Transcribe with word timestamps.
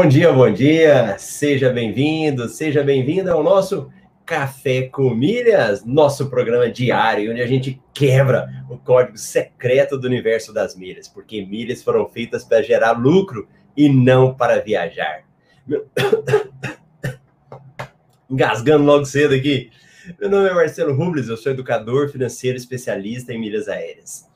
Bom 0.00 0.06
dia, 0.06 0.32
bom 0.32 0.48
dia. 0.48 1.18
Seja 1.18 1.70
bem-vindo, 1.70 2.48
seja 2.48 2.84
bem-vinda 2.84 3.32
ao 3.32 3.42
nosso 3.42 3.90
Café 4.24 4.82
com 4.82 5.12
Milhas, 5.12 5.84
nosso 5.84 6.30
programa 6.30 6.70
diário, 6.70 7.32
onde 7.32 7.42
a 7.42 7.46
gente 7.48 7.82
quebra 7.92 8.64
o 8.70 8.78
código 8.78 9.18
secreto 9.18 9.98
do 9.98 10.06
universo 10.06 10.54
das 10.54 10.76
milhas, 10.76 11.08
porque 11.08 11.44
milhas 11.44 11.82
foram 11.82 12.08
feitas 12.08 12.44
para 12.44 12.62
gerar 12.62 12.92
lucro 12.92 13.48
e 13.76 13.88
não 13.88 14.32
para 14.32 14.60
viajar. 14.60 15.24
Engasgando 18.30 18.84
logo 18.84 19.04
cedo 19.04 19.34
aqui. 19.34 19.72
Meu 20.20 20.30
nome 20.30 20.48
é 20.48 20.54
Marcelo 20.54 20.94
Rubles, 20.94 21.26
eu 21.26 21.36
sou 21.36 21.50
educador 21.50 22.08
financeiro 22.08 22.56
especialista 22.56 23.32
em 23.32 23.40
milhas 23.40 23.66
aéreas. 23.66 24.28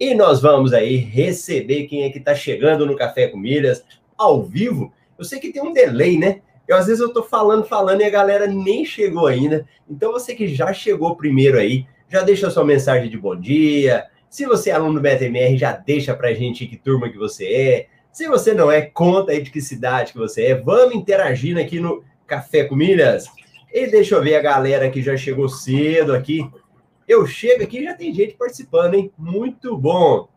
E 0.00 0.12
nós 0.12 0.42
vamos 0.42 0.72
aí 0.72 0.96
receber 0.96 1.84
quem 1.84 2.02
é 2.02 2.10
que 2.10 2.18
está 2.18 2.34
chegando 2.34 2.84
no 2.84 2.96
Café 2.96 3.28
com 3.28 3.38
Milhas 3.38 3.84
ao 4.18 4.42
vivo. 4.42 4.92
Eu 5.18 5.24
sei 5.24 5.38
que 5.38 5.52
tem 5.52 5.62
um 5.62 5.72
delay, 5.72 6.18
né? 6.18 6.40
Eu, 6.66 6.76
às 6.76 6.86
vezes 6.86 7.00
eu 7.00 7.12
tô 7.12 7.22
falando, 7.22 7.64
falando 7.64 8.00
e 8.00 8.04
a 8.04 8.10
galera 8.10 8.46
nem 8.46 8.84
chegou 8.84 9.26
ainda. 9.26 9.66
Então 9.88 10.12
você 10.12 10.34
que 10.34 10.48
já 10.48 10.72
chegou 10.72 11.16
primeiro 11.16 11.58
aí, 11.58 11.86
já 12.08 12.22
deixa 12.22 12.50
sua 12.50 12.64
mensagem 12.64 13.10
de 13.10 13.18
bom 13.18 13.36
dia. 13.36 14.06
Se 14.30 14.46
você 14.46 14.70
é 14.70 14.72
aluno 14.72 14.94
do 14.94 15.00
BTMR, 15.00 15.56
já 15.56 15.72
deixa 15.72 16.14
pra 16.14 16.32
gente 16.32 16.66
que 16.66 16.76
turma 16.76 17.08
que 17.08 17.18
você 17.18 17.44
é. 17.46 17.86
Se 18.12 18.26
você 18.28 18.54
não 18.54 18.70
é, 18.70 18.82
conta 18.82 19.32
aí 19.32 19.42
de 19.42 19.50
que 19.50 19.60
cidade 19.60 20.12
que 20.12 20.18
você 20.18 20.44
é. 20.46 20.54
Vamos 20.54 20.94
interagindo 20.94 21.60
aqui 21.60 21.80
no 21.80 22.02
Café 22.26 22.64
com 22.64 22.74
Milhas. 22.74 23.26
E 23.72 23.86
deixa 23.86 24.14
eu 24.14 24.22
ver 24.22 24.36
a 24.36 24.42
galera 24.42 24.88
que 24.88 25.02
já 25.02 25.16
chegou 25.16 25.48
cedo 25.48 26.14
aqui. 26.14 26.48
Eu 27.06 27.26
chego 27.26 27.62
aqui 27.62 27.84
já 27.84 27.94
tem 27.94 28.14
gente 28.14 28.34
participando, 28.34 28.94
hein? 28.94 29.12
Muito 29.18 29.76
bom. 29.76 30.28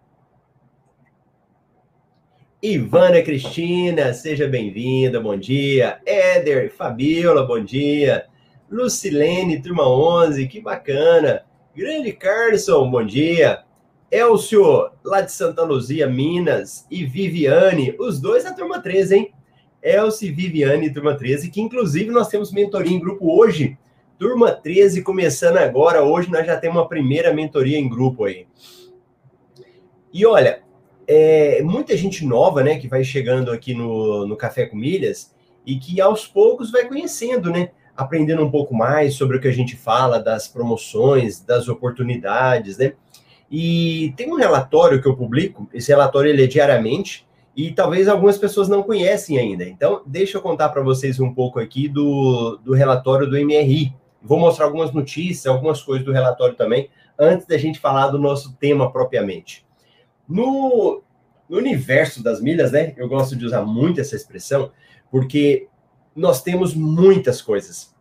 Ivana 2.62 3.22
Cristina, 3.22 4.12
seja 4.16 4.48
bem-vinda, 4.48 5.22
bom 5.22 5.38
dia. 5.38 6.00
Éder, 6.04 6.74
Fabiola, 6.74 7.46
bom 7.46 7.64
dia. 7.64 8.26
Lucilene, 8.68 9.62
turma 9.62 9.88
11, 9.88 10.48
que 10.48 10.60
bacana. 10.60 11.46
Grande 11.76 12.12
Carlson, 12.14 12.90
bom 12.90 13.06
dia. 13.06 13.64
Elcio, 14.10 14.90
lá 15.06 15.22
de 15.22 15.32
Santa 15.32 15.64
Luzia, 15.64 16.08
Minas. 16.08 16.88
E 16.90 17.06
Viviane, 17.06 17.96
os 18.00 18.20
dois 18.20 18.44
da 18.44 18.52
turma 18.52 18.82
13, 18.82 19.16
hein? 19.16 19.32
Elcio 19.80 20.36
Viviane, 20.36 20.92
turma 20.92 21.16
13, 21.16 21.52
que 21.52 21.62
inclusive 21.62 22.10
nós 22.10 22.28
temos 22.28 22.52
mentoria 22.52 22.92
em 22.92 23.00
grupo 23.00 23.40
hoje. 23.40 23.78
Turma 24.18 24.52
13 24.52 25.04
começando 25.04 25.58
agora. 25.58 26.04
Hoje 26.04 26.32
nós 26.32 26.44
já 26.44 26.58
temos 26.58 26.78
uma 26.78 26.90
primeira 26.90 27.32
mentoria 27.32 27.78
em 27.78 27.88
grupo 27.88 28.24
aí. 28.24 28.48
E 30.12 30.26
olha, 30.26 30.64
é, 31.08 31.62
muita 31.64 31.96
gente 31.96 32.26
nova, 32.26 32.62
né, 32.62 32.78
que 32.78 32.88
vai 32.88 33.04
chegando 33.04 33.52
aqui 33.52 33.74
no, 33.74 34.28
no 34.28 34.36
Café 34.36 34.66
com 34.66 34.76
Milhas 34.76 35.34
e 35.66 35.78
que 35.78 36.02
aos 36.02 36.28
poucos 36.28 36.70
vai 36.70 36.86
conhecendo, 36.86 37.50
né, 37.50 37.70
aprendendo 37.96 38.44
um 38.44 38.52
pouco 38.52 38.76
mais 38.76 39.16
sobre 39.16 39.38
o 39.38 39.42
que 39.42 39.48
a 39.48 39.54
gente 39.54 39.76
fala 39.76 40.20
das 40.20 40.48
promoções, 40.48 41.40
das 41.40 41.68
oportunidades, 41.68 42.78
né? 42.78 42.94
E 43.50 44.14
tem 44.18 44.32
um 44.32 44.36
relatório 44.36 45.02
que 45.02 45.08
eu 45.08 45.16
publico, 45.16 45.68
esse 45.74 45.90
relatório 45.90 46.30
ele 46.30 46.44
é 46.44 46.48
diariamente 46.48 47.26
e 47.56 47.72
talvez 47.72 48.08
algumas 48.08 48.38
pessoas 48.38 48.68
não 48.68 48.84
conhecem 48.84 49.38
ainda. 49.38 49.64
Então, 49.64 50.04
deixa 50.06 50.38
eu 50.38 50.42
contar 50.42 50.70
para 50.70 50.84
vocês 50.84 51.20
um 51.20 51.34
pouco 51.34 51.60
aqui 51.60 51.88
do, 51.88 52.60
do 52.64 52.74
relatório 52.74 53.28
do 53.28 53.38
MRI. 53.38 53.94
Vou 54.22 54.38
mostrar 54.38 54.66
algumas 54.66 54.92
notícias, 54.92 55.48
algumas 55.48 55.82
coisas 55.82 56.06
do 56.06 56.12
relatório 56.12 56.56
também, 56.56 56.90
antes 57.18 57.48
da 57.48 57.58
gente 57.58 57.80
falar 57.80 58.10
do 58.10 58.20
nosso 58.20 58.54
tema 58.58 58.92
propriamente. 58.92 59.67
No, 60.28 61.02
no 61.48 61.58
universo 61.58 62.22
das 62.22 62.42
milhas, 62.42 62.72
né? 62.72 62.94
Eu 62.98 63.08
gosto 63.08 63.36
de 63.36 63.46
usar 63.46 63.62
muito 63.64 64.02
essa 64.02 64.16
expressão, 64.16 64.72
porque 65.10 65.68
nós 66.16 66.42
temos 66.42 66.74
muitas 66.74 67.42
coisas. 67.42 67.96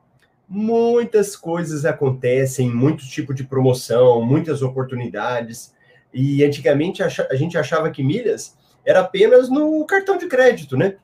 Muitas 0.48 1.36
coisas 1.36 1.84
acontecem, 1.84 2.70
muito 2.70 3.08
tipo 3.08 3.34
de 3.34 3.44
promoção, 3.44 4.24
muitas 4.24 4.62
oportunidades. 4.62 5.74
E 6.12 6.44
antigamente 6.44 7.02
a 7.02 7.34
gente 7.34 7.58
achava 7.58 7.90
que 7.90 8.02
milhas 8.02 8.56
era 8.84 9.00
apenas 9.00 9.50
no 9.50 9.84
cartão 9.84 10.16
de 10.16 10.26
crédito, 10.28 10.76
né? 10.76 10.96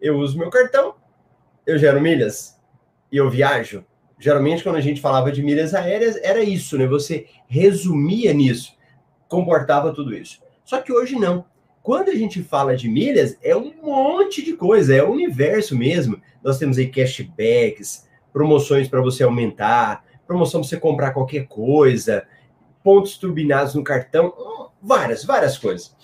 Eu 0.00 0.18
uso 0.18 0.38
meu 0.38 0.48
cartão, 0.48 0.94
eu 1.66 1.76
gero 1.78 2.00
milhas 2.00 2.60
e 3.10 3.16
eu 3.16 3.28
viajo. 3.28 3.84
Geralmente, 4.18 4.62
quando 4.62 4.76
a 4.76 4.80
gente 4.80 5.00
falava 5.00 5.32
de 5.32 5.42
milhas 5.42 5.74
aéreas, 5.74 6.16
era 6.22 6.42
isso, 6.42 6.78
né? 6.78 6.86
Você 6.86 7.26
resumia 7.48 8.32
nisso, 8.32 8.76
comportava 9.34 9.92
tudo 9.92 10.14
isso. 10.14 10.40
Só 10.64 10.80
que 10.80 10.92
hoje 10.92 11.16
não. 11.16 11.44
Quando 11.82 12.08
a 12.08 12.14
gente 12.14 12.42
fala 12.42 12.76
de 12.76 12.88
milhas, 12.88 13.36
é 13.42 13.54
um 13.54 13.74
monte 13.82 14.42
de 14.42 14.54
coisa, 14.54 14.94
é 14.94 15.02
o 15.02 15.10
universo 15.10 15.76
mesmo. 15.76 16.20
Nós 16.42 16.58
temos 16.58 16.78
aí 16.78 16.86
cashbacks, 16.88 18.08
promoções 18.32 18.88
para 18.88 19.02
você 19.02 19.22
aumentar, 19.22 20.02
promoção 20.26 20.60
para 20.60 20.68
você 20.68 20.78
comprar 20.78 21.12
qualquer 21.12 21.46
coisa, 21.46 22.26
pontos 22.82 23.18
turbinados 23.18 23.74
no 23.74 23.84
cartão, 23.84 24.32
várias, 24.82 25.24
várias 25.24 25.58
coisas. 25.58 25.94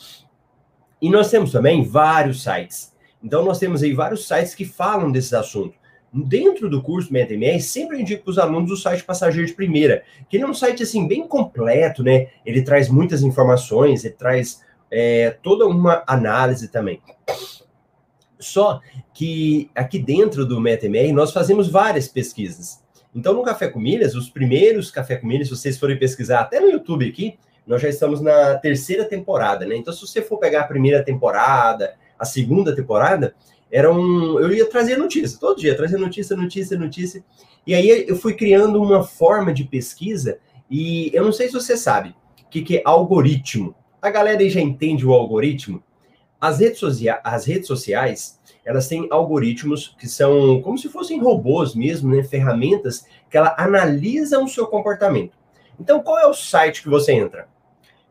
E 1.00 1.08
nós 1.08 1.30
temos 1.30 1.52
também 1.52 1.82
vários 1.82 2.42
sites. 2.42 2.94
Então, 3.22 3.44
nós 3.44 3.58
temos 3.58 3.82
aí 3.82 3.94
vários 3.94 4.26
sites 4.26 4.54
que 4.54 4.64
falam 4.64 5.10
desses 5.10 5.32
assuntos. 5.32 5.79
Dentro 6.12 6.68
do 6.68 6.82
curso 6.82 7.12
MetaMR, 7.12 7.60
sempre 7.60 8.00
indico 8.00 8.24
para 8.24 8.30
os 8.30 8.38
alunos 8.38 8.70
o 8.72 8.76
site 8.76 9.04
Passageiro 9.04 9.46
de 9.46 9.54
Primeira, 9.54 10.02
que 10.28 10.36
ele 10.36 10.44
é 10.44 10.46
um 10.46 10.54
site 10.54 10.82
assim 10.82 11.06
bem 11.06 11.26
completo, 11.26 12.02
né? 12.02 12.28
Ele 12.44 12.62
traz 12.62 12.88
muitas 12.88 13.22
informações, 13.22 14.04
ele 14.04 14.14
traz 14.14 14.60
é, 14.90 15.36
toda 15.42 15.66
uma 15.66 16.02
análise 16.06 16.68
também. 16.68 17.00
Só 18.40 18.80
que 19.14 19.70
aqui 19.74 19.98
dentro 19.98 20.44
do 20.44 20.60
MetaMR 20.60 21.12
nós 21.12 21.32
fazemos 21.32 21.68
várias 21.68 22.08
pesquisas. 22.08 22.82
Então, 23.14 23.34
no 23.34 23.42
Café 23.42 23.68
com 23.68 23.78
Milhas, 23.78 24.14
os 24.14 24.30
primeiros 24.30 24.90
Café 24.90 25.16
com 25.16 25.26
Milhas, 25.26 25.48
se 25.48 25.56
vocês 25.56 25.78
forem 25.78 25.98
pesquisar 25.98 26.40
até 26.40 26.58
no 26.58 26.70
YouTube 26.70 27.08
aqui, 27.08 27.38
nós 27.66 27.82
já 27.82 27.88
estamos 27.88 28.20
na 28.20 28.56
terceira 28.56 29.04
temporada, 29.04 29.66
né? 29.66 29.76
Então, 29.76 29.92
se 29.92 30.00
você 30.00 30.22
for 30.22 30.38
pegar 30.38 30.62
a 30.62 30.66
primeira 30.66 31.04
temporada, 31.04 31.94
a 32.18 32.24
segunda 32.24 32.74
temporada, 32.74 33.34
era 33.70 33.92
um. 33.92 34.40
Eu 34.40 34.52
ia 34.52 34.66
trazer 34.66 34.96
notícia, 34.96 35.38
todo 35.38 35.60
dia, 35.60 35.76
trazer 35.76 35.98
notícia, 35.98 36.36
notícia, 36.36 36.78
notícia. 36.78 37.24
E 37.66 37.74
aí 37.74 38.06
eu 38.08 38.16
fui 38.16 38.34
criando 38.34 38.82
uma 38.82 39.04
forma 39.04 39.52
de 39.52 39.64
pesquisa, 39.64 40.38
e 40.68 41.10
eu 41.14 41.24
não 41.24 41.32
sei 41.32 41.46
se 41.46 41.54
você 41.54 41.76
sabe 41.76 42.14
o 42.42 42.48
que, 42.50 42.62
que 42.62 42.78
é 42.78 42.82
algoritmo. 42.84 43.74
A 44.02 44.10
galera 44.10 44.40
aí 44.40 44.50
já 44.50 44.60
entende 44.60 45.06
o 45.06 45.12
algoritmo? 45.12 45.82
As 46.40 46.58
redes, 46.58 46.78
sociais, 46.78 47.20
as 47.22 47.44
redes 47.44 47.66
sociais, 47.66 48.40
elas 48.64 48.88
têm 48.88 49.06
algoritmos 49.10 49.94
que 49.98 50.08
são 50.08 50.60
como 50.62 50.78
se 50.78 50.88
fossem 50.88 51.20
robôs 51.20 51.74
mesmo, 51.74 52.14
né? 52.14 52.22
Ferramentas 52.22 53.04
que 53.30 53.36
ela 53.36 53.54
analisam 53.58 54.44
o 54.44 54.48
seu 54.48 54.66
comportamento. 54.66 55.38
Então, 55.78 56.00
qual 56.00 56.18
é 56.18 56.26
o 56.26 56.34
site 56.34 56.82
que 56.82 56.88
você 56.88 57.12
entra? 57.12 57.46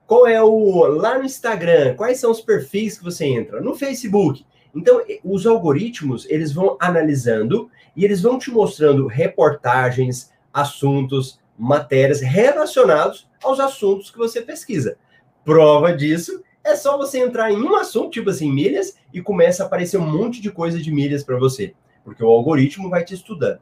Qual 0.06 0.26
é 0.26 0.42
o 0.42 0.86
lá 0.86 1.18
no 1.18 1.26
Instagram? 1.26 1.96
Quais 1.96 2.20
são 2.20 2.32
os 2.32 2.42
perfis 2.42 2.98
que 2.98 3.04
você 3.04 3.26
entra? 3.26 3.62
No 3.62 3.76
Facebook? 3.76 4.46
Então, 4.76 5.02
os 5.24 5.46
algoritmos, 5.48 6.28
eles 6.30 6.52
vão 6.52 6.78
analisando 6.80 7.70
e 7.96 8.06
eles 8.06 8.22
vão 8.22 8.38
te 8.38 8.52
mostrando 8.52 9.08
reportagens, 9.08 10.32
assuntos, 10.54 11.40
matérias 11.58 12.22
relacionados 12.22 13.28
aos 13.44 13.60
assuntos 13.60 14.12
que 14.12 14.18
você 14.18 14.42
pesquisa. 14.42 14.98
Prova 15.44 15.94
disso 15.94 16.44
é 16.64 16.76
só 16.76 16.98
você 16.98 17.20
entrar 17.20 17.52
em 17.52 17.62
um 17.62 17.76
assunto, 17.76 18.12
tipo 18.12 18.30
assim, 18.30 18.52
milhas, 18.52 18.96
e 19.14 19.22
começa 19.22 19.64
a 19.64 19.66
aparecer 19.66 19.98
um 19.98 20.06
monte 20.06 20.42
de 20.42 20.52
coisa 20.52 20.80
de 20.80 20.92
milhas 20.92 21.24
para 21.24 21.38
você, 21.38 21.74
porque 22.04 22.24
o 22.24 22.30
algoritmo 22.30 22.90
vai 22.90 23.04
te 23.04 23.14
estudando. 23.14 23.60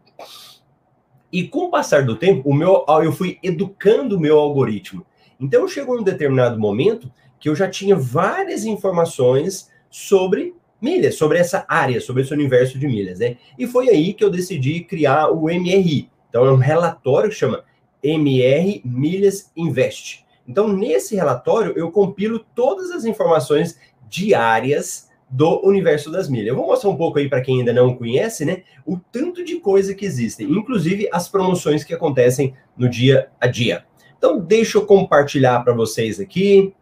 E 1.32 1.48
com 1.48 1.66
o 1.66 1.72
passar 1.72 2.06
do 2.06 2.16
tempo, 2.16 2.50
o 2.50 2.54
meu, 2.54 2.86
eu 3.04 3.12
fui 3.12 3.38
educando 3.42 4.18
o 4.18 4.20
meu 4.20 4.38
algoritmo. 4.38 5.06
Então 5.40 5.68
chegou 5.68 6.00
um 6.00 6.04
determinado 6.04 6.60
momento 6.60 7.12
que 7.40 7.48
eu 7.48 7.56
já 7.56 7.70
tinha 7.70 7.96
várias 7.96 8.66
informações 8.66 9.72
sobre 9.90 10.56
milhas, 10.82 11.16
sobre 11.16 11.40
essa 11.40 11.66
área, 11.68 12.00
sobre 12.00 12.24
esse 12.24 12.34
universo 12.34 12.78
de 12.78 12.88
milhas, 12.88 13.20
né? 13.20 13.38
E 13.58 13.68
foi 13.68 13.90
aí 13.90 14.14
que 14.14 14.24
eu 14.24 14.30
decidi 14.30 14.82
criar 14.82 15.30
o 15.30 15.46
MRI. 15.46 16.10
Então 16.30 16.46
é 16.46 16.52
um 16.52 16.58
relatório 16.58 17.30
que 17.30 17.36
chama 17.36 17.64
MR 18.04 18.82
Milhas 18.86 19.52
Invest. 19.56 20.26
Então 20.48 20.68
nesse 20.68 21.16
relatório 21.16 21.74
eu 21.76 21.92
compilo 21.92 22.46
todas 22.54 22.92
as 22.92 23.06
informações 23.06 23.80
diárias 24.08 25.08
do 25.30 25.66
universo 25.66 26.10
das 26.10 26.30
milhas. 26.30 26.48
Eu 26.48 26.56
vou 26.56 26.68
mostrar 26.68 26.90
um 26.90 26.96
pouco 26.96 27.20
aí 27.20 27.28
para 27.28 27.42
quem 27.42 27.60
ainda 27.60 27.74
não 27.74 27.96
conhece, 27.96 28.46
né? 28.46 28.64
O 28.86 28.98
tanto 28.98 29.44
de 29.44 29.60
coisa 29.60 29.94
que 29.94 30.06
existem, 30.06 30.50
inclusive 30.50 31.10
as 31.12 31.28
promoções 31.28 31.84
que 31.84 31.94
acontecem 31.94 32.54
no 32.78 32.90
dia 32.90 33.30
a 33.40 33.48
dia. 33.48 33.84
Então 34.18 34.40
deixa 34.40 34.78
eu 34.78 34.86
compartilhar 34.86 35.60
para 35.64 35.74
vocês 35.74 36.20
aqui 36.20 36.74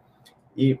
e 0.56 0.78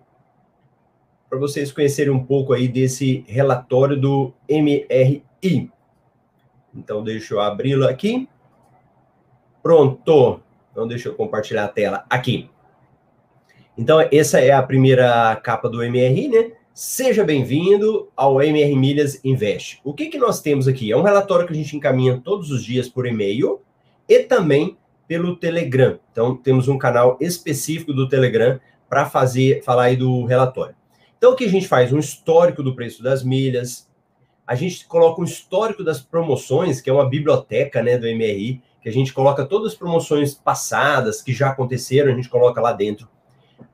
para 1.28 1.38
vocês 1.38 1.72
conhecerem 1.72 2.12
um 2.12 2.24
pouco 2.24 2.52
aí 2.52 2.68
desse 2.68 3.24
relatório 3.26 4.00
do 4.00 4.32
MRI. 4.48 5.70
Então, 6.74 7.02
deixa 7.02 7.34
eu 7.34 7.40
abri-lo 7.40 7.86
aqui. 7.86 8.28
Pronto. 9.62 10.40
Então, 10.70 10.86
deixa 10.86 11.08
eu 11.08 11.14
compartilhar 11.14 11.64
a 11.64 11.68
tela 11.68 12.04
aqui. 12.08 12.48
Então, 13.76 14.00
essa 14.12 14.40
é 14.40 14.52
a 14.52 14.62
primeira 14.62 15.34
capa 15.36 15.68
do 15.68 15.78
MRI, 15.78 16.28
né? 16.28 16.52
Seja 16.72 17.24
bem-vindo 17.24 18.10
ao 18.14 18.42
MR 18.42 18.76
Milhas 18.76 19.18
Invest. 19.24 19.80
O 19.82 19.94
que, 19.94 20.06
que 20.06 20.18
nós 20.18 20.40
temos 20.40 20.68
aqui? 20.68 20.92
É 20.92 20.96
um 20.96 21.02
relatório 21.02 21.46
que 21.46 21.52
a 21.52 21.56
gente 21.56 21.76
encaminha 21.76 22.20
todos 22.22 22.50
os 22.50 22.62
dias 22.62 22.88
por 22.88 23.06
e-mail 23.06 23.62
e 24.08 24.20
também 24.20 24.76
pelo 25.08 25.36
Telegram. 25.36 25.98
Então, 26.12 26.36
temos 26.36 26.68
um 26.68 26.78
canal 26.78 27.16
específico 27.20 27.92
do 27.92 28.08
Telegram 28.08 28.60
para 28.88 29.06
fazer 29.06 29.62
falar 29.62 29.84
aí 29.84 29.96
do 29.96 30.24
relatório. 30.24 30.74
Então, 31.18 31.32
o 31.32 31.36
que 31.36 31.44
a 31.44 31.48
gente 31.48 31.68
faz? 31.68 31.92
Um 31.92 31.98
histórico 31.98 32.62
do 32.62 32.74
preço 32.74 33.02
das 33.02 33.22
milhas. 33.22 33.88
A 34.46 34.54
gente 34.54 34.86
coloca 34.86 35.20
um 35.20 35.24
histórico 35.24 35.82
das 35.82 36.00
promoções, 36.00 36.80
que 36.80 36.88
é 36.88 36.92
uma 36.92 37.08
biblioteca 37.08 37.82
né, 37.82 37.98
do 37.98 38.06
MRI, 38.06 38.62
que 38.80 38.88
a 38.88 38.92
gente 38.92 39.12
coloca 39.12 39.44
todas 39.44 39.72
as 39.72 39.78
promoções 39.78 40.34
passadas 40.34 41.20
que 41.20 41.32
já 41.32 41.50
aconteceram, 41.50 42.12
a 42.12 42.14
gente 42.14 42.28
coloca 42.28 42.60
lá 42.60 42.72
dentro 42.72 43.08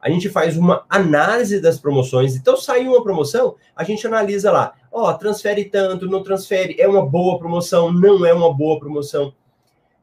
a 0.02 0.10
gente 0.10 0.28
faz 0.28 0.56
uma 0.56 0.84
análise 0.88 1.60
das 1.60 1.78
promoções. 1.78 2.34
Então, 2.34 2.56
saiu 2.56 2.90
uma 2.90 3.02
promoção, 3.02 3.54
a 3.74 3.84
gente 3.84 4.04
analisa 4.04 4.50
lá. 4.50 4.74
Ó, 4.90 5.08
oh, 5.08 5.14
transfere 5.14 5.64
tanto, 5.64 6.08
não 6.08 6.24
transfere, 6.24 6.76
é 6.78 6.88
uma 6.88 7.06
boa 7.06 7.38
promoção, 7.38 7.92
não 7.92 8.26
é 8.26 8.34
uma 8.34 8.52
boa 8.52 8.80
promoção. 8.80 9.32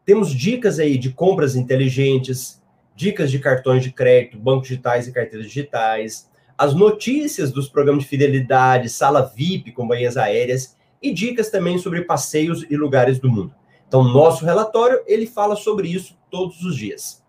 Temos 0.06 0.34
dicas 0.34 0.80
aí 0.80 0.98
de 0.98 1.12
compras 1.12 1.56
inteligentes, 1.56 2.62
dicas 2.96 3.30
de 3.30 3.40
cartões 3.40 3.84
de 3.84 3.92
crédito, 3.92 4.40
bancos 4.40 4.70
digitais 4.70 5.06
e 5.08 5.12
carteiras 5.12 5.48
digitais, 5.48 6.30
as 6.60 6.74
notícias 6.76 7.54
dos 7.54 7.70
programas 7.70 8.04
de 8.04 8.10
fidelidade, 8.10 8.90
sala 8.90 9.32
VIP, 9.34 9.72
companhias 9.72 10.18
aéreas 10.18 10.76
e 11.02 11.14
dicas 11.14 11.50
também 11.50 11.78
sobre 11.78 12.02
passeios 12.02 12.66
e 12.70 12.76
lugares 12.76 13.18
do 13.18 13.30
mundo. 13.30 13.56
Então, 13.88 14.04
nosso 14.04 14.44
relatório, 14.44 15.02
ele 15.08 15.26
fala 15.26 15.56
sobre 15.56 15.88
isso 15.88 16.18
todos 16.30 16.62
os 16.66 16.76
dias. 16.76 17.24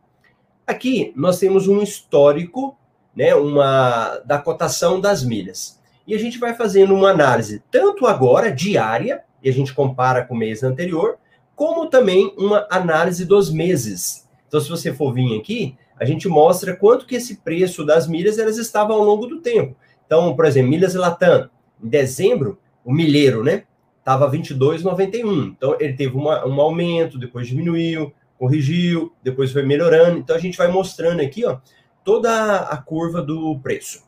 Aqui 0.67 1.13
nós 1.15 1.39
temos 1.39 1.69
um 1.69 1.81
histórico, 1.81 2.77
né, 3.15 3.33
uma 3.37 4.19
da 4.27 4.37
cotação 4.37 5.01
das 5.01 5.23
milhas. 5.23 5.81
E 6.09 6.13
a 6.13 6.19
gente 6.19 6.37
vai 6.37 6.53
fazendo 6.53 6.93
uma 6.93 7.11
análise 7.11 7.63
tanto 7.71 8.09
agora 8.09 8.51
diária, 8.51 9.23
e 9.41 9.49
a 9.49 9.53
gente 9.53 9.73
compara 9.73 10.25
com 10.25 10.35
o 10.35 10.39
mês 10.39 10.65
anterior, 10.65 11.19
como 11.55 11.87
também 11.87 12.35
uma 12.37 12.67
análise 12.69 13.25
dos 13.25 13.49
meses. 13.49 14.29
Então, 14.49 14.61
se 14.61 14.69
você 14.69 14.93
for 14.93 15.15
vir 15.15 15.39
aqui, 15.39 15.77
a 16.01 16.05
gente 16.07 16.29
mostra 16.29 16.75
quanto 16.75 17.07
que 17.07 17.15
esse 17.15 17.37
preço 17.37 17.85
das 17.85 18.09
milhas 18.09 18.39
elas 18.39 18.57
estavam 18.57 18.97
ao 18.97 19.05
longo 19.05 19.27
do 19.27 19.41
tempo. 19.41 19.77
Então, 20.07 20.35
por 20.35 20.47
exemplo, 20.47 20.71
milhas 20.71 20.95
Latam, 20.95 21.51
em 21.83 21.89
dezembro, 21.89 22.59
o 22.85 22.93
milheiro, 22.93 23.45
né, 23.45 23.65
estava 23.99 24.31
22,91. 24.31 25.49
Então, 25.49 25.77
ele 25.79 25.93
teve 25.93 26.17
uma, 26.17 26.47
um 26.47 26.59
aumento, 26.61 27.19
depois 27.19 27.47
diminuiu, 27.47 28.13
corrigiu, 28.41 29.13
depois 29.23 29.53
foi 29.53 29.63
melhorando. 29.63 30.19
Então 30.19 30.35
a 30.35 30.39
gente 30.39 30.57
vai 30.57 30.69
mostrando 30.69 31.21
aqui, 31.21 31.45
ó, 31.45 31.59
toda 32.03 32.57
a 32.61 32.77
curva 32.79 33.21
do 33.21 33.61
preço. 33.61 34.03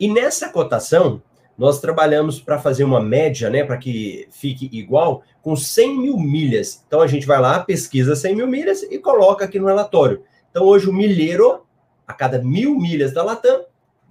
E 0.00 0.12
nessa 0.12 0.48
cotação, 0.48 1.22
nós 1.56 1.80
trabalhamos 1.80 2.38
para 2.38 2.58
fazer 2.58 2.84
uma 2.84 3.00
média, 3.00 3.48
né, 3.48 3.64
para 3.64 3.78
que 3.78 4.28
fique 4.30 4.68
igual, 4.72 5.22
com 5.40 5.56
100 5.56 5.98
mil 5.98 6.18
milhas. 6.18 6.84
Então 6.86 7.00
a 7.00 7.06
gente 7.06 7.26
vai 7.26 7.40
lá, 7.40 7.60
pesquisa 7.60 8.14
100 8.14 8.36
mil 8.36 8.46
milhas 8.46 8.82
e 8.82 8.98
coloca 8.98 9.44
aqui 9.44 9.58
no 9.58 9.66
relatório. 9.66 10.22
Então 10.50 10.64
hoje 10.64 10.88
o 10.88 10.92
milheiro, 10.92 11.64
a 12.06 12.12
cada 12.12 12.42
mil 12.42 12.78
milhas 12.78 13.12
da 13.12 13.22
Latam, 13.22 13.64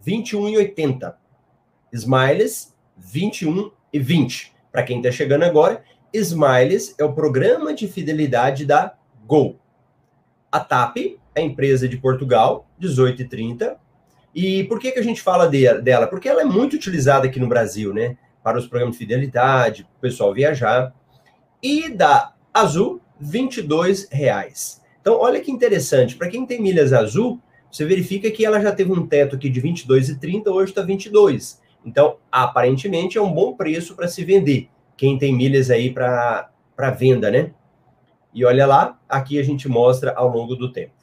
21,80. 0.06 1.14
Smiles, 1.92 2.76
21,20. 3.00 4.52
Para 4.72 4.84
quem 4.84 4.98
está 4.98 5.12
chegando 5.12 5.44
agora, 5.44 5.84
Smiles 6.14 6.96
é 6.98 7.04
o 7.04 7.14
programa 7.14 7.74
de 7.74 7.88
fidelidade 7.88 8.66
da 8.66 8.96
Gol. 9.26 9.60
A 10.52 10.60
TAP, 10.60 11.20
a 11.36 11.42
empresa 11.42 11.88
de 11.88 11.98
Portugal, 11.98 12.68
18,30. 12.82 13.76
E 14.36 14.66
por 14.66 14.80
que, 14.80 14.92
que 14.92 15.00
a 15.00 15.04
gente 15.04 15.22
fala 15.22 15.48
de, 15.48 15.82
dela? 15.82 16.08
Porque 16.08 16.28
ela 16.28 16.42
é 16.42 16.46
muito 16.46 16.76
utilizada 16.76 17.26
aqui 17.26 17.40
no 17.40 17.48
Brasil, 17.48 17.94
né? 17.94 18.18
Para 18.44 18.60
os 18.60 18.68
programas 18.68 18.96
de 18.96 19.00
fidelidade, 19.00 19.84
para 19.86 19.98
o 19.98 20.02
pessoal 20.02 20.34
viajar. 20.34 20.94
E 21.64 21.90
da 21.90 22.34
Azul, 22.54 23.00
22 23.18 24.10
reais. 24.12 24.84
Então, 25.00 25.18
olha 25.22 25.40
que 25.40 25.50
interessante. 25.50 26.18
Para 26.18 26.28
quem 26.28 26.46
tem 26.46 26.62
milhas 26.62 26.92
Azul, 26.92 27.40
você 27.72 27.86
verifica 27.86 28.30
que 28.30 28.46
ela 28.46 28.60
já 28.60 28.74
teve 28.74 28.92
um 28.92 29.08
teto 29.08 29.38
aqui 29.38 29.50
de 29.50 29.62
22,30, 29.62 30.48
hoje 30.48 30.72
está 30.72 30.82
22. 30.82 31.62
Então, 31.86 32.18
aparentemente, 32.30 33.18
é 33.18 33.22
um 33.22 33.32
bom 33.32 33.56
preço 33.56 33.96
para 33.96 34.10
se 34.10 34.26
vender 34.26 34.70
quem 34.98 35.18
tem 35.18 35.34
milhas 35.34 35.70
aí 35.70 35.94
para 35.94 36.50
venda, 36.98 37.32
né? 37.32 37.52
E 38.34 38.44
olha 38.44 38.66
lá, 38.66 39.00
aqui 39.08 39.40
a 39.40 39.44
gente 39.44 39.70
mostra 39.70 40.14
ao 40.14 40.28
longo 40.28 40.56
do 40.56 40.74
tempo. 40.74 40.94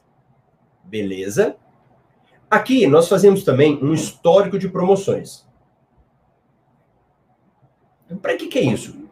Beleza? 0.85 1.57
Aqui 2.53 2.87
nós 2.87 3.09
fazemos 3.09 3.45
também 3.45 3.83
um 3.83 3.95
histórico 3.95 4.59
de 4.59 4.69
promoções. 4.69 5.47
Para 8.21 8.37
que, 8.37 8.47
que 8.47 8.59
é 8.59 8.63
isso? 8.63 9.09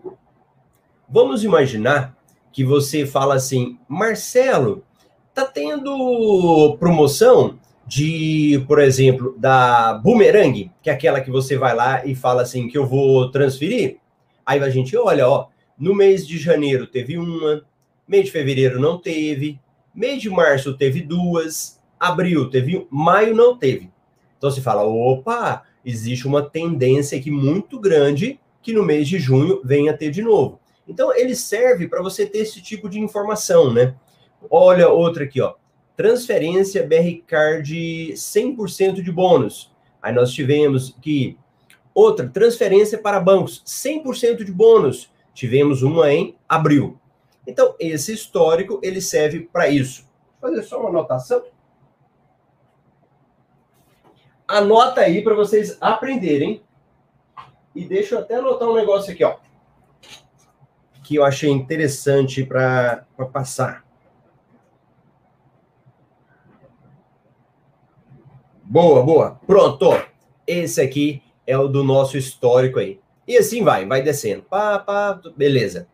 Vamos 1.08 1.42
imaginar 1.42 2.14
que 2.52 2.62
você 2.62 3.06
fala 3.06 3.34
assim, 3.34 3.78
Marcelo, 3.88 4.84
tá 5.32 5.46
tendo 5.46 6.76
promoção 6.78 7.58
de, 7.86 8.62
por 8.68 8.78
exemplo, 8.78 9.34
da 9.38 9.94
Boomerang, 9.94 10.70
que 10.82 10.90
é 10.90 10.92
aquela 10.92 11.22
que 11.22 11.30
você 11.30 11.56
vai 11.56 11.74
lá 11.74 12.04
e 12.04 12.14
fala 12.14 12.42
assim 12.42 12.68
que 12.68 12.76
eu 12.76 12.86
vou 12.86 13.30
transferir. 13.30 14.00
Aí 14.44 14.60
a 14.60 14.68
gente 14.68 14.94
olha, 14.98 15.26
ó, 15.26 15.46
no 15.78 15.94
mês 15.94 16.28
de 16.28 16.36
janeiro 16.36 16.86
teve 16.86 17.16
uma, 17.16 17.62
mês 18.06 18.26
de 18.26 18.32
fevereiro 18.32 18.78
não 18.78 18.98
teve, 18.98 19.58
mês 19.94 20.20
de 20.20 20.28
março 20.28 20.76
teve 20.76 21.00
duas, 21.00 21.79
abril 22.00 22.50
teve, 22.50 22.86
maio 22.90 23.34
não 23.34 23.56
teve. 23.56 23.90
Então 24.36 24.50
se 24.50 24.60
fala, 24.60 24.82
opa, 24.82 25.62
existe 25.84 26.26
uma 26.26 26.42
tendência 26.42 27.18
aqui 27.18 27.30
muito 27.30 27.78
grande 27.78 28.40
que 28.62 28.72
no 28.72 28.82
mês 28.82 29.06
de 29.06 29.18
junho 29.18 29.60
venha 29.62 29.96
ter 29.96 30.10
de 30.10 30.22
novo. 30.22 30.58
Então 30.88 31.14
ele 31.14 31.36
serve 31.36 31.86
para 31.86 32.02
você 32.02 32.26
ter 32.26 32.38
esse 32.38 32.60
tipo 32.60 32.88
de 32.88 32.98
informação, 32.98 33.72
né? 33.72 33.94
Olha 34.50 34.88
outra 34.88 35.24
aqui, 35.24 35.40
ó. 35.40 35.54
Transferência 35.96 36.82
BR 36.82 37.22
Card 37.26 38.14
100% 38.14 39.02
de 39.02 39.12
bônus. 39.12 39.70
Aí 40.02 40.14
nós 40.14 40.32
tivemos 40.32 40.96
que 41.00 41.36
Outra, 41.94 42.28
transferência 42.28 42.98
para 42.98 43.18
bancos, 43.18 43.62
100% 43.66 44.44
de 44.44 44.52
bônus. 44.52 45.10
Tivemos 45.34 45.82
uma 45.82 46.12
em 46.12 46.36
abril. 46.48 46.98
Então, 47.46 47.74
esse 47.78 48.12
histórico, 48.12 48.80
ele 48.82 49.00
serve 49.00 49.40
para 49.40 49.68
isso. 49.68 50.04
Vou 50.40 50.50
fazer 50.50 50.62
só 50.62 50.80
uma 50.80 50.88
anotação. 50.88 51.42
Anota 54.50 55.02
aí 55.02 55.22
para 55.22 55.34
vocês 55.34 55.76
aprenderem. 55.80 56.62
E 57.74 57.84
deixa 57.84 58.16
eu 58.16 58.18
até 58.18 58.34
anotar 58.34 58.68
um 58.68 58.74
negócio 58.74 59.12
aqui, 59.12 59.22
ó. 59.22 59.36
Que 61.04 61.14
eu 61.14 61.24
achei 61.24 61.50
interessante 61.50 62.44
para 62.44 63.06
passar. 63.32 63.84
Boa, 68.62 69.02
boa. 69.02 69.40
Pronto. 69.46 69.90
Esse 70.46 70.80
aqui 70.80 71.22
é 71.46 71.56
o 71.56 71.68
do 71.68 71.84
nosso 71.84 72.16
histórico 72.16 72.78
aí. 72.78 73.00
E 73.26 73.36
assim 73.36 73.62
vai, 73.62 73.86
vai 73.86 74.02
descendo. 74.02 74.42
Pá, 74.42 74.78
pá, 74.78 75.20
beleza. 75.36 75.88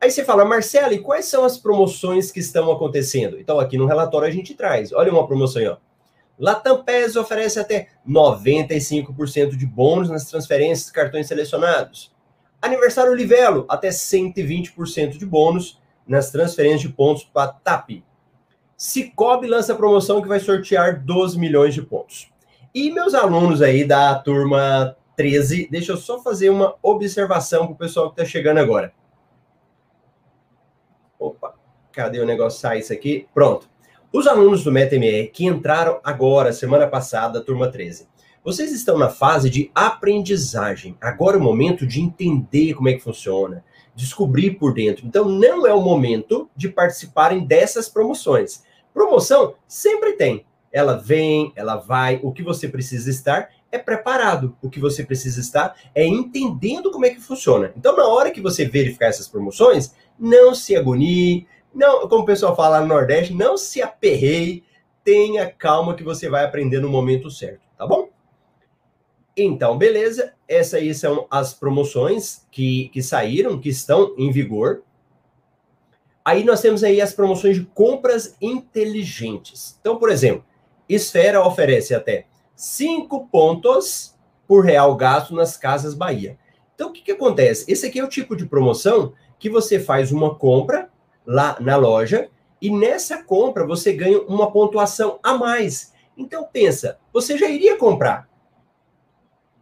Aí 0.00 0.10
você 0.10 0.24
fala, 0.24 0.44
Marcelo, 0.44 0.92
e 0.94 0.98
quais 0.98 1.26
são 1.26 1.44
as 1.44 1.58
promoções 1.58 2.30
que 2.30 2.40
estão 2.40 2.70
acontecendo? 2.70 3.38
Então, 3.38 3.58
aqui 3.58 3.76
no 3.76 3.86
relatório 3.86 4.28
a 4.28 4.30
gente 4.30 4.54
traz. 4.54 4.92
Olha 4.92 5.12
uma 5.12 5.26
promoção 5.26 5.60
aí, 5.60 5.68
ó. 5.68 5.76
Latam 6.38 6.84
PES 6.84 7.16
oferece 7.16 7.58
até 7.58 7.88
95% 8.06 9.56
de 9.56 9.66
bônus 9.66 10.10
nas 10.10 10.24
transferências 10.26 10.86
de 10.86 10.92
cartões 10.92 11.26
selecionados. 11.26 12.14
Aniversário 12.60 13.14
Livelo, 13.14 13.64
até 13.68 13.88
120% 13.88 15.16
de 15.16 15.24
bônus 15.24 15.80
nas 16.06 16.30
transferências 16.30 16.82
de 16.82 16.88
pontos 16.90 17.24
para 17.24 17.52
TAP. 17.52 18.02
Cicobi 18.76 19.46
lança 19.46 19.74
promoção 19.74 20.20
que 20.20 20.28
vai 20.28 20.38
sortear 20.38 21.02
12 21.02 21.38
milhões 21.38 21.74
de 21.74 21.82
pontos. 21.82 22.30
E 22.74 22.90
meus 22.90 23.14
alunos 23.14 23.62
aí 23.62 23.84
da 23.84 24.14
turma 24.16 24.94
13, 25.16 25.68
deixa 25.70 25.92
eu 25.92 25.96
só 25.96 26.22
fazer 26.22 26.50
uma 26.50 26.76
observação 26.82 27.66
para 27.66 27.72
o 27.72 27.78
pessoal 27.78 28.12
que 28.12 28.20
está 28.20 28.30
chegando 28.30 28.58
agora. 28.58 28.92
Opa, 31.18 31.54
cadê 31.90 32.20
o 32.20 32.26
negócio? 32.26 32.60
Sai 32.60 32.80
isso 32.80 32.92
aqui. 32.92 33.26
Pronto. 33.32 33.66
Os 34.12 34.26
alunos 34.26 34.62
do 34.62 34.72
MetaMR 34.72 35.30
que 35.32 35.44
entraram 35.44 36.00
agora, 36.02 36.52
semana 36.52 36.86
passada, 36.86 37.40
turma 37.40 37.70
13, 37.70 38.08
vocês 38.44 38.72
estão 38.72 38.96
na 38.96 39.08
fase 39.08 39.50
de 39.50 39.70
aprendizagem. 39.74 40.96
Agora 41.00 41.36
é 41.36 41.40
o 41.40 41.42
momento 41.42 41.86
de 41.86 42.00
entender 42.00 42.74
como 42.74 42.88
é 42.88 42.94
que 42.94 43.02
funciona, 43.02 43.64
descobrir 43.94 44.52
por 44.52 44.72
dentro. 44.72 45.06
Então, 45.06 45.28
não 45.28 45.66
é 45.66 45.74
o 45.74 45.82
momento 45.82 46.48
de 46.56 46.68
participarem 46.68 47.44
dessas 47.44 47.88
promoções. 47.88 48.62
Promoção 48.94 49.54
sempre 49.66 50.12
tem 50.12 50.46
ela 50.76 50.94
vem, 50.94 51.52
ela 51.56 51.76
vai. 51.76 52.20
O 52.22 52.30
que 52.30 52.42
você 52.42 52.68
precisa 52.68 53.08
estar 53.08 53.48
é 53.72 53.78
preparado. 53.78 54.54
O 54.60 54.68
que 54.68 54.78
você 54.78 55.02
precisa 55.02 55.40
estar 55.40 55.74
é 55.94 56.06
entendendo 56.06 56.90
como 56.90 57.06
é 57.06 57.10
que 57.10 57.20
funciona. 57.20 57.72
Então, 57.74 57.96
na 57.96 58.06
hora 58.06 58.30
que 58.30 58.42
você 58.42 58.66
verificar 58.66 59.06
essas 59.06 59.26
promoções, 59.26 59.94
não 60.18 60.54
se 60.54 60.76
agonie, 60.76 61.46
não, 61.76 62.08
como 62.08 62.22
o 62.22 62.26
pessoal 62.26 62.56
fala 62.56 62.80
no 62.80 62.86
Nordeste, 62.86 63.34
não 63.34 63.56
se 63.58 63.82
aperreie, 63.82 64.64
tenha 65.04 65.50
calma 65.50 65.94
que 65.94 66.02
você 66.02 66.28
vai 66.28 66.42
aprender 66.42 66.80
no 66.80 66.88
momento 66.88 67.30
certo, 67.30 67.60
tá 67.76 67.86
bom? 67.86 68.08
Então, 69.36 69.76
beleza. 69.76 70.32
Essas 70.48 70.74
aí 70.74 70.94
são 70.94 71.26
as 71.30 71.52
promoções 71.52 72.46
que, 72.50 72.88
que 72.88 73.02
saíram, 73.02 73.60
que 73.60 73.68
estão 73.68 74.14
em 74.16 74.32
vigor. 74.32 74.82
Aí 76.24 76.42
nós 76.42 76.62
temos 76.62 76.82
aí 76.82 77.00
as 77.00 77.12
promoções 77.12 77.56
de 77.56 77.64
compras 77.66 78.36
inteligentes. 78.40 79.76
Então, 79.78 79.98
por 79.98 80.10
exemplo, 80.10 80.44
Esfera 80.88 81.46
oferece 81.46 81.94
até 81.94 82.26
5 82.54 83.28
pontos 83.28 84.16
por 84.48 84.64
real 84.64 84.96
gasto 84.96 85.34
nas 85.34 85.58
Casas 85.58 85.92
Bahia. 85.94 86.38
Então, 86.74 86.88
o 86.88 86.92
que, 86.92 87.02
que 87.02 87.12
acontece? 87.12 87.70
Esse 87.70 87.86
aqui 87.86 87.98
é 87.98 88.04
o 88.04 88.08
tipo 88.08 88.34
de 88.34 88.46
promoção 88.46 89.12
que 89.38 89.50
você 89.50 89.78
faz 89.78 90.10
uma 90.10 90.34
compra 90.34 90.90
lá 91.26 91.56
na 91.60 91.76
loja 91.76 92.28
e 92.60 92.70
nessa 92.70 93.22
compra 93.22 93.66
você 93.66 93.92
ganha 93.92 94.20
uma 94.22 94.50
pontuação 94.50 95.18
a 95.22 95.34
mais. 95.34 95.92
Então, 96.16 96.48
pensa, 96.50 96.98
você 97.12 97.36
já 97.36 97.48
iria 97.48 97.76
comprar 97.76 98.28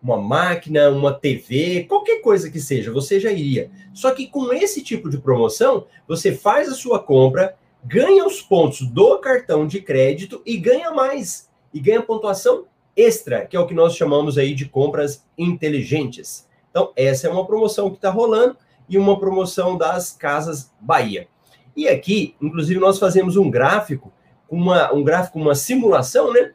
uma 0.04 0.18
máquina, 0.18 0.90
uma 0.90 1.14
TV, 1.14 1.85
qualquer 1.88 2.21
coisa 2.21 2.50
que 2.50 2.61
seja, 2.61 2.92
você 2.92 3.18
já 3.18 3.33
iria. 3.33 3.71
Só 3.94 4.11
que 4.11 4.26
com 4.26 4.52
esse 4.52 4.83
tipo 4.83 5.09
de 5.09 5.16
promoção, 5.16 5.87
você 6.06 6.30
faz 6.30 6.68
a 6.68 6.75
sua 6.75 7.02
compra, 7.02 7.56
ganha 7.83 8.26
os 8.26 8.42
pontos 8.42 8.83
do 8.83 9.18
cartão 9.18 9.66
de 9.66 9.80
crédito 9.80 10.42
e 10.44 10.59
ganha 10.59 10.90
mais. 10.90 11.49
E 11.73 11.80
ganha 11.80 12.02
pontuação 12.02 12.66
extra, 12.94 13.47
que 13.47 13.56
é 13.56 13.61
o 13.61 13.66
que 13.66 13.73
nós 13.73 13.97
chamamos 13.97 14.37
aí 14.37 14.54
de 14.54 14.66
compras 14.66 15.25
inteligentes. 15.38 16.47
Então, 16.71 16.92
essa 16.94 17.26
é 17.26 17.30
uma 17.30 17.47
promoção 17.47 17.88
que 17.88 17.97
está 17.97 18.11
rolando 18.11 18.59
e 18.87 18.99
uma 18.99 19.18
promoção 19.18 19.76
das 19.76 20.12
Casas 20.12 20.71
Bahia. 20.78 21.28
E 21.76 21.88
aqui, 21.88 22.35
inclusive, 22.40 22.78
nós 22.78 22.99
fazemos 22.99 23.37
um 23.37 23.50
gráfico, 23.50 24.12
uma, 24.49 24.93
um 24.93 25.02
gráfico, 25.02 25.38
uma 25.38 25.54
simulação, 25.54 26.33
né? 26.33 26.52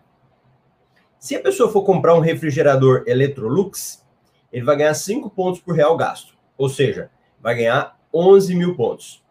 Se 1.19 1.35
a 1.35 1.41
pessoa 1.41 1.71
for 1.71 1.83
comprar 1.83 2.15
um 2.15 2.21
refrigerador 2.21 3.03
Electrolux, 3.05 4.05
ele 4.51 4.63
vai 4.63 4.77
ganhar 4.77 4.93
5 4.93 5.29
pontos 5.29 5.59
por 5.59 5.75
real 5.75 5.97
gasto. 5.97 6.33
Ou 6.57 6.69
seja, 6.69 7.11
vai 7.41 7.55
ganhar 7.55 7.97
11 8.13 8.55
mil 8.55 8.75
pontos. 8.75 9.23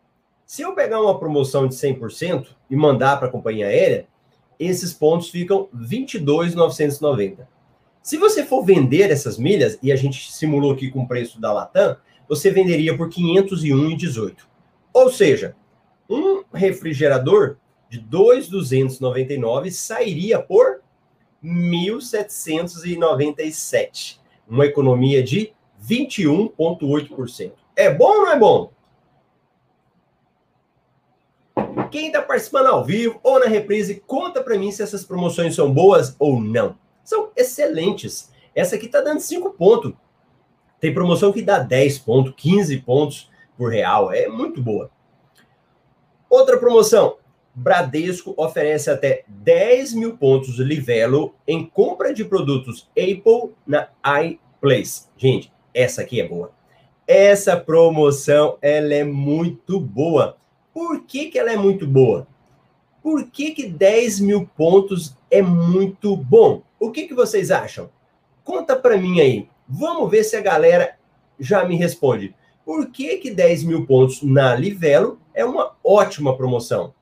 Se 0.45 0.63
eu 0.63 0.75
pegar 0.75 1.01
uma 1.01 1.19
promoção 1.19 1.67
de 1.67 1.75
100% 1.75 2.49
e 2.71 2.77
mandar 2.77 3.19
para 3.19 3.29
a 3.29 3.31
companhia 3.31 3.67
aérea, 3.67 4.07
esses 4.59 4.93
pontos 4.93 5.31
ficam 5.31 5.69
22,990. 5.73 7.49
Se 8.03 8.17
você 8.17 8.45
for 8.45 8.65
vender 8.65 9.11
essas 9.11 9.39
milhas, 9.39 9.79
e 9.83 9.93
a 9.93 9.97
gente 9.97 10.33
simulou 10.33 10.73
aqui 10.73 10.91
com 10.91 11.01
o 11.01 11.09
preço 11.09 11.41
da 11.41 11.53
Latam, 11.53 11.97
você 12.29 12.51
venderia 12.51 12.97
por 12.97 13.09
501,18. 13.09 14.37
Ou 14.93 15.11
seja, 15.13 15.55
um 16.09 16.43
refrigerador 16.53 17.57
de 17.89 17.99
2,299 17.99 19.71
sairia 19.71 20.41
por 20.41 20.81
1.797, 21.45 24.19
uma 24.49 24.67
economia 24.67 25.23
de 25.23 25.53
21,8%. 25.87 27.53
É 27.77 27.93
bom 27.93 28.09
ou 28.09 28.23
não 28.23 28.33
é 28.33 28.39
bom? 28.39 28.73
Quem 31.91 32.09
está 32.09 32.21
participando 32.21 32.67
ao 32.67 32.85
vivo 32.85 33.19
ou 33.23 33.41
na 33.41 33.47
reprise, 33.47 34.03
conta 34.07 34.43
para 34.43 34.59
mim 34.59 34.71
se 34.71 34.83
essas 34.83 35.05
promoções 35.05 35.55
são 35.55 35.73
boas 35.73 36.15
ou 36.19 36.39
não. 36.41 36.77
São 37.05 37.31
excelentes. 37.37 38.31
Essa 38.55 38.77
aqui 38.77 38.87
está 38.87 39.01
dando 39.01 39.21
5 39.21 39.51
pontos. 39.53 39.93
Tem 40.81 40.93
promoção 40.93 41.33
que 41.33 41.43
dá 41.43 41.59
10 41.59 41.99
pontos, 42.01 42.35
15 42.37 42.79
pontos 42.79 43.31
por 43.57 43.73
real. 43.73 44.13
É 44.13 44.29
muito 44.29 44.61
boa. 44.61 44.91
Outra 46.31 46.59
promoção, 46.59 47.17
Bradesco 47.55 48.35
oferece 48.37 48.91
até 48.91 49.25
10 49.27 49.95
mil 49.95 50.17
pontos 50.17 50.59
Livelo 50.59 51.35
em 51.47 51.65
compra 51.65 52.13
de 52.13 52.25
produtos 52.25 52.89
Apple 52.91 53.53
na 53.67 53.89
iPlace. 54.23 55.09
Gente, 55.17 55.53
essa 55.73 56.03
aqui 56.03 56.21
é 56.21 56.29
boa. 56.29 56.53
Essa 57.07 57.57
promoção, 57.57 58.59
ela 58.61 58.95
é 58.95 59.05
muito 59.05 59.81
boa. 59.81 60.37
Por 60.73 61.05
que, 61.05 61.31
que 61.31 61.39
ela 61.39 61.51
é 61.51 61.57
muito 61.57 61.87
boa? 61.87 62.29
Por 63.03 63.31
que, 63.31 63.53
que 63.53 63.67
10 63.67 64.21
mil 64.21 64.47
pontos 64.57 65.17
é 65.31 65.41
muito 65.41 66.15
bom? 66.15 66.63
O 66.79 66.91
que, 66.91 67.09
que 67.09 67.15
vocês 67.15 67.51
acham? 67.51 67.89
Conta 68.45 68.77
para 68.77 68.99
mim 68.99 69.21
aí. 69.21 69.49
Vamos 69.67 70.11
ver 70.11 70.25
se 70.25 70.37
a 70.37 70.43
galera 70.43 70.97
já 71.41 71.65
me 71.65 71.77
responde. 71.77 72.35
Por 72.65 72.91
que, 72.91 73.17
que 73.17 73.31
10 73.31 73.65
mil 73.65 73.87
pontos 73.87 74.23
na 74.23 74.55
Livelo 74.55 75.19
é 75.39 75.45
uma 75.45 75.77
ótima 75.85 76.37
promoção? 76.37 76.93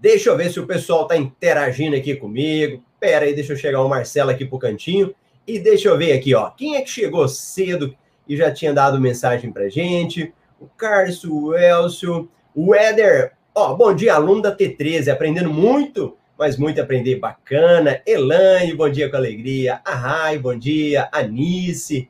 Deixa 0.00 0.30
eu 0.30 0.36
ver 0.38 0.50
se 0.50 0.58
o 0.58 0.66
pessoal 0.66 1.02
está 1.02 1.14
interagindo 1.18 1.94
aqui 1.94 2.16
comigo. 2.16 2.82
Pera 2.98 3.26
aí, 3.26 3.34
deixa 3.34 3.52
eu 3.52 3.58
chegar 3.58 3.82
o 3.82 3.88
Marcelo 3.90 4.30
aqui 4.30 4.46
pro 4.46 4.58
cantinho. 4.58 5.14
E 5.46 5.58
deixa 5.58 5.88
eu 5.88 5.98
ver 5.98 6.12
aqui, 6.12 6.34
ó. 6.34 6.48
Quem 6.48 6.76
é 6.76 6.80
que 6.80 6.88
chegou 6.88 7.28
cedo 7.28 7.94
e 8.26 8.34
já 8.38 8.50
tinha 8.50 8.72
dado 8.72 8.98
mensagem 8.98 9.52
pra 9.52 9.68
gente? 9.68 10.32
O 10.58 10.66
Carlos, 10.66 11.22
o 11.24 11.54
Elcio, 11.54 12.26
o 12.54 12.74
Éder. 12.74 13.32
Ó, 13.54 13.74
bom 13.74 13.94
dia, 13.94 14.14
aluno 14.14 14.40
da 14.40 14.56
T13, 14.56 15.08
aprendendo 15.08 15.52
muito, 15.52 16.16
mas 16.38 16.56
muito 16.56 16.80
aprender 16.80 17.16
bacana. 17.16 18.00
Elaine, 18.06 18.74
bom 18.74 18.88
dia 18.88 19.10
com 19.10 19.16
alegria. 19.16 19.78
A 19.84 19.94
Rai, 19.94 20.38
bom 20.38 20.58
dia. 20.58 21.10
Anice. 21.12 22.08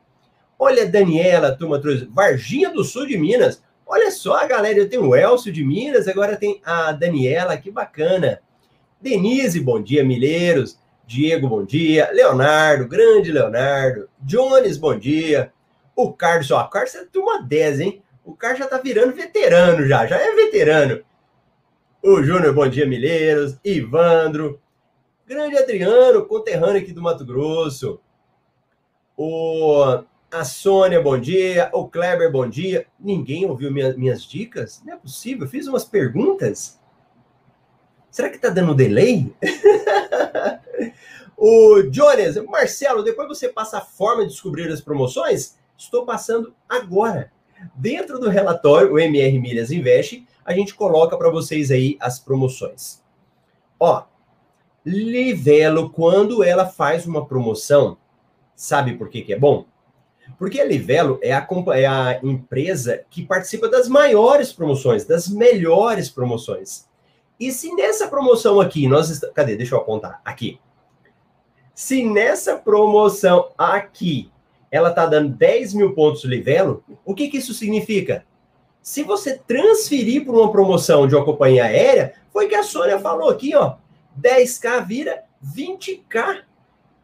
Olha, 0.57 0.85
Daniela, 0.85 1.51
turma, 1.51 1.81
Varginha 2.11 2.69
do 2.69 2.85
Sul 2.85 3.05
de 3.05 3.17
Minas. 3.17 3.61
Olha 3.87 4.09
só, 4.09 4.47
galera, 4.47 4.79
eu 4.79 4.89
tenho 4.89 5.07
o 5.07 5.15
Elcio 5.15 5.51
de 5.51 5.63
Minas, 5.63 6.07
agora 6.07 6.35
tem 6.35 6.59
a 6.65 6.91
Daniela, 6.91 7.55
que 7.55 7.69
bacana. 7.69 8.41
Denise, 8.99 9.59
bom 9.59 9.81
dia, 9.81 10.03
Milheiros. 10.03 10.79
Diego, 11.05 11.47
bom 11.47 11.63
dia. 11.63 12.09
Leonardo, 12.11 12.87
grande 12.87 13.31
Leonardo. 13.31 14.09
Jones, 14.19 14.77
bom 14.77 14.97
dia. 14.97 15.53
O 15.95 16.11
Carlos, 16.11 16.49
ó, 16.49 16.63
o 16.63 16.69
Carlos 16.69 16.95
é 16.95 17.05
turma 17.05 17.43
10, 17.43 17.79
hein? 17.79 18.03
O 18.23 18.35
Carlos 18.35 18.59
já 18.59 18.67
tá 18.67 18.79
virando 18.79 19.13
veterano 19.13 19.85
já, 19.87 20.07
já 20.07 20.17
é 20.17 20.33
veterano. 20.33 21.03
O 22.01 22.23
Júnior, 22.23 22.53
bom 22.55 22.67
dia, 22.67 22.87
Milheiros. 22.87 23.59
Ivandro. 23.63 24.59
Grande 25.27 25.57
Adriano, 25.57 26.25
conterrâneo 26.25 26.81
aqui 26.81 26.91
do 26.91 27.03
Mato 27.03 27.23
Grosso. 27.23 27.99
O 29.15 30.03
a 30.31 30.43
Sônia, 30.43 31.01
bom 31.01 31.17
dia. 31.17 31.69
O 31.73 31.87
Kleber, 31.87 32.31
bom 32.31 32.47
dia. 32.47 32.87
Ninguém 32.99 33.45
ouviu 33.45 33.71
minha, 33.71 33.93
minhas 33.95 34.23
dicas? 34.23 34.81
Não 34.85 34.93
é 34.93 34.97
possível. 34.97 35.47
Fiz 35.47 35.67
umas 35.67 35.85
perguntas. 35.85 36.79
Será 38.11 38.29
que 38.29 38.37
tá 38.37 38.49
dando 38.49 38.73
delay? 38.73 39.33
o 41.37 41.83
Jones, 41.83 42.35
Marcelo, 42.45 43.03
depois 43.03 43.27
você 43.27 43.49
passa 43.49 43.77
a 43.77 43.81
forma 43.81 44.23
de 44.23 44.29
descobrir 44.29 44.71
as 44.71 44.81
promoções? 44.81 45.57
Estou 45.77 46.05
passando 46.05 46.53
agora. 46.67 47.31
Dentro 47.75 48.19
do 48.19 48.29
relatório, 48.29 48.93
o 48.93 48.99
MR 48.99 49.39
Milhas 49.39 49.71
Investe, 49.71 50.27
a 50.43 50.53
gente 50.53 50.75
coloca 50.75 51.17
para 51.17 51.29
vocês 51.29 51.71
aí 51.71 51.97
as 51.99 52.19
promoções. 52.19 53.01
Ó, 53.79 54.03
Livelo, 54.85 55.89
quando 55.89 56.43
ela 56.43 56.65
faz 56.65 57.05
uma 57.05 57.25
promoção, 57.25 57.97
sabe 58.55 58.95
por 58.95 59.09
que, 59.09 59.21
que 59.21 59.33
é 59.33 59.39
bom? 59.39 59.65
Porque 60.37 60.59
a 60.59 60.65
Livelo 60.65 61.19
é 61.21 61.33
a, 61.33 61.47
é 61.73 61.85
a 61.85 62.19
empresa 62.23 63.03
que 63.09 63.25
participa 63.25 63.69
das 63.69 63.87
maiores 63.87 64.51
promoções, 64.51 65.05
das 65.05 65.27
melhores 65.27 66.09
promoções. 66.09 66.87
E 67.39 67.51
se 67.51 67.73
nessa 67.75 68.07
promoção 68.07 68.59
aqui, 68.59 68.87
nós 68.87 69.19
Cadê? 69.33 69.55
Deixa 69.55 69.75
eu 69.75 69.79
apontar. 69.79 70.21
Aqui. 70.23 70.59
Se 71.73 72.03
nessa 72.03 72.55
promoção 72.55 73.49
aqui, 73.57 74.31
ela 74.71 74.89
está 74.89 75.05
dando 75.05 75.33
10 75.33 75.73
mil 75.73 75.93
pontos 75.93 76.23
Livelo, 76.23 76.83
o 77.03 77.13
que, 77.13 77.27
que 77.27 77.37
isso 77.37 77.53
significa? 77.53 78.25
Se 78.81 79.03
você 79.03 79.37
transferir 79.37 80.23
para 80.23 80.33
uma 80.33 80.51
promoção 80.51 81.07
de 81.07 81.15
uma 81.15 81.25
companhia 81.25 81.65
aérea, 81.65 82.13
foi 82.31 82.47
que 82.47 82.55
a 82.55 82.63
Sônia 82.63 82.99
falou 82.99 83.29
aqui, 83.29 83.55
ó. 83.55 83.75
10k 84.19 84.85
vira 84.85 85.23
20k 85.43 86.43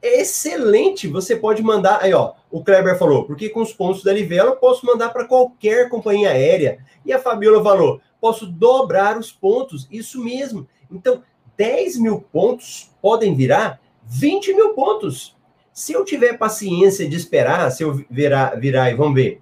excelente. 0.01 1.07
Você 1.07 1.35
pode 1.35 1.61
mandar. 1.61 1.99
Aí, 2.01 2.13
ó, 2.13 2.33
o 2.49 2.63
Kleber 2.63 2.97
falou, 2.97 3.25
porque 3.25 3.49
com 3.49 3.61
os 3.61 3.73
pontos 3.73 4.03
da 4.03 4.13
Livelo 4.13 4.49
eu 4.49 4.55
posso 4.55 4.85
mandar 4.85 5.09
para 5.09 5.25
qualquer 5.25 5.89
companhia 5.89 6.29
aérea. 6.29 6.79
E 7.05 7.13
a 7.13 7.19
Fabiola 7.19 7.63
falou, 7.63 8.01
posso 8.19 8.45
dobrar 8.45 9.17
os 9.17 9.31
pontos. 9.31 9.87
Isso 9.91 10.23
mesmo. 10.23 10.67
Então, 10.91 11.23
10 11.57 11.97
mil 11.97 12.21
pontos 12.21 12.91
podem 13.01 13.35
virar 13.35 13.79
20 14.03 14.53
mil 14.53 14.73
pontos. 14.73 15.37
Se 15.73 15.93
eu 15.93 16.03
tiver 16.03 16.37
paciência 16.37 17.07
de 17.07 17.15
esperar, 17.15 17.71
se 17.71 17.83
eu 17.83 18.03
virar, 18.09 18.59
virar 18.59 18.91
e 18.91 18.95
vamos 18.95 19.15
ver, 19.15 19.41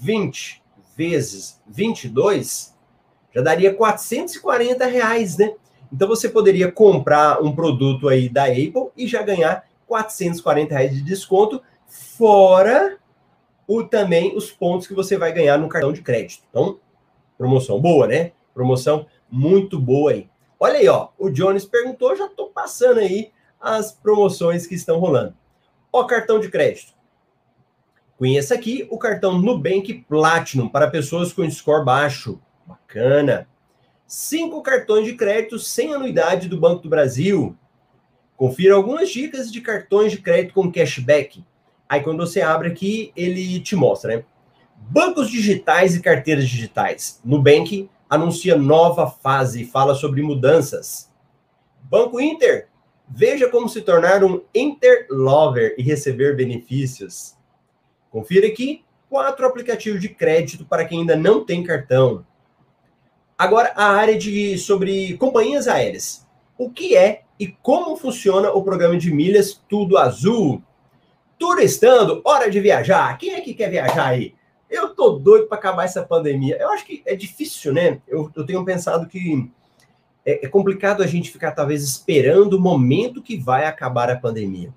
20 0.00 0.62
vezes 0.96 1.60
22, 1.66 2.76
já 3.34 3.40
daria 3.40 3.74
440 3.74 4.84
reais, 4.86 5.38
né? 5.38 5.54
Então 5.92 6.08
você 6.08 6.28
poderia 6.28 6.70
comprar 6.70 7.42
um 7.42 7.54
produto 7.54 8.08
aí 8.08 8.28
da 8.28 8.44
Apple 8.44 8.81
e 8.96 9.06
já 9.06 9.22
ganhar 9.22 9.64
440 9.86 10.74
reais 10.74 10.94
de 10.94 11.02
desconto, 11.02 11.62
fora 11.86 12.98
o 13.66 13.82
também 13.82 14.36
os 14.36 14.50
pontos 14.50 14.86
que 14.86 14.94
você 14.94 15.16
vai 15.16 15.32
ganhar 15.32 15.58
no 15.58 15.68
cartão 15.68 15.92
de 15.92 16.02
crédito. 16.02 16.44
Então, 16.50 16.78
promoção 17.38 17.80
boa, 17.80 18.06
né? 18.06 18.32
Promoção 18.54 19.06
muito 19.30 19.78
boa 19.78 20.12
aí. 20.12 20.28
Olha 20.58 20.78
aí, 20.78 20.88
ó, 20.88 21.08
o 21.18 21.30
Jones 21.30 21.64
perguntou, 21.64 22.14
já 22.14 22.26
estou 22.26 22.50
passando 22.50 23.00
aí 23.00 23.32
as 23.60 23.92
promoções 23.92 24.66
que 24.66 24.74
estão 24.74 24.98
rolando. 24.98 25.34
Ó, 25.92 26.04
cartão 26.04 26.38
de 26.38 26.48
crédito. 26.48 26.92
Conheça 28.16 28.54
aqui 28.54 28.86
o 28.90 28.98
cartão 28.98 29.38
Nubank 29.38 29.92
Platinum 30.08 30.68
para 30.68 30.90
pessoas 30.90 31.32
com 31.32 31.48
score 31.50 31.84
baixo. 31.84 32.40
Bacana. 32.66 33.48
Cinco 34.06 34.62
cartões 34.62 35.06
de 35.06 35.14
crédito 35.14 35.58
sem 35.58 35.92
anuidade 35.92 36.48
do 36.48 36.56
Banco 36.56 36.82
do 36.82 36.88
Brasil. 36.88 37.56
Confira 38.36 38.74
algumas 38.74 39.10
dicas 39.10 39.52
de 39.52 39.60
cartões 39.60 40.12
de 40.12 40.18
crédito 40.18 40.54
com 40.54 40.72
cashback. 40.72 41.44
Aí 41.88 42.00
quando 42.00 42.26
você 42.26 42.40
abre 42.40 42.68
aqui, 42.68 43.12
ele 43.14 43.60
te 43.60 43.76
mostra, 43.76 44.16
né? 44.16 44.24
Bancos 44.76 45.30
digitais 45.30 45.94
e 45.94 46.00
carteiras 46.00 46.48
digitais. 46.48 47.20
Nubank 47.24 47.88
anuncia 48.08 48.56
nova 48.56 49.06
fase 49.06 49.62
e 49.62 49.66
fala 49.66 49.94
sobre 49.94 50.22
mudanças. 50.22 51.10
Banco 51.82 52.20
Inter, 52.20 52.68
veja 53.08 53.48
como 53.48 53.68
se 53.68 53.82
tornar 53.82 54.24
um 54.24 54.42
Interlover 54.54 55.74
e 55.78 55.82
receber 55.82 56.36
benefícios. 56.36 57.36
Confira 58.10 58.46
aqui 58.46 58.84
quatro 59.08 59.46
aplicativos 59.46 60.00
de 60.00 60.08
crédito 60.08 60.64
para 60.64 60.84
quem 60.84 61.00
ainda 61.00 61.16
não 61.16 61.44
tem 61.44 61.62
cartão. 61.62 62.26
Agora, 63.36 63.72
a 63.74 63.86
área 63.92 64.16
de 64.16 64.56
sobre 64.56 65.16
companhias 65.16 65.68
aéreas. 65.68 66.21
O 66.56 66.70
que 66.70 66.96
é 66.96 67.22
e 67.38 67.48
como 67.48 67.96
funciona 67.96 68.50
o 68.52 68.62
programa 68.62 68.96
de 68.96 69.12
milhas 69.12 69.60
Tudo 69.68 69.98
Azul? 69.98 70.62
Turistando, 71.38 72.20
hora 72.24 72.50
de 72.50 72.60
viajar. 72.60 73.16
Quem 73.18 73.34
é 73.34 73.40
que 73.40 73.54
quer 73.54 73.70
viajar 73.70 74.06
aí? 74.06 74.34
Eu 74.70 74.94
tô 74.94 75.10
doido 75.10 75.48
para 75.48 75.58
acabar 75.58 75.84
essa 75.84 76.02
pandemia. 76.02 76.56
Eu 76.58 76.70
acho 76.70 76.86
que 76.86 77.02
é 77.04 77.14
difícil, 77.14 77.72
né? 77.72 78.00
Eu, 78.06 78.30
eu 78.34 78.46
tenho 78.46 78.64
pensado 78.64 79.06
que 79.06 79.50
é, 80.24 80.46
é, 80.46 80.48
complicado 80.48 81.02
a 81.02 81.06
gente 81.06 81.30
ficar 81.30 81.52
talvez 81.52 81.82
esperando 81.82 82.54
o 82.54 82.60
momento 82.60 83.22
que 83.22 83.36
vai 83.36 83.66
acabar 83.66 84.08
a 84.08 84.16
pandemia. 84.16 84.72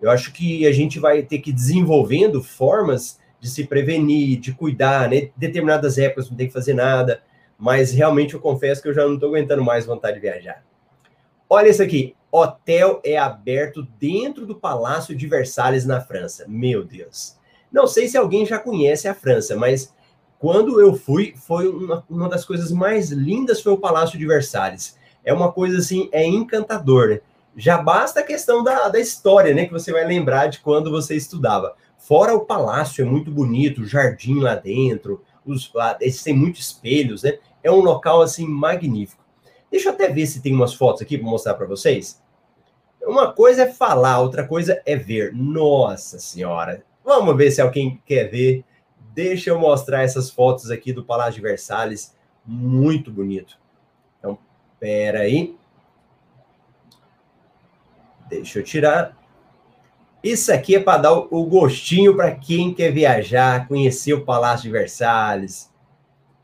Eu 0.00 0.10
acho 0.10 0.32
que 0.32 0.66
a 0.66 0.72
gente 0.72 0.98
vai 0.98 1.22
ter 1.22 1.38
que 1.38 1.50
ir 1.50 1.52
desenvolvendo 1.52 2.42
formas 2.42 3.20
de 3.40 3.48
se 3.48 3.64
prevenir, 3.64 4.40
de 4.40 4.52
cuidar, 4.52 5.08
né? 5.08 5.30
Determinadas 5.36 5.98
épocas 5.98 6.30
não 6.30 6.36
tem 6.36 6.46
que 6.46 6.52
fazer 6.52 6.74
nada, 6.74 7.22
mas 7.58 7.92
realmente 7.92 8.34
eu 8.34 8.40
confesso 8.40 8.82
que 8.82 8.88
eu 8.88 8.94
já 8.94 9.04
não 9.04 9.14
estou 9.14 9.28
aguentando 9.28 9.62
mais 9.62 9.84
vontade 9.86 10.14
de 10.14 10.20
viajar. 10.20 10.64
Olha 11.50 11.70
isso 11.70 11.82
aqui, 11.82 12.14
hotel 12.30 13.00
é 13.02 13.16
aberto 13.16 13.82
dentro 13.98 14.44
do 14.44 14.54
Palácio 14.54 15.16
de 15.16 15.26
Versalhes 15.26 15.86
na 15.86 15.98
França. 15.98 16.44
Meu 16.46 16.84
Deus. 16.84 17.38
Não 17.72 17.86
sei 17.86 18.06
se 18.06 18.18
alguém 18.18 18.44
já 18.44 18.58
conhece 18.58 19.08
a 19.08 19.14
França, 19.14 19.56
mas 19.56 19.94
quando 20.38 20.78
eu 20.78 20.94
fui, 20.94 21.34
foi 21.36 21.66
uma, 21.66 22.04
uma 22.08 22.28
das 22.28 22.44
coisas 22.44 22.70
mais 22.70 23.10
lindas 23.10 23.62
foi 23.62 23.72
o 23.72 23.78
Palácio 23.78 24.18
de 24.18 24.26
Versalhes. 24.26 24.98
É 25.24 25.32
uma 25.32 25.50
coisa 25.50 25.78
assim, 25.78 26.10
é 26.12 26.22
encantador, 26.22 27.08
né? 27.08 27.20
Já 27.56 27.78
basta 27.78 28.20
a 28.20 28.24
questão 28.24 28.62
da, 28.62 28.88
da 28.88 29.00
história, 29.00 29.54
né? 29.54 29.64
Que 29.64 29.72
você 29.72 29.90
vai 29.90 30.06
lembrar 30.06 30.48
de 30.48 30.60
quando 30.60 30.90
você 30.90 31.16
estudava. 31.16 31.74
Fora 31.96 32.34
o 32.34 32.44
palácio, 32.44 33.02
é 33.02 33.04
muito 33.04 33.30
bonito, 33.30 33.80
o 33.80 33.86
jardim 33.86 34.38
lá 34.38 34.54
dentro, 34.54 35.22
os, 35.44 35.72
esses 36.00 36.22
tem 36.22 36.34
muitos 36.34 36.60
espelhos, 36.60 37.22
né? 37.22 37.38
É 37.62 37.70
um 37.70 37.80
local 37.80 38.20
assim 38.20 38.46
magnífico. 38.46 39.24
Deixa 39.70 39.88
eu 39.88 39.92
até 39.92 40.08
ver 40.08 40.26
se 40.26 40.40
tem 40.40 40.54
umas 40.54 40.74
fotos 40.74 41.02
aqui 41.02 41.18
para 41.18 41.28
mostrar 41.28 41.54
para 41.54 41.66
vocês. 41.66 42.22
Uma 43.02 43.32
coisa 43.32 43.62
é 43.62 43.72
falar, 43.72 44.20
outra 44.20 44.46
coisa 44.46 44.82
é 44.84 44.96
ver. 44.96 45.32
Nossa 45.32 46.18
Senhora, 46.18 46.84
Vamos 47.08 47.38
ver 47.38 47.50
se 47.50 47.62
alguém 47.62 48.02
quer 48.04 48.24
ver. 48.24 48.62
Deixa 49.14 49.48
eu 49.48 49.58
mostrar 49.58 50.02
essas 50.02 50.28
fotos 50.28 50.70
aqui 50.70 50.92
do 50.92 51.02
Palácio 51.02 51.36
de 51.36 51.40
Versalhes. 51.40 52.14
Muito 52.44 53.10
bonito. 53.10 53.58
Então, 54.18 54.38
pera 54.78 55.20
aí. 55.20 55.56
Deixa 58.28 58.58
eu 58.58 58.62
tirar. 58.62 59.16
Isso 60.22 60.52
aqui 60.52 60.76
é 60.76 60.80
para 60.80 61.00
dar 61.00 61.14
o 61.14 61.46
gostinho 61.46 62.14
para 62.14 62.34
quem 62.34 62.74
quer 62.74 62.92
viajar, 62.92 63.66
conhecer 63.66 64.12
o 64.12 64.26
Palácio 64.26 64.64
de 64.64 64.70
Versalhes. 64.70 65.72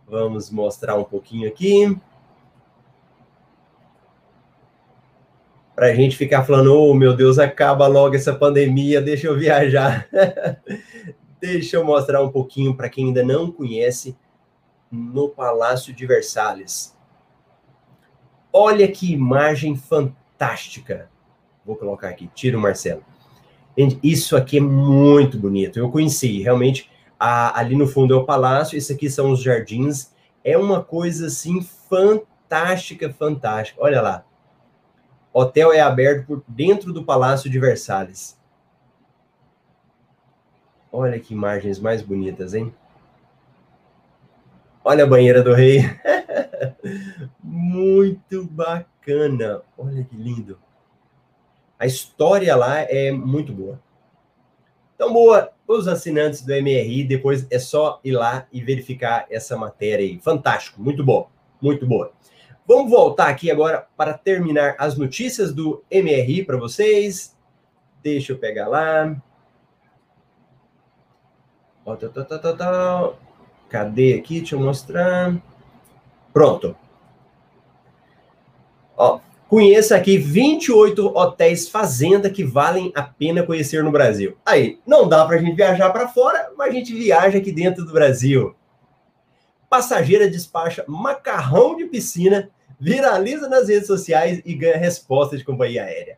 Vamos 0.08 0.48
mostrar 0.48 0.96
um 0.96 1.04
pouquinho 1.04 1.46
aqui. 1.46 1.94
Para 5.74 5.87
a 5.88 5.94
gente 5.94 6.16
ficar 6.16 6.44
falando, 6.44 6.74
oh 6.74 6.94
meu 6.94 7.14
Deus, 7.14 7.38
acaba 7.38 7.87
logo 7.87 8.14
essa 8.14 8.32
pandemia, 8.32 9.00
deixa 9.00 9.26
eu 9.26 9.38
viajar. 9.38 10.08
deixa 11.40 11.76
eu 11.76 11.84
mostrar 11.84 12.22
um 12.22 12.30
pouquinho 12.30 12.74
para 12.76 12.88
quem 12.88 13.06
ainda 13.06 13.22
não 13.22 13.50
conhece 13.50 14.16
no 14.90 15.28
Palácio 15.28 15.92
de 15.92 16.06
Versalhes. 16.06 16.96
Olha 18.52 18.87
que 18.87 19.12
imagem 19.12 19.74
fantástica. 19.74 21.10
Vou 21.66 21.74
colocar 21.74 22.08
aqui, 22.08 22.30
tira 22.34 22.56
o 22.56 22.60
Marcelo. 22.60 23.02
Isso 24.02 24.37
aqui 24.37 24.58
é 24.58 24.60
muito 24.60 25.37
bonito. 25.37 25.78
Eu 25.78 25.90
conheci, 25.90 26.40
realmente, 26.40 26.88
a, 27.18 27.58
ali 27.58 27.74
no 27.74 27.88
fundo 27.88 28.14
é 28.14 28.16
o 28.16 28.24
palácio, 28.24 28.78
esse 28.78 28.92
aqui 28.92 29.10
são 29.10 29.32
os 29.32 29.42
jardins. 29.42 30.12
É 30.44 30.56
uma 30.56 30.82
coisa 30.82 31.26
assim 31.26 31.60
fantástica, 31.62 33.12
fantástica. 33.12 33.82
Olha 33.82 34.00
lá. 34.00 34.24
Hotel 35.37 35.73
é 35.73 35.81
aberto 35.81 36.27
por 36.29 36.44
dentro 36.47 36.92
do 36.92 37.05
Palácio 37.05 37.51
de 37.51 37.59
Versalhes. 37.59 38.38
Olha 40.92 41.18
que 41.18 41.35
imagens 41.35 41.81
mais 41.81 42.01
bonitas, 42.01 42.55
hein? 42.55 42.73
Olha 44.85 45.03
a 45.03 45.07
banheira 45.09 45.42
do 45.42 45.53
rei. 45.53 45.81
muito 47.42 48.44
bacana. 48.44 49.61
Olha 49.77 50.05
que 50.05 50.14
lindo. 50.14 50.57
A 51.81 51.85
história 51.85 52.55
lá 52.55 52.83
é 52.83 53.11
muito 53.11 53.53
boa. 53.53 53.81
Então, 54.94 55.12
boa, 55.12 55.53
os 55.66 55.88
assinantes 55.88 56.42
do 56.42 56.53
MRI, 56.53 57.03
depois 57.03 57.44
é 57.51 57.59
só 57.59 57.99
ir 58.05 58.12
lá 58.12 58.47
e 58.53 58.62
verificar 58.62 59.27
essa 59.29 59.57
matéria 59.57 60.07
aí. 60.07 60.20
Fantástico, 60.20 60.81
muito 60.81 61.03
bom, 61.03 61.29
muito 61.61 61.85
boa. 61.85 62.12
Vamos 62.66 62.90
voltar 62.90 63.29
aqui 63.29 63.50
agora 63.50 63.87
para 63.94 64.14
terminar 64.14 64.74
as 64.79 64.96
notícias 64.96 65.53
do 65.53 65.85
MRI 65.92 66.44
para 66.44 66.57
vocês. 66.57 67.37
Deixa 68.03 68.33
eu 68.33 68.38
pegar 68.38 68.68
lá. 68.68 69.14
Tá, 71.85 72.24
tá, 72.24 72.53
tá, 72.55 73.12
Cadê 73.68 74.14
aqui? 74.14 74.38
Deixa 74.38 74.55
eu 74.55 74.61
mostrar. 74.61 75.37
Pronto. 76.33 76.74
Ó, 78.96 79.20
conheça 79.46 79.94
aqui 79.94 80.16
28 80.16 81.07
hotéis 81.07 81.68
fazenda 81.68 82.31
que 82.31 82.42
valem 82.42 82.90
a 82.94 83.03
pena 83.03 83.42
conhecer 83.42 83.85
no 83.85 83.92
Brasil. 83.92 84.38
Aí, 84.46 84.81
não 84.87 85.07
dá 85.07 85.27
para 85.27 85.37
a 85.37 85.38
gente 85.38 85.55
viajar 85.55 85.90
para 85.90 86.09
fora, 86.09 86.50
mas 86.57 86.70
a 86.70 86.72
gente 86.72 86.94
viaja 86.94 87.37
aqui 87.37 87.53
dentro 87.53 87.85
do 87.85 87.92
Brasil. 87.92 88.55
Passageira 89.74 90.30
despacha 90.30 90.84
macarrão 90.87 91.74
de 91.74 91.87
piscina 91.87 92.48
viraliza 92.78 93.48
nas 93.48 93.68
redes 93.68 93.88
sociais 93.88 94.40
e 94.44 94.54
ganha 94.54 94.76
resposta 94.76 95.37
de 95.37 95.42
companhia 95.42 95.82
aérea. 95.82 96.16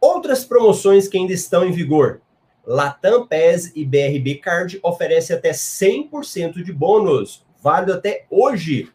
Outras 0.00 0.42
promoções 0.42 1.06
que 1.06 1.18
ainda 1.18 1.34
estão 1.34 1.66
em 1.66 1.70
vigor. 1.70 2.22
Latam 2.64 3.26
PES 3.26 3.72
e 3.76 3.84
BRB 3.84 4.36
Card 4.36 4.80
oferece 4.82 5.34
até 5.34 5.50
100% 5.50 6.62
de 6.62 6.72
bônus, 6.72 7.44
válido 7.62 7.92
até 7.92 8.24
hoje, 8.30 8.90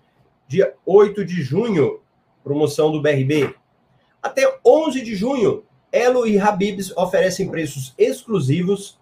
dia 0.47 0.73
8 0.83 1.23
de 1.23 1.43
junho, 1.43 2.01
promoção 2.43 2.91
do 2.91 2.99
BRB. 2.99 3.53
Até 4.23 4.57
11 4.65 5.03
de 5.03 5.13
junho, 5.13 5.63
Elo 5.91 6.25
e 6.25 6.39
Habibs 6.39 6.91
oferecem 6.97 7.47
preços 7.51 7.93
exclusivos 7.95 8.99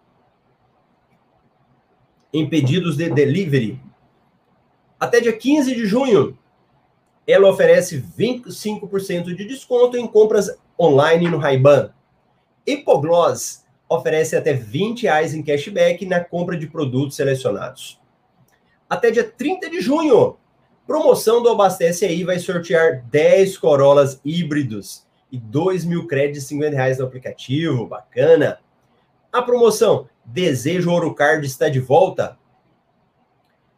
em 2.33 2.49
pedidos 2.49 2.97
de 2.97 3.09
delivery. 3.09 3.79
Até 5.03 5.19
dia 5.19 5.33
15 5.33 5.75
de 5.75 5.85
junho, 5.85 6.37
ela 7.27 7.49
oferece 7.49 8.01
25% 8.17 9.35
de 9.35 9.43
desconto 9.43 9.97
em 9.97 10.07
compras 10.07 10.49
online 10.79 11.29
no 11.29 11.39
Ray-Ban. 11.39 11.91
Hipogloss 12.65 13.65
oferece 13.89 14.33
até 14.33 14.53
20 14.53 15.03
reais 15.03 15.33
em 15.33 15.43
cashback 15.43 16.05
na 16.05 16.23
compra 16.23 16.57
de 16.57 16.67
produtos 16.67 17.17
selecionados. 17.17 17.99
Até 18.89 19.11
dia 19.11 19.25
30 19.25 19.69
de 19.69 19.81
junho, 19.81 20.37
promoção 20.87 21.43
do 21.43 21.49
Abastece 21.49 22.05
Aí 22.05 22.23
vai 22.23 22.39
sortear 22.39 23.03
10 23.11 23.57
Corollas 23.57 24.21
híbridos 24.23 25.05
e 25.29 25.37
2 25.37 25.83
mil 25.83 26.07
créditos 26.07 26.43
de 26.43 26.47
50 26.47 26.77
reais 26.77 26.99
no 26.99 27.05
aplicativo. 27.05 27.87
Bacana! 27.87 28.57
A 29.33 29.41
promoção 29.41 30.07
Desejo 30.23 30.89
Ouro 30.89 31.13
Card 31.13 31.45
está 31.45 31.67
de 31.67 31.81
volta. 31.81 32.41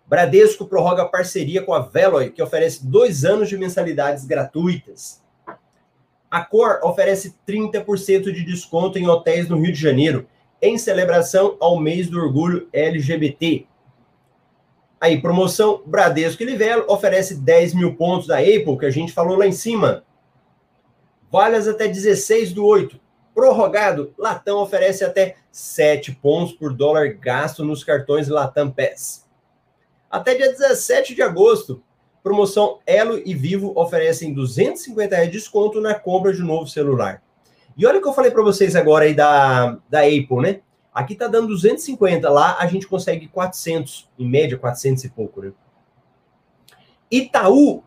Bradesco 0.07 0.67
prorroga 0.67 1.05
parceria 1.05 1.63
com 1.63 1.73
a 1.73 1.79
Veloy, 1.79 2.29
que 2.29 2.41
oferece 2.41 2.85
dois 2.85 3.25
anos 3.25 3.49
de 3.49 3.57
mensalidades 3.57 4.25
gratuitas. 4.25 5.23
A 6.29 6.43
Cor 6.43 6.79
oferece 6.83 7.35
30% 7.47 8.31
de 8.31 8.43
desconto 8.43 8.99
em 8.99 9.07
hotéis 9.07 9.47
no 9.47 9.59
Rio 9.59 9.73
de 9.73 9.81
Janeiro, 9.81 10.27
em 10.61 10.77
celebração 10.77 11.57
ao 11.59 11.79
mês 11.79 12.09
do 12.09 12.19
orgulho 12.19 12.67
LGBT. 12.71 13.65
Aí, 14.99 15.21
promoção 15.21 15.81
Bradesco 15.85 16.41
e 16.41 16.45
Livelo 16.45 16.85
oferece 16.87 17.35
10 17.35 17.73
mil 17.73 17.95
pontos 17.95 18.27
da 18.27 18.39
Apple, 18.39 18.77
que 18.77 18.85
a 18.85 18.91
gente 18.91 19.11
falou 19.11 19.37
lá 19.37 19.45
em 19.45 19.51
cima. 19.51 20.03
Valas 21.31 21.67
até 21.67 21.87
16 21.87 22.53
do 22.53 22.65
8. 22.65 22.99
Prorrogado, 23.33 24.13
Latam 24.17 24.57
oferece 24.57 25.03
até 25.03 25.35
7 25.51 26.13
pontos 26.13 26.53
por 26.53 26.73
dólar 26.73 27.09
gasto 27.13 27.63
nos 27.63 27.83
cartões 27.83 28.29
Latam 28.29 28.71
Pass. 28.71 29.24
Até 30.15 30.33
dia 30.33 30.49
17 30.49 31.13
de 31.13 31.21
agosto, 31.21 31.83
promoção 32.23 32.79
Elo 32.87 33.21
e 33.25 33.33
Vivo 33.33 33.73
oferecem 33.75 34.33
250 34.33 35.13
reais 35.13 35.29
de 35.29 35.37
desconto 35.37 35.81
na 35.81 35.93
compra 35.93 36.31
de 36.31 36.41
um 36.41 36.45
novo 36.45 36.67
celular. 36.67 37.21
E 37.75 37.85
olha 37.85 37.99
o 37.99 38.01
que 38.01 38.07
eu 38.07 38.13
falei 38.13 38.31
para 38.31 38.41
vocês 38.41 38.77
agora 38.77 39.03
aí 39.03 39.13
da, 39.13 39.77
da 39.89 40.03
Apple, 40.03 40.37
né? 40.41 40.61
Aqui 40.93 41.15
tá 41.15 41.27
dando 41.27 41.49
250, 41.49 42.29
lá 42.29 42.55
a 42.57 42.65
gente 42.65 42.87
consegue 42.87 43.27
400, 43.27 44.09
em 44.17 44.25
média 44.25 44.57
400 44.57 45.03
e 45.03 45.09
pouco, 45.09 45.41
né? 45.41 45.51
Itaú 47.11 47.83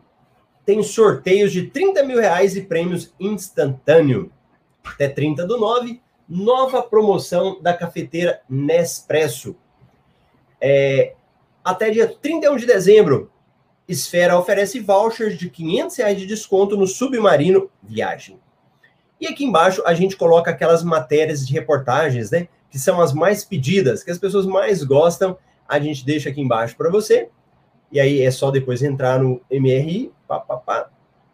tem 0.63 0.83
sorteios 0.83 1.51
de 1.51 1.65
30 1.65 2.03
mil 2.03 2.19
reais 2.19 2.55
e 2.55 2.61
prêmios 2.61 3.11
instantâneo. 3.19 4.31
Até 4.85 5.07
30 5.07 5.47
do 5.47 5.57
9, 5.57 5.99
nova 6.29 6.83
promoção 6.83 7.59
da 7.59 7.73
cafeteira 7.73 8.39
Nespresso. 8.47 9.55
É, 10.61 11.15
até 11.69 11.89
dia 11.89 12.07
31 12.07 12.55
de 12.57 12.65
dezembro, 12.65 13.31
Esfera 13.87 14.37
oferece 14.37 14.79
vouchers 14.79 15.37
de 15.37 15.49
500 15.49 15.97
reais 15.97 16.19
de 16.19 16.25
desconto 16.27 16.77
no 16.77 16.85
Submarino 16.85 17.69
Viagem. 17.81 18.39
E 19.19 19.27
aqui 19.27 19.43
embaixo 19.43 19.81
a 19.85 19.93
gente 19.93 20.15
coloca 20.15 20.51
aquelas 20.51 20.83
matérias 20.83 21.45
de 21.45 21.53
reportagens, 21.53 22.31
né? 22.31 22.47
Que 22.69 22.77
são 22.77 23.01
as 23.01 23.13
mais 23.13 23.43
pedidas, 23.43 24.03
que 24.03 24.11
as 24.11 24.17
pessoas 24.17 24.45
mais 24.45 24.83
gostam. 24.83 25.37
A 25.67 25.79
gente 25.79 26.05
deixa 26.05 26.29
aqui 26.29 26.39
embaixo 26.39 26.77
para 26.77 26.89
você. 26.89 27.29
E 27.91 27.99
aí 27.99 28.21
é 28.21 28.31
só 28.31 28.51
depois 28.51 28.83
entrar 28.83 29.19
no 29.19 29.41
MRI. 29.51 30.11
Pá, 30.27 30.39
pá, 30.39 30.57
pá. 30.57 30.89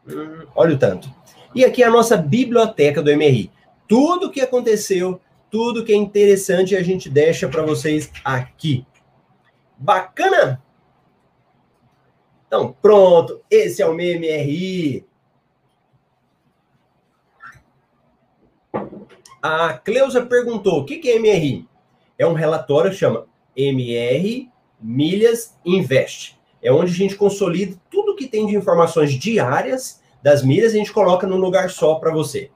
Hum, 0.08 0.45
olha 0.56 0.76
o 0.76 0.80
tanto. 0.80 1.10
E 1.54 1.63
aqui 1.63 1.84
é 1.84 1.88
a 1.88 1.91
nossa 1.91 2.15
biblioteca 2.15 3.02
do 3.02 3.15
MRI. 3.15 3.52
Tudo 3.88 4.32
que 4.32 4.41
aconteceu, 4.41 5.19
tudo 5.52 5.84
que 5.84 5.91
é 5.93 5.95
interessante, 5.95 6.76
a 6.76 6.82
gente 6.82 7.10
deixa 7.10 7.48
para 7.48 7.63
vocês 7.63 8.10
aqui. 8.24 8.86
Bacana? 9.77 10.63
Então, 12.47 12.75
pronto. 12.81 13.41
Esse 13.49 13.81
é 13.81 13.88
o 13.88 13.93
meu 13.93 14.19
MRI. 14.19 15.05
A 19.41 19.73
Cleusa 19.73 20.25
perguntou: 20.25 20.81
o 20.81 20.85
que 20.85 21.09
é 21.09 21.19
MRI? 21.19 21.67
É 22.17 22.25
um 22.25 22.33
relatório 22.33 22.91
que 22.91 22.97
chama 22.97 23.27
MR 23.55 24.49
Milhas 24.79 25.57
Invest. 25.65 26.39
É 26.61 26.71
onde 26.71 26.91
a 26.91 26.95
gente 26.95 27.15
consolida 27.15 27.79
tudo 27.91 28.15
que 28.15 28.27
tem 28.27 28.47
de 28.47 28.55
informações 28.55 29.13
diárias 29.13 30.01
das 30.23 30.43
milhas 30.43 30.73
e 30.73 30.77
a 30.77 30.79
gente 30.79 30.93
coloca 30.93 31.27
num 31.27 31.38
lugar 31.38 31.69
só 31.69 31.95
para 31.95 32.11
você. 32.11 32.49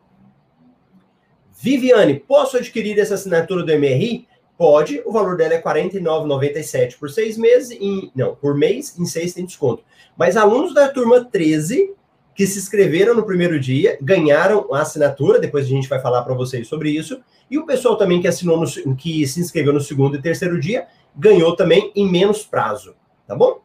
Viviane, 1.62 2.20
posso 2.20 2.58
adquirir 2.58 2.98
essa 2.98 3.16
assinatura 3.16 3.64
do 3.64 3.72
MRI? 3.78 4.28
Pode, 4.60 5.02
o 5.06 5.14
valor 5.14 5.38
dela 5.38 5.54
é 5.54 5.58
R$ 5.58 5.64
49,97 5.64 7.00
por 7.00 7.10
seis 7.10 7.38
meses, 7.38 7.72
em, 7.80 8.12
não, 8.14 8.36
por 8.36 8.54
mês, 8.56 9.00
em 9.00 9.06
seis 9.06 9.34
tem 9.34 9.46
desconto. 9.46 9.86
Mas 10.18 10.36
alunos 10.36 10.74
da 10.74 10.90
turma 10.90 11.24
13 11.24 11.96
que 12.36 12.46
se 12.46 12.60
inscreveram 12.60 13.16
no 13.16 13.26
primeiro 13.26 13.58
dia, 13.58 13.98
ganharam 14.02 14.68
a 14.74 14.82
assinatura, 14.82 15.40
depois 15.40 15.66
a 15.66 15.70
gente 15.70 15.88
vai 15.88 16.02
falar 16.02 16.24
para 16.24 16.34
vocês 16.34 16.68
sobre 16.68 16.90
isso, 16.90 17.22
e 17.50 17.58
o 17.58 17.66
pessoal 17.66 17.96
também 17.96 18.20
que 18.20 18.28
assinou, 18.28 18.60
no, 18.60 18.96
que 18.98 19.26
se 19.26 19.40
inscreveu 19.40 19.72
no 19.72 19.80
segundo 19.80 20.18
e 20.18 20.22
terceiro 20.22 20.60
dia, 20.60 20.88
ganhou 21.16 21.56
também 21.56 21.94
em 21.96 22.06
menos 22.06 22.44
prazo, 22.46 22.96
tá 23.26 23.38
bom? 23.38 23.62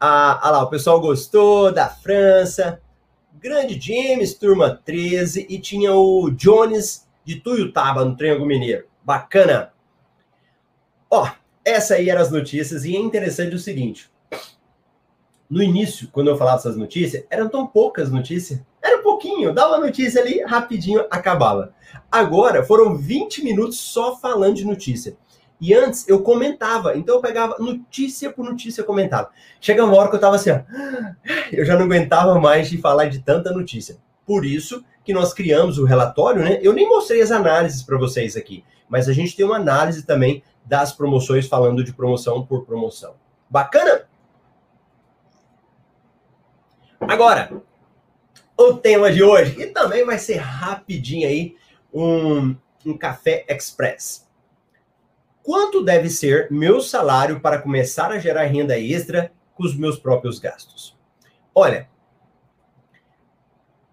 Ah, 0.00 0.40
ah 0.42 0.50
lá, 0.50 0.62
o 0.64 0.70
pessoal 0.70 1.00
gostou 1.00 1.70
da 1.70 1.88
França, 1.88 2.80
grande 3.40 3.78
James, 3.80 4.34
turma 4.34 4.80
13, 4.84 5.46
e 5.48 5.60
tinha 5.60 5.94
o 5.94 6.32
Jones 6.32 7.08
de 7.24 7.36
Tuiutaba, 7.36 8.04
no 8.04 8.16
Triângulo 8.16 8.46
Mineiro, 8.46 8.86
bacana! 9.04 9.70
Ó, 11.10 11.28
essa 11.64 11.94
aí 11.94 12.08
eram 12.08 12.22
as 12.22 12.30
notícias, 12.30 12.84
e 12.84 12.96
é 12.96 12.98
interessante 12.98 13.54
o 13.54 13.58
seguinte, 13.58 14.10
no 15.50 15.60
início, 15.60 16.08
quando 16.12 16.28
eu 16.28 16.36
falava 16.38 16.58
essas 16.58 16.76
notícias, 16.76 17.24
eram 17.28 17.48
tão 17.48 17.66
poucas 17.66 18.08
notícias. 18.08 18.60
Era 18.80 19.00
um 19.00 19.02
pouquinho, 19.02 19.52
dava 19.52 19.74
uma 19.74 19.86
notícia 19.86 20.22
ali, 20.22 20.40
rapidinho, 20.44 21.04
acabava. 21.10 21.74
Agora, 22.10 22.64
foram 22.64 22.96
20 22.96 23.42
minutos 23.42 23.78
só 23.80 24.16
falando 24.16 24.54
de 24.54 24.64
notícia. 24.64 25.16
E 25.60 25.74
antes 25.74 26.08
eu 26.08 26.22
comentava, 26.22 26.96
então 26.96 27.16
eu 27.16 27.20
pegava 27.20 27.56
notícia 27.58 28.30
por 28.30 28.44
notícia, 28.44 28.84
comentava. 28.84 29.30
Chega 29.60 29.84
uma 29.84 29.96
hora 29.96 30.08
que 30.08 30.14
eu 30.14 30.20
tava 30.20 30.36
assim, 30.36 30.50
ó, 30.50 30.60
eu 31.52 31.64
já 31.64 31.76
não 31.76 31.84
aguentava 31.84 32.38
mais 32.38 32.70
de 32.70 32.78
falar 32.78 33.06
de 33.06 33.18
tanta 33.18 33.52
notícia. 33.52 33.98
Por 34.24 34.46
isso 34.46 34.84
que 35.04 35.12
nós 35.12 35.34
criamos 35.34 35.78
o 35.78 35.84
relatório, 35.84 36.44
né? 36.44 36.60
Eu 36.62 36.72
nem 36.72 36.88
mostrei 36.88 37.20
as 37.20 37.32
análises 37.32 37.82
para 37.82 37.98
vocês 37.98 38.36
aqui, 38.36 38.64
mas 38.88 39.08
a 39.08 39.12
gente 39.12 39.36
tem 39.36 39.44
uma 39.44 39.56
análise 39.56 40.06
também 40.06 40.42
das 40.64 40.92
promoções 40.92 41.46
falando 41.46 41.82
de 41.82 41.92
promoção 41.92 42.44
por 42.44 42.64
promoção. 42.64 43.14
Bacana? 43.48 44.08
Agora, 47.00 47.62
o 48.56 48.74
tema 48.74 49.10
de 49.10 49.22
hoje, 49.22 49.60
e 49.60 49.66
também 49.66 50.04
vai 50.04 50.18
ser 50.18 50.36
rapidinho 50.36 51.26
aí, 51.26 51.56
um, 51.92 52.54
um 52.84 52.96
café 52.96 53.44
express. 53.48 54.28
Quanto 55.42 55.82
deve 55.82 56.10
ser 56.10 56.48
meu 56.50 56.80
salário 56.80 57.40
para 57.40 57.60
começar 57.60 58.10
a 58.12 58.18
gerar 58.18 58.44
renda 58.44 58.78
extra 58.78 59.32
com 59.54 59.64
os 59.64 59.74
meus 59.74 59.98
próprios 59.98 60.38
gastos? 60.38 60.96
Olha, 61.54 61.88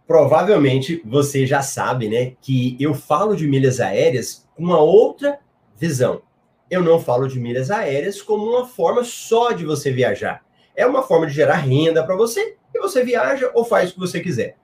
provavelmente 0.06 1.02
você 1.06 1.48
já 1.48 1.62
sabe, 1.62 2.10
né, 2.10 2.36
que 2.42 2.78
eu 2.80 2.94
falo 2.94 3.36
de 3.36 3.48
milhas 3.48 3.80
aéreas 3.80 4.48
com 4.56 4.64
uma 4.64 4.80
outra 4.80 5.40
visão. 5.76 6.22
Eu 6.70 6.84
não 6.84 7.00
falo 7.00 7.28
de 7.28 7.40
milhas 7.40 7.72
aéreas 7.72 8.22
como 8.22 8.46
uma 8.46 8.68
forma 8.68 9.04
só 9.04 9.52
de 9.52 9.66
você 9.66 9.92
viajar. 9.92 10.44
É 10.76 10.86
uma 10.86 11.02
forma 11.02 11.26
de 11.26 11.34
gerar 11.34 11.56
renda 11.56 12.06
para 12.06 12.16
você 12.16 12.56
e 12.74 12.80
você 12.80 13.04
viaja 13.04 13.50
ou 13.54 13.64
faz 13.64 13.90
o 13.90 13.94
que 13.94 14.00
você 14.00 14.20
quiser. 14.20 14.58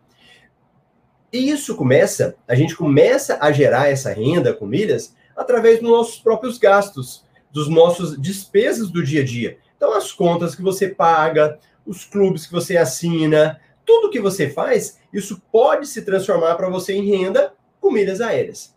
E 1.31 1.49
isso 1.49 1.75
começa, 1.75 2.35
a 2.47 2.53
gente 2.53 2.75
começa 2.75 3.39
a 3.41 3.51
gerar 3.51 3.89
essa 3.89 4.13
renda 4.13 4.53
com 4.53 4.67
milhas 4.67 5.15
através 5.35 5.79
dos 5.79 5.89
nossos 5.89 6.19
próprios 6.19 6.59
gastos, 6.59 7.25
dos 7.51 7.67
nossos 7.67 8.21
despesas 8.21 8.91
do 8.91 9.03
dia 9.03 9.21
a 9.21 9.25
dia. 9.25 9.57
Então, 9.75 9.93
as 9.93 10.11
contas 10.11 10.53
que 10.53 10.61
você 10.61 10.89
paga, 10.89 11.57
os 11.85 12.05
clubes 12.05 12.45
que 12.45 12.53
você 12.53 12.77
assina, 12.77 13.59
tudo 13.85 14.09
que 14.09 14.19
você 14.19 14.49
faz, 14.49 14.99
isso 15.11 15.41
pode 15.51 15.87
se 15.87 16.03
transformar 16.03 16.55
para 16.55 16.69
você 16.69 16.93
em 16.93 17.09
renda 17.09 17.53
com 17.81 17.91
milhas 17.91 18.21
aéreas. 18.21 18.72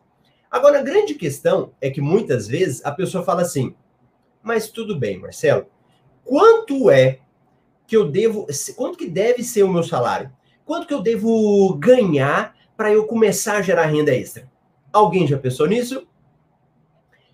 Agora, 0.56 0.78
a 0.78 0.82
grande 0.82 1.12
questão 1.12 1.74
é 1.82 1.90
que 1.90 2.00
muitas 2.00 2.48
vezes 2.48 2.82
a 2.82 2.90
pessoa 2.90 3.22
fala 3.22 3.42
assim: 3.42 3.76
mas 4.42 4.70
tudo 4.70 4.98
bem, 4.98 5.18
Marcelo, 5.18 5.66
quanto 6.24 6.90
é 6.90 7.18
que 7.86 7.94
eu 7.94 8.10
devo, 8.10 8.46
quanto 8.74 8.96
que 8.96 9.06
deve 9.06 9.44
ser 9.44 9.64
o 9.64 9.68
meu 9.70 9.82
salário? 9.82 10.32
Quanto 10.64 10.86
que 10.86 10.94
eu 10.94 11.02
devo 11.02 11.74
ganhar 11.74 12.56
para 12.74 12.90
eu 12.90 13.06
começar 13.06 13.58
a 13.58 13.62
gerar 13.62 13.84
renda 13.84 14.14
extra? 14.14 14.50
Alguém 14.90 15.26
já 15.26 15.36
pensou 15.36 15.66
nisso? 15.66 16.08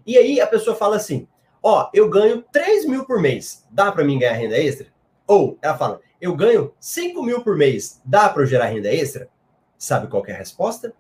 E 0.04 0.18
aí 0.18 0.40
a 0.40 0.46
pessoa 0.48 0.74
fala 0.74 0.96
assim: 0.96 1.28
ó, 1.62 1.90
eu 1.94 2.10
ganho 2.10 2.42
3 2.50 2.86
mil 2.86 3.06
por 3.06 3.20
mês, 3.20 3.64
dá 3.70 3.92
para 3.92 4.02
mim 4.02 4.18
ganhar 4.18 4.32
renda 4.32 4.58
extra? 4.58 4.88
Ou 5.28 5.56
ela 5.62 5.78
fala: 5.78 6.00
eu 6.20 6.34
ganho 6.34 6.74
5 6.80 7.22
mil 7.22 7.44
por 7.44 7.56
mês, 7.56 8.02
dá 8.04 8.28
para 8.28 8.42
eu 8.42 8.46
gerar 8.46 8.66
renda 8.66 8.92
extra? 8.92 9.28
Sabe 9.78 10.08
qual 10.08 10.26
é 10.26 10.32
a 10.32 10.38
resposta? 10.38 10.92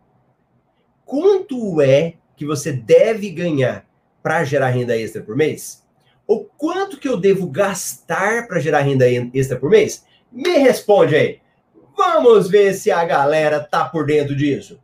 Quanto 1.12 1.82
é 1.82 2.14
que 2.34 2.46
você 2.46 2.72
deve 2.72 3.28
ganhar 3.28 3.84
para 4.22 4.44
gerar 4.44 4.68
renda 4.68 4.96
extra 4.96 5.20
por 5.20 5.36
mês? 5.36 5.82
o 6.26 6.40
quanto 6.40 6.96
que 6.96 7.06
eu 7.06 7.18
devo 7.18 7.46
gastar 7.48 8.48
para 8.48 8.58
gerar 8.58 8.80
renda 8.80 9.04
extra 9.34 9.58
por 9.58 9.68
mês? 9.68 10.06
Me 10.32 10.56
responde 10.56 11.14
aí. 11.14 11.40
Vamos 11.94 12.48
ver 12.48 12.72
se 12.72 12.90
a 12.90 13.04
galera 13.04 13.60
tá 13.60 13.84
por 13.84 14.06
dentro 14.06 14.34
disso. 14.34 14.80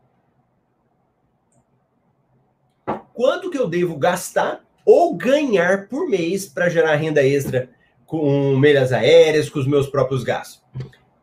Quanto 3.14 3.50
que 3.50 3.56
eu 3.56 3.66
devo 3.66 3.96
gastar 3.96 4.62
ou 4.84 5.16
ganhar 5.16 5.88
por 5.88 6.10
mês 6.10 6.44
para 6.44 6.68
gerar 6.68 6.96
renda 6.96 7.22
extra 7.22 7.70
com 8.04 8.54
milhas 8.58 8.92
aéreas, 8.92 9.48
com 9.48 9.60
os 9.60 9.66
meus 9.66 9.88
próprios 9.88 10.22
gastos? 10.22 10.62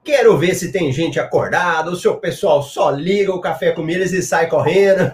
Quero 0.05 0.37
ver 0.37 0.55
se 0.55 0.71
tem 0.71 0.93
gente 0.93 1.19
acordada, 1.19 1.91
o 1.91 2.17
pessoal 2.17 2.63
só 2.63 2.91
liga 2.91 3.33
o 3.33 3.41
café 3.41 3.73
com 3.73 3.81
milhas 3.81 4.13
e 4.13 4.21
sai 4.21 4.47
correndo. 4.47 5.11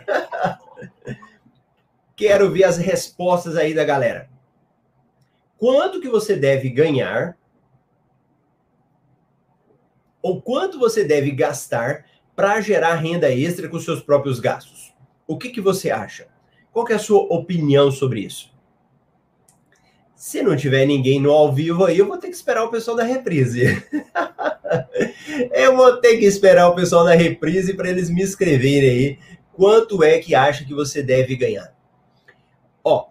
Quero 2.15 2.51
ver 2.51 2.65
as 2.65 2.77
respostas 2.77 3.55
aí 3.55 3.73
da 3.73 3.83
galera 3.83 4.29
quanto 5.61 6.01
que 6.01 6.09
você 6.09 6.35
deve 6.35 6.71
ganhar 6.71 7.37
ou 10.19 10.41
quanto 10.41 10.79
você 10.79 11.03
deve 11.03 11.29
gastar 11.29 12.03
para 12.35 12.59
gerar 12.61 12.95
renda 12.95 13.31
extra 13.31 13.69
com 13.69 13.79
seus 13.79 14.01
próprios 14.01 14.39
gastos. 14.39 14.91
O 15.27 15.37
que, 15.37 15.49
que 15.49 15.61
você 15.61 15.91
acha? 15.91 16.27
Qual 16.73 16.87
é 16.89 16.95
a 16.95 16.99
sua 16.99 17.19
opinião 17.31 17.91
sobre 17.91 18.21
isso? 18.21 18.51
Se 20.21 20.43
não 20.43 20.55
tiver 20.55 20.85
ninguém 20.85 21.19
no 21.19 21.31
ao 21.31 21.51
vivo 21.51 21.83
aí, 21.83 21.97
eu 21.97 22.05
vou 22.05 22.15
ter 22.15 22.27
que 22.27 22.35
esperar 22.35 22.63
o 22.63 22.69
pessoal 22.69 22.95
da 22.95 23.01
reprise. 23.01 23.63
eu 25.51 25.75
vou 25.75 25.97
ter 25.97 26.19
que 26.19 26.25
esperar 26.25 26.69
o 26.69 26.75
pessoal 26.75 27.03
da 27.03 27.15
reprise 27.15 27.73
para 27.73 27.89
eles 27.89 28.07
me 28.07 28.21
escreverem 28.21 28.87
aí 28.87 29.19
quanto 29.51 30.03
é 30.03 30.19
que 30.19 30.35
acha 30.35 30.63
que 30.63 30.75
você 30.75 31.01
deve 31.01 31.35
ganhar? 31.35 31.75
Ó, 32.83 33.07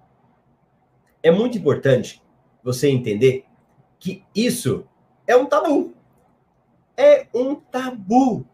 é 1.20 1.32
muito 1.32 1.58
importante 1.58 2.22
você 2.62 2.88
entender 2.88 3.44
que 3.98 4.22
isso 4.32 4.86
é 5.26 5.34
um 5.34 5.46
tabu. 5.46 5.92
É 6.96 7.26
um 7.34 7.56
tabu. 7.56 8.46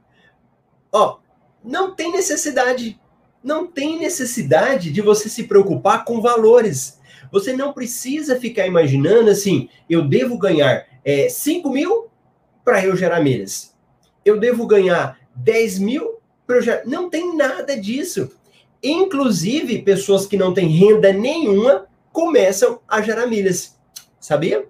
Ó, 0.91 1.19
não 1.63 1.95
tem 1.95 2.11
necessidade. 2.11 2.99
Não 3.45 3.67
tem 3.67 3.99
necessidade 3.99 4.91
de 4.91 5.03
você 5.03 5.29
se 5.29 5.45
preocupar 5.45 6.07
com 6.07 6.23
valores. 6.23 6.99
Você 7.37 7.53
não 7.53 7.71
precisa 7.71 8.41
ficar 8.41 8.67
imaginando 8.67 9.29
assim, 9.29 9.69
eu 9.91 10.09
devo 10.09 10.39
ganhar 10.39 10.87
é, 11.05 11.29
5 11.29 11.69
mil 11.69 12.07
para 12.65 12.83
eu 12.83 12.97
gerar 12.97 13.21
milhas. 13.21 13.77
Eu 14.25 14.41
devo 14.41 14.67
ganhar 14.67 15.19
10 15.35 15.79
mil 15.81 16.19
para 16.47 16.57
eu 16.57 16.63
gerar. 16.63 16.87
Não 16.87 17.11
tem 17.11 17.37
nada 17.37 17.79
disso. 17.79 18.31
Inclusive, 18.83 19.83
pessoas 19.83 20.27
que 20.27 20.39
não 20.39 20.55
têm 20.55 20.67
renda 20.69 21.13
nenhuma 21.13 21.87
começam 22.11 22.81
a 22.89 23.03
gerar 23.03 23.27
milhas. 23.27 23.79
Sabia? 24.19 24.67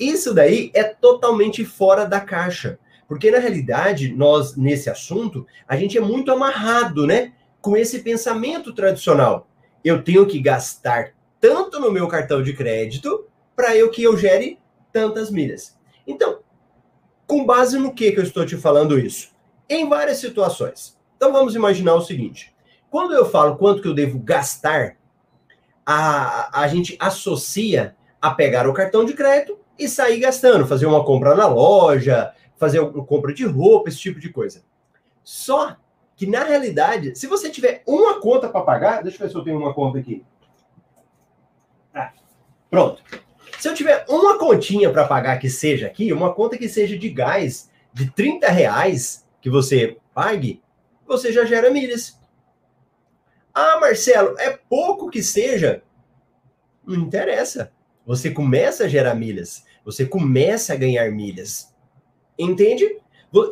Isso 0.00 0.32
daí 0.32 0.70
é 0.72 0.84
totalmente 0.84 1.66
fora 1.66 2.06
da 2.06 2.18
caixa. 2.18 2.78
Porque 3.06 3.30
na 3.30 3.38
realidade, 3.38 4.10
nós 4.14 4.56
nesse 4.56 4.88
assunto, 4.88 5.46
a 5.68 5.76
gente 5.76 5.98
é 5.98 6.00
muito 6.00 6.32
amarrado, 6.32 7.06
né, 7.06 7.34
com 7.60 7.76
esse 7.76 7.98
pensamento 7.98 8.72
tradicional. 8.72 9.46
Eu 9.84 10.02
tenho 10.02 10.24
que 10.26 10.40
gastar 10.40 11.17
tanto 11.40 11.80
no 11.80 11.90
meu 11.90 12.08
cartão 12.08 12.42
de 12.42 12.52
crédito 12.52 13.26
para 13.54 13.76
eu 13.76 13.90
que 13.90 14.02
eu 14.02 14.16
gere 14.16 14.58
tantas 14.92 15.30
milhas. 15.30 15.76
Então, 16.06 16.40
com 17.26 17.44
base 17.44 17.78
no 17.78 17.92
que 17.92 18.12
que 18.12 18.18
eu 18.18 18.24
estou 18.24 18.46
te 18.46 18.56
falando 18.56 18.98
isso? 18.98 19.30
Em 19.68 19.88
várias 19.88 20.18
situações. 20.18 20.98
Então 21.16 21.32
vamos 21.32 21.54
imaginar 21.54 21.94
o 21.94 22.00
seguinte: 22.00 22.54
quando 22.90 23.12
eu 23.14 23.28
falo 23.28 23.56
quanto 23.56 23.82
que 23.82 23.88
eu 23.88 23.94
devo 23.94 24.18
gastar, 24.18 24.96
a, 25.84 26.62
a 26.62 26.68
gente 26.68 26.96
associa 26.98 27.96
a 28.20 28.30
pegar 28.30 28.68
o 28.68 28.72
cartão 28.72 29.04
de 29.04 29.14
crédito 29.14 29.58
e 29.78 29.88
sair 29.88 30.18
gastando, 30.20 30.66
fazer 30.66 30.86
uma 30.86 31.04
compra 31.04 31.34
na 31.34 31.46
loja, 31.46 32.32
fazer 32.56 32.80
uma 32.80 33.04
compra 33.04 33.32
de 33.32 33.44
roupa, 33.44 33.88
esse 33.88 33.98
tipo 33.98 34.18
de 34.18 34.30
coisa. 34.30 34.62
Só 35.22 35.76
que 36.16 36.26
na 36.26 36.42
realidade, 36.42 37.16
se 37.16 37.26
você 37.26 37.48
tiver 37.48 37.82
uma 37.86 38.20
conta 38.20 38.48
para 38.48 38.62
pagar, 38.62 39.02
deixa 39.02 39.18
eu 39.18 39.26
ver 39.26 39.30
se 39.30 39.36
eu 39.38 39.44
tenho 39.44 39.58
uma 39.58 39.72
conta 39.72 39.98
aqui. 39.98 40.24
Ah, 41.94 42.12
pronto. 42.70 43.02
Se 43.58 43.68
eu 43.68 43.74
tiver 43.74 44.04
uma 44.08 44.38
continha 44.38 44.90
para 44.90 45.06
pagar 45.06 45.38
que 45.38 45.50
seja 45.50 45.86
aqui, 45.86 46.12
uma 46.12 46.32
conta 46.32 46.56
que 46.56 46.68
seja 46.68 46.96
de 46.96 47.08
gás 47.08 47.70
de 47.92 48.10
30 48.10 48.48
reais 48.48 49.26
que 49.40 49.50
você 49.50 49.98
pague, 50.14 50.62
você 51.06 51.32
já 51.32 51.44
gera 51.44 51.70
milhas. 51.70 52.18
Ah, 53.52 53.78
Marcelo, 53.80 54.38
é 54.38 54.56
pouco 54.68 55.10
que 55.10 55.22
seja. 55.22 55.82
Não 56.86 56.94
interessa. 56.94 57.72
Você 58.06 58.30
começa 58.30 58.84
a 58.84 58.88
gerar 58.88 59.14
milhas. 59.14 59.64
Você 59.84 60.06
começa 60.06 60.72
a 60.72 60.76
ganhar 60.76 61.10
milhas. 61.10 61.74
Entende? 62.38 62.98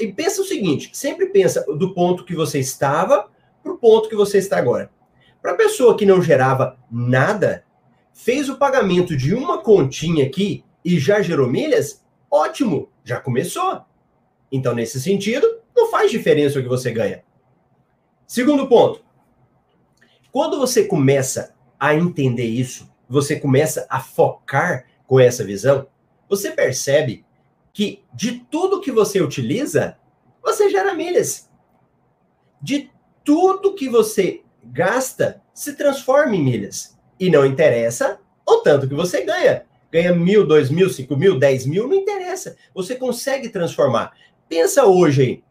E 0.01 0.13
pensa 0.13 0.41
o 0.41 0.45
seguinte: 0.45 0.91
sempre 0.93 1.27
pensa 1.27 1.65
do 1.75 1.93
ponto 1.93 2.25
que 2.25 2.35
você 2.35 2.61
estava 2.61 3.29
para 3.63 3.73
o 3.73 3.79
ponto 3.79 4.09
que 4.09 4.15
você 4.15 4.39
está 4.39 4.57
agora. 4.57 4.91
Para 5.43 5.53
a 5.53 5.57
pessoa 5.57 5.97
que 5.97 6.07
não 6.07 6.23
gerava 6.23 6.79
nada, 6.91 7.66
fez 8.17 8.49
o 8.49 8.57
pagamento 8.57 9.15
de 9.15 9.35
uma 9.35 9.59
continha 9.59 10.25
aqui 10.25 10.65
e 10.83 10.99
já 10.99 11.21
gerou 11.21 11.47
milhas, 11.47 12.03
ótimo, 12.31 12.89
já 13.05 13.21
começou. 13.21 13.83
Então, 14.51 14.75
nesse 14.75 14.99
sentido, 15.01 15.47
não 15.77 15.91
faz 15.91 16.11
diferença 16.11 16.59
o 16.59 16.63
que 16.63 16.69
você 16.69 16.91
ganha. 16.91 17.23
Segundo 18.27 18.67
ponto: 18.67 19.05
quando 20.33 20.59
você 20.59 20.85
começa 20.85 21.55
a 21.79 21.95
entender 21.95 22.47
isso, 22.47 22.91
você 23.07 23.39
começa 23.39 23.87
a 23.91 24.01
focar 24.01 24.87
com 25.07 25.21
essa 25.21 25.45
visão, 25.45 25.87
você 26.27 26.51
percebe 26.51 27.25
que 27.73 28.03
de 28.15 28.41
tudo 28.51 28.81
que 28.81 28.91
você 28.91 29.21
utiliza, 29.21 29.99
você 30.43 30.71
gera 30.71 30.95
milhas. 30.95 31.51
De 32.63 32.91
tudo 33.23 33.75
que 33.75 33.91
você 33.91 34.43
gasta, 34.65 35.43
se 35.53 35.75
transforma 35.75 36.35
em 36.35 36.43
milhas. 36.43 36.96
E 37.19 37.31
não 37.31 37.47
interessa 37.47 38.19
o 38.47 38.59
tanto 38.59 38.89
que 38.89 38.95
você 38.95 39.23
ganha. 39.23 39.65
Ganha 39.91 40.15
mil, 40.15 40.47
dois 40.47 40.71
mil, 40.71 40.91
cinco 40.91 41.17
mil, 41.17 41.39
dez 41.39 41.65
mil, 41.67 41.89
não 41.89 41.95
interessa. 41.95 42.57
Você 42.75 42.95
consegue 42.95 43.49
transformar. 43.49 44.13
Pensa 44.49 44.85
hoje. 44.85 45.43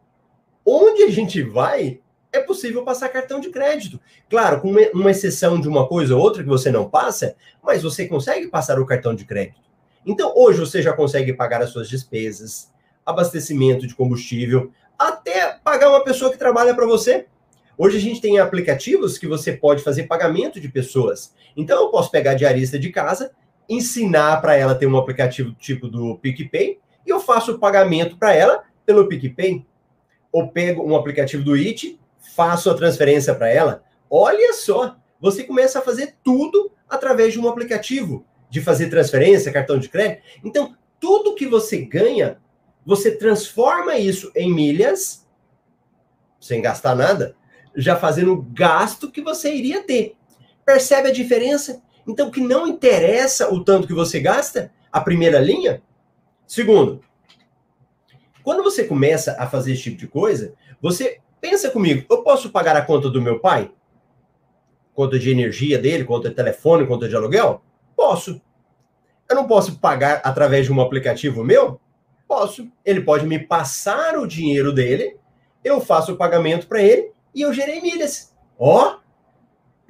Onde 0.65 1.03
a 1.03 1.09
gente 1.09 1.41
vai, 1.43 1.99
é 2.33 2.39
possível 2.39 2.83
passar 2.83 3.09
cartão 3.09 3.39
de 3.39 3.49
crédito. 3.49 3.99
Claro, 4.29 4.61
com 4.61 4.73
uma 4.93 5.11
exceção 5.11 5.59
de 5.59 5.67
uma 5.67 5.87
coisa 5.87 6.15
ou 6.15 6.21
outra 6.21 6.43
que 6.43 6.49
você 6.49 6.71
não 6.71 6.89
passa, 6.89 7.35
mas 7.63 7.83
você 7.83 8.07
consegue 8.07 8.47
passar 8.47 8.79
o 8.79 8.85
cartão 8.85 9.15
de 9.15 9.25
crédito. 9.25 9.61
Então, 10.05 10.33
hoje 10.35 10.59
você 10.59 10.81
já 10.81 10.93
consegue 10.93 11.33
pagar 11.33 11.61
as 11.61 11.69
suas 11.69 11.87
despesas, 11.89 12.71
abastecimento 13.05 13.87
de 13.87 13.95
combustível, 13.95 14.71
até 14.97 15.53
pagar 15.63 15.89
uma 15.89 16.03
pessoa 16.03 16.31
que 16.31 16.37
trabalha 16.37 16.73
para 16.75 16.85
você. 16.85 17.25
Hoje 17.77 17.97
a 17.97 18.01
gente 18.01 18.21
tem 18.21 18.39
aplicativos 18.39 19.17
que 19.17 19.27
você 19.27 19.51
pode 19.51 19.83
fazer 19.83 20.03
pagamento 20.03 20.61
de 20.61 20.69
pessoas. 20.69 21.33
Então, 21.57 21.83
eu 21.83 21.89
posso 21.89 22.09
pegar 22.09 22.31
a 22.31 22.35
diarista 22.35 22.79
de 22.79 22.89
casa, 22.89 23.31
ensinar 23.67 24.41
para 24.41 24.55
ela 24.55 24.75
ter 24.75 24.87
um 24.87 24.97
aplicativo 24.97 25.53
tipo 25.53 25.87
do 25.87 26.17
PicPay 26.17 26.79
e 27.05 27.09
eu 27.09 27.19
faço 27.19 27.53
o 27.53 27.59
pagamento 27.59 28.17
para 28.17 28.33
ela 28.33 28.63
pelo 28.85 29.07
PicPay. 29.07 29.65
Ou 30.31 30.49
pego 30.49 30.83
um 30.83 30.95
aplicativo 30.95 31.43
do 31.43 31.55
IT, 31.55 31.99
faço 32.35 32.69
a 32.69 32.75
transferência 32.75 33.33
para 33.35 33.49
ela. 33.49 33.83
Olha 34.09 34.53
só, 34.53 34.95
você 35.19 35.43
começa 35.43 35.79
a 35.79 35.81
fazer 35.81 36.15
tudo 36.23 36.71
através 36.89 37.33
de 37.33 37.39
um 37.39 37.47
aplicativo 37.47 38.25
de 38.49 38.61
fazer 38.61 38.89
transferência, 38.89 39.51
cartão 39.51 39.77
de 39.77 39.89
crédito. 39.89 40.23
Então, 40.43 40.75
tudo 40.99 41.35
que 41.35 41.47
você 41.47 41.79
ganha, 41.79 42.37
você 42.85 43.11
transforma 43.11 43.97
isso 43.97 44.31
em 44.35 44.53
milhas, 44.53 45.27
sem 46.39 46.61
gastar 46.61 46.95
nada, 46.95 47.35
já 47.75 47.95
fazendo 47.95 48.33
o 48.33 48.41
gasto 48.41 49.11
que 49.11 49.21
você 49.21 49.53
iria 49.53 49.83
ter. 49.83 50.15
Percebe 50.65 51.09
a 51.09 51.13
diferença? 51.13 51.81
Então, 52.07 52.31
que 52.31 52.39
não 52.39 52.67
interessa 52.67 53.53
o 53.53 53.63
tanto 53.63 53.87
que 53.87 53.93
você 53.93 54.19
gasta, 54.19 54.71
a 54.91 55.01
primeira 55.01 55.39
linha. 55.39 55.81
Segundo, 56.47 57.01
quando 58.43 58.63
você 58.63 58.83
começa 58.83 59.35
a 59.39 59.47
fazer 59.47 59.73
esse 59.73 59.83
tipo 59.83 59.97
de 59.97 60.07
coisa, 60.07 60.53
você 60.81 61.19
pensa 61.41 61.69
comigo, 61.69 62.05
eu 62.09 62.23
posso 62.23 62.51
pagar 62.51 62.75
a 62.75 62.81
conta 62.81 63.09
do 63.09 63.21
meu 63.21 63.39
pai? 63.39 63.71
Conta 64.93 65.19
de 65.19 65.29
energia 65.29 65.77
dele, 65.77 66.05
conta 66.05 66.29
de 66.29 66.35
telefone, 66.35 66.87
conta 66.87 67.09
de 67.09 67.15
aluguel? 67.15 67.61
Posso. 67.95 68.41
Eu 69.27 69.35
não 69.35 69.47
posso 69.47 69.79
pagar 69.79 70.21
através 70.23 70.67
de 70.67 70.71
um 70.71 70.79
aplicativo 70.79 71.43
meu? 71.43 71.79
Posso. 72.27 72.71
Ele 72.85 73.01
pode 73.01 73.25
me 73.25 73.39
passar 73.39 74.17
o 74.17 74.27
dinheiro 74.27 74.71
dele, 74.71 75.17
eu 75.63 75.81
faço 75.81 76.13
o 76.13 76.17
pagamento 76.17 76.67
para 76.67 76.81
ele 76.81 77.14
e 77.35 77.41
eu 77.41 77.53
gerei 77.53 77.81
milhas. 77.81 78.33
Ó, 78.57 78.99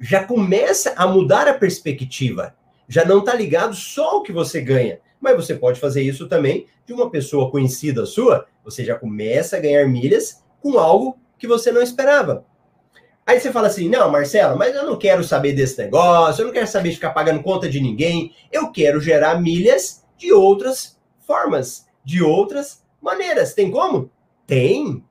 já 0.00 0.24
começa 0.24 0.92
a 0.96 1.06
mudar 1.06 1.46
a 1.46 1.54
perspectiva. 1.54 2.54
Já 2.88 3.04
não 3.04 3.20
está 3.20 3.32
ligado 3.34 3.74
só 3.74 4.16
ao 4.16 4.22
que 4.22 4.32
você 4.32 4.60
ganha, 4.60 5.00
mas 5.20 5.36
você 5.36 5.54
pode 5.54 5.80
fazer 5.80 6.02
isso 6.02 6.28
também 6.28 6.66
de 6.84 6.92
uma 6.92 7.08
pessoa 7.08 7.50
conhecida 7.50 8.04
sua. 8.04 8.46
Você 8.64 8.84
já 8.84 8.96
começa 8.96 9.56
a 9.56 9.60
ganhar 9.60 9.86
milhas 9.86 10.44
com 10.60 10.78
algo 10.78 11.16
que 11.38 11.46
você 11.46 11.70
não 11.70 11.80
esperava. 11.80 12.44
Aí 13.24 13.40
você 13.40 13.50
fala 13.50 13.68
assim: 13.68 13.88
não, 13.88 14.10
Marcelo, 14.10 14.58
mas 14.58 14.74
eu 14.74 14.84
não 14.84 14.96
quero 14.96 15.24
saber 15.24 15.52
desse 15.52 15.78
negócio, 15.78 16.42
eu 16.42 16.46
não 16.46 16.52
quero 16.52 16.66
saber 16.66 16.90
de 16.90 16.96
ficar 16.96 17.10
pagando 17.10 17.42
conta 17.42 17.68
de 17.68 17.80
ninguém, 17.80 18.34
eu 18.52 18.70
quero 18.70 19.00
gerar 19.00 19.40
milhas 19.40 20.04
de 20.16 20.32
outras 20.32 20.98
formas, 21.26 21.86
de 22.04 22.22
outras 22.22 22.84
maneiras. 23.00 23.54
Tem 23.54 23.70
como? 23.70 24.10
Tem. 24.46 25.02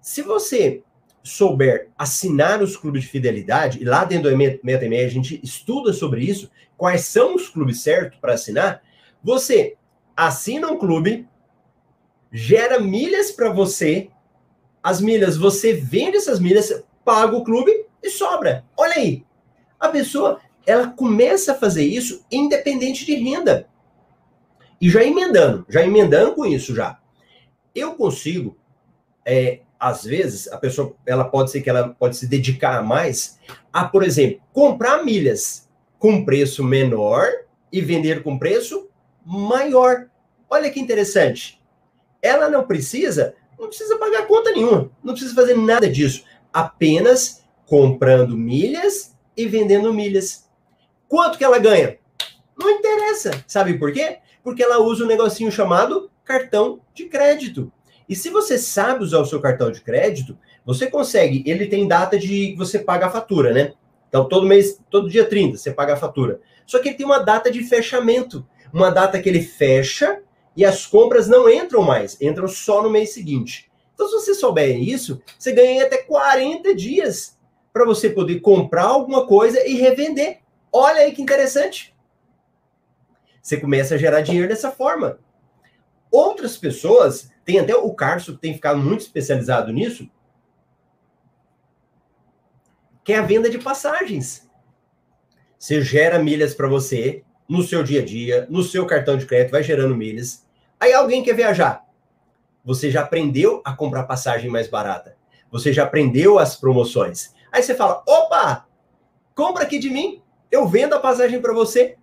Se 0.00 0.22
você 0.22 0.82
souber 1.26 1.88
assinar 1.98 2.62
os 2.62 2.76
clubes 2.76 3.02
de 3.02 3.08
fidelidade, 3.08 3.82
e 3.82 3.84
lá 3.84 4.04
dentro 4.04 4.30
do 4.30 4.36
MetaMail 4.36 5.06
a 5.06 5.10
gente 5.10 5.40
estuda 5.42 5.92
sobre 5.92 6.22
isso, 6.22 6.50
quais 6.76 7.02
são 7.02 7.34
os 7.34 7.48
clubes 7.48 7.80
certos 7.80 8.18
para 8.20 8.34
assinar, 8.34 8.80
você 9.22 9.76
assina 10.16 10.70
um 10.70 10.78
clube, 10.78 11.28
gera 12.30 12.78
milhas 12.78 13.32
para 13.32 13.50
você, 13.50 14.08
as 14.82 15.00
milhas, 15.00 15.36
você 15.36 15.72
vende 15.72 16.16
essas 16.16 16.38
milhas, 16.38 16.84
paga 17.04 17.36
o 17.36 17.42
clube 17.42 17.72
e 18.00 18.08
sobra. 18.08 18.64
Olha 18.76 18.94
aí. 18.94 19.24
A 19.80 19.88
pessoa, 19.88 20.40
ela 20.64 20.88
começa 20.90 21.52
a 21.52 21.56
fazer 21.56 21.84
isso 21.84 22.24
independente 22.30 23.04
de 23.04 23.16
renda. 23.16 23.68
E 24.80 24.88
já 24.88 25.02
emendando, 25.02 25.66
já 25.68 25.82
emendando 25.82 26.34
com 26.36 26.46
isso 26.46 26.72
já. 26.72 27.00
Eu 27.74 27.94
consigo, 27.94 28.56
é, 29.24 29.62
às 29.78 30.04
vezes, 30.04 30.48
a 30.48 30.56
pessoa, 30.56 30.94
ela 31.04 31.24
pode 31.24 31.50
ser 31.50 31.60
que 31.60 31.70
ela 31.70 31.88
pode 31.88 32.16
se 32.16 32.26
dedicar 32.26 32.82
mais 32.82 33.38
a, 33.72 33.84
por 33.84 34.02
exemplo, 34.02 34.40
comprar 34.52 35.04
milhas 35.04 35.68
com 35.98 36.24
preço 36.24 36.64
menor 36.64 37.26
e 37.72 37.80
vender 37.80 38.22
com 38.22 38.38
preço 38.38 38.88
maior. 39.24 40.06
Olha 40.48 40.70
que 40.70 40.80
interessante. 40.80 41.60
Ela 42.22 42.48
não 42.48 42.64
precisa, 42.64 43.34
não 43.58 43.68
precisa 43.68 43.98
pagar 43.98 44.26
conta 44.26 44.50
nenhuma, 44.50 44.90
não 45.02 45.12
precisa 45.12 45.34
fazer 45.34 45.56
nada 45.56 45.88
disso 45.88 46.24
apenas 46.56 47.44
comprando 47.66 48.34
milhas 48.34 49.14
e 49.36 49.46
vendendo 49.46 49.92
milhas. 49.92 50.48
Quanto 51.06 51.36
que 51.36 51.44
ela 51.44 51.58
ganha? 51.58 51.98
Não 52.58 52.70
interessa. 52.70 53.44
Sabe 53.46 53.78
por 53.78 53.92
quê? 53.92 54.20
Porque 54.42 54.62
ela 54.62 54.78
usa 54.78 55.04
um 55.04 55.06
negocinho 55.06 55.52
chamado 55.52 56.10
cartão 56.24 56.80
de 56.94 57.04
crédito. 57.06 57.70
E 58.08 58.14
se 58.14 58.30
você 58.30 58.58
sabe 58.58 59.02
usar 59.02 59.18
o 59.18 59.26
seu 59.26 59.40
cartão 59.40 59.70
de 59.70 59.80
crédito, 59.80 60.38
você 60.64 60.88
consegue, 60.88 61.42
ele 61.46 61.66
tem 61.66 61.88
data 61.88 62.18
de 62.18 62.54
você 62.56 62.78
paga 62.78 63.06
a 63.06 63.10
fatura, 63.10 63.52
né? 63.52 63.72
Então 64.08 64.28
todo 64.28 64.46
mês, 64.46 64.80
todo 64.90 65.10
dia 65.10 65.24
30, 65.24 65.58
você 65.58 65.72
paga 65.72 65.94
a 65.94 65.96
fatura. 65.96 66.40
Só 66.64 66.78
que 66.78 66.88
ele 66.88 66.96
tem 66.96 67.06
uma 67.06 67.18
data 67.18 67.50
de 67.50 67.62
fechamento, 67.64 68.46
uma 68.72 68.90
data 68.90 69.20
que 69.20 69.28
ele 69.28 69.42
fecha 69.42 70.20
e 70.56 70.64
as 70.64 70.86
compras 70.86 71.28
não 71.28 71.48
entram 71.48 71.82
mais, 71.82 72.20
entram 72.20 72.48
só 72.48 72.82
no 72.82 72.90
mês 72.90 73.12
seguinte. 73.12 73.70
Então 73.94 74.08
se 74.08 74.14
você 74.14 74.34
souber 74.34 74.76
isso, 74.80 75.22
você 75.38 75.52
ganha 75.52 75.84
até 75.84 75.98
40 75.98 76.74
dias 76.74 77.36
para 77.72 77.84
você 77.84 78.08
poder 78.08 78.40
comprar 78.40 78.84
alguma 78.84 79.26
coisa 79.26 79.66
e 79.66 79.74
revender. 79.74 80.38
Olha 80.72 81.00
aí 81.00 81.12
que 81.12 81.22
interessante. 81.22 81.94
Você 83.42 83.58
começa 83.58 83.94
a 83.94 83.98
gerar 83.98 84.22
dinheiro 84.22 84.48
dessa 84.48 84.70
forma. 84.70 85.18
Outras 86.10 86.56
pessoas, 86.56 87.30
tem 87.46 87.60
até 87.60 87.76
o 87.76 87.94
Carso 87.94 88.34
que 88.34 88.40
tem 88.40 88.52
ficado 88.52 88.78
muito 88.80 89.02
especializado 89.02 89.72
nisso, 89.72 90.10
que 93.04 93.12
é 93.12 93.18
a 93.18 93.22
venda 93.22 93.48
de 93.48 93.56
passagens. 93.56 94.50
Você 95.56 95.80
gera 95.80 96.18
milhas 96.18 96.52
para 96.54 96.66
você 96.66 97.22
no 97.48 97.62
seu 97.62 97.84
dia 97.84 98.02
a 98.02 98.04
dia, 98.04 98.46
no 98.50 98.64
seu 98.64 98.84
cartão 98.84 99.16
de 99.16 99.24
crédito, 99.24 99.52
vai 99.52 99.62
gerando 99.62 99.94
milhas. 99.96 100.44
Aí 100.78 100.92
alguém 100.92 101.22
quer 101.22 101.36
viajar. 101.36 101.86
Você 102.64 102.90
já 102.90 103.02
aprendeu 103.02 103.62
a 103.64 103.72
comprar 103.72 104.02
passagem 104.02 104.50
mais 104.50 104.66
barata. 104.66 105.16
Você 105.48 105.72
já 105.72 105.84
aprendeu 105.84 106.40
as 106.40 106.56
promoções. 106.56 107.32
Aí 107.52 107.62
você 107.62 107.76
fala: 107.76 108.02
opa, 108.04 108.66
compra 109.36 109.62
aqui 109.62 109.78
de 109.78 109.88
mim, 109.88 110.20
eu 110.50 110.66
vendo 110.66 110.94
a 110.94 111.00
passagem 111.00 111.40
para 111.40 111.54
você. 111.54 111.96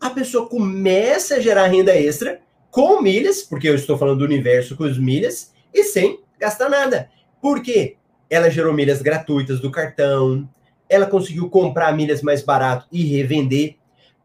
A 0.00 0.10
pessoa 0.10 0.48
começa 0.48 1.36
a 1.36 1.40
gerar 1.40 1.68
renda 1.68 1.94
extra 1.94 2.40
com 2.70 3.00
milhas, 3.00 3.42
porque 3.42 3.68
eu 3.68 3.74
estou 3.74 3.96
falando 3.96 4.18
do 4.18 4.24
universo 4.24 4.76
com 4.76 4.84
as 4.84 4.98
milhas, 4.98 5.52
e 5.72 5.84
sem 5.84 6.20
gastar 6.38 6.68
nada. 6.68 7.10
Por 7.40 7.62
quê? 7.62 7.96
Ela 8.30 8.50
gerou 8.50 8.72
milhas 8.72 9.00
gratuitas 9.00 9.60
do 9.60 9.70
cartão, 9.70 10.48
ela 10.88 11.06
conseguiu 11.06 11.48
comprar 11.48 11.94
milhas 11.94 12.22
mais 12.22 12.42
barato 12.42 12.86
e 12.90 13.04
revender. 13.04 13.76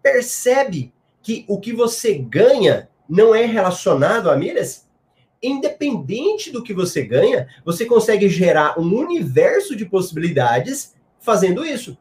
Percebe 0.02 0.94
que 1.22 1.46
o 1.48 1.60
que 1.60 1.74
você 1.74 2.16
ganha 2.16 2.90
não 3.08 3.34
é 3.34 3.46
relacionado 3.46 4.30
a 4.30 4.36
milhas? 4.36 4.88
Independente 5.42 6.52
do 6.52 6.64
que 6.64 6.74
você 6.74 7.04
ganha, 7.04 7.48
você 7.66 7.86
consegue 7.86 8.30
gerar 8.30 8.80
um 8.80 8.94
universo 8.96 9.76
de 9.76 9.86
possibilidades 9.86 10.96
fazendo 11.20 11.66
isso. 11.66 11.98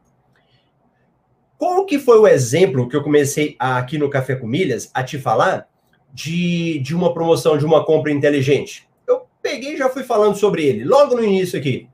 Qual 1.59 1.87
que 1.87 1.99
foi 1.99 2.19
o 2.19 2.27
exemplo 2.27 2.89
que 2.89 2.97
eu 2.97 3.03
comecei 3.03 3.55
aqui 3.59 3.97
no 3.97 4.11
Café 4.11 4.35
com 4.35 4.47
Milhas 4.47 4.91
a 4.93 5.05
te 5.05 5.19
falar 5.19 5.69
de, 6.13 6.79
de 6.81 6.95
uma 6.95 7.15
promoção, 7.15 7.57
de 7.57 7.65
uma 7.65 7.85
compra 7.85 8.13
inteligente? 8.13 8.89
Eu 9.07 9.27
peguei 9.41 9.75
e 9.75 9.77
já 9.77 9.89
fui 9.89 10.03
falando 10.03 10.37
sobre 10.37 10.65
ele, 10.65 10.85
logo 10.85 11.15
no 11.15 11.25
início 11.25 11.59
aqui. 11.59 11.89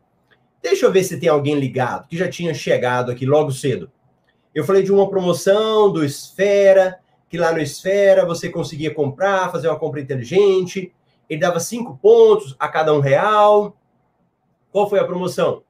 Deixa 0.62 0.86
eu 0.86 0.92
ver 0.92 1.04
se 1.04 1.20
tem 1.20 1.28
alguém 1.28 1.54
ligado, 1.54 2.08
que 2.08 2.16
já 2.16 2.28
tinha 2.28 2.52
chegado 2.52 3.10
aqui 3.10 3.24
logo 3.24 3.52
cedo. 3.52 3.90
Eu 4.54 4.64
falei 4.64 4.82
de 4.82 4.92
uma 4.92 5.08
promoção 5.08 5.92
do 5.92 6.04
Esfera, 6.04 6.98
que 7.28 7.38
lá 7.38 7.52
no 7.52 7.60
Esfera 7.60 8.26
você 8.26 8.48
conseguia 8.48 8.92
comprar, 8.92 9.52
fazer 9.52 9.68
uma 9.68 9.78
compra 9.78 10.00
inteligente. 10.00 10.92
Ele 11.28 11.40
dava 11.40 11.60
cinco 11.60 11.96
pontos 11.96 12.56
a 12.58 12.68
cada 12.68 12.92
um 12.92 13.00
real. 13.00 13.76
Qual 14.72 14.88
foi 14.88 14.98
a 14.98 15.04
promoção? 15.04 15.62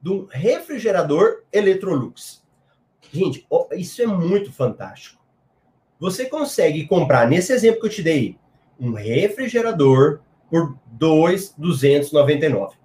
Do 0.00 0.26
refrigerador 0.30 1.44
Electrolux. 1.52 2.42
Gente, 3.12 3.46
isso 3.72 4.02
é 4.02 4.06
muito 4.06 4.52
fantástico. 4.52 5.22
Você 5.98 6.26
consegue 6.26 6.86
comprar, 6.86 7.28
nesse 7.28 7.52
exemplo 7.52 7.80
que 7.80 7.86
eu 7.86 7.90
te 7.90 8.02
dei, 8.02 8.36
um 8.78 8.92
refrigerador 8.92 10.20
por 10.50 10.76
2,299, 10.86 12.76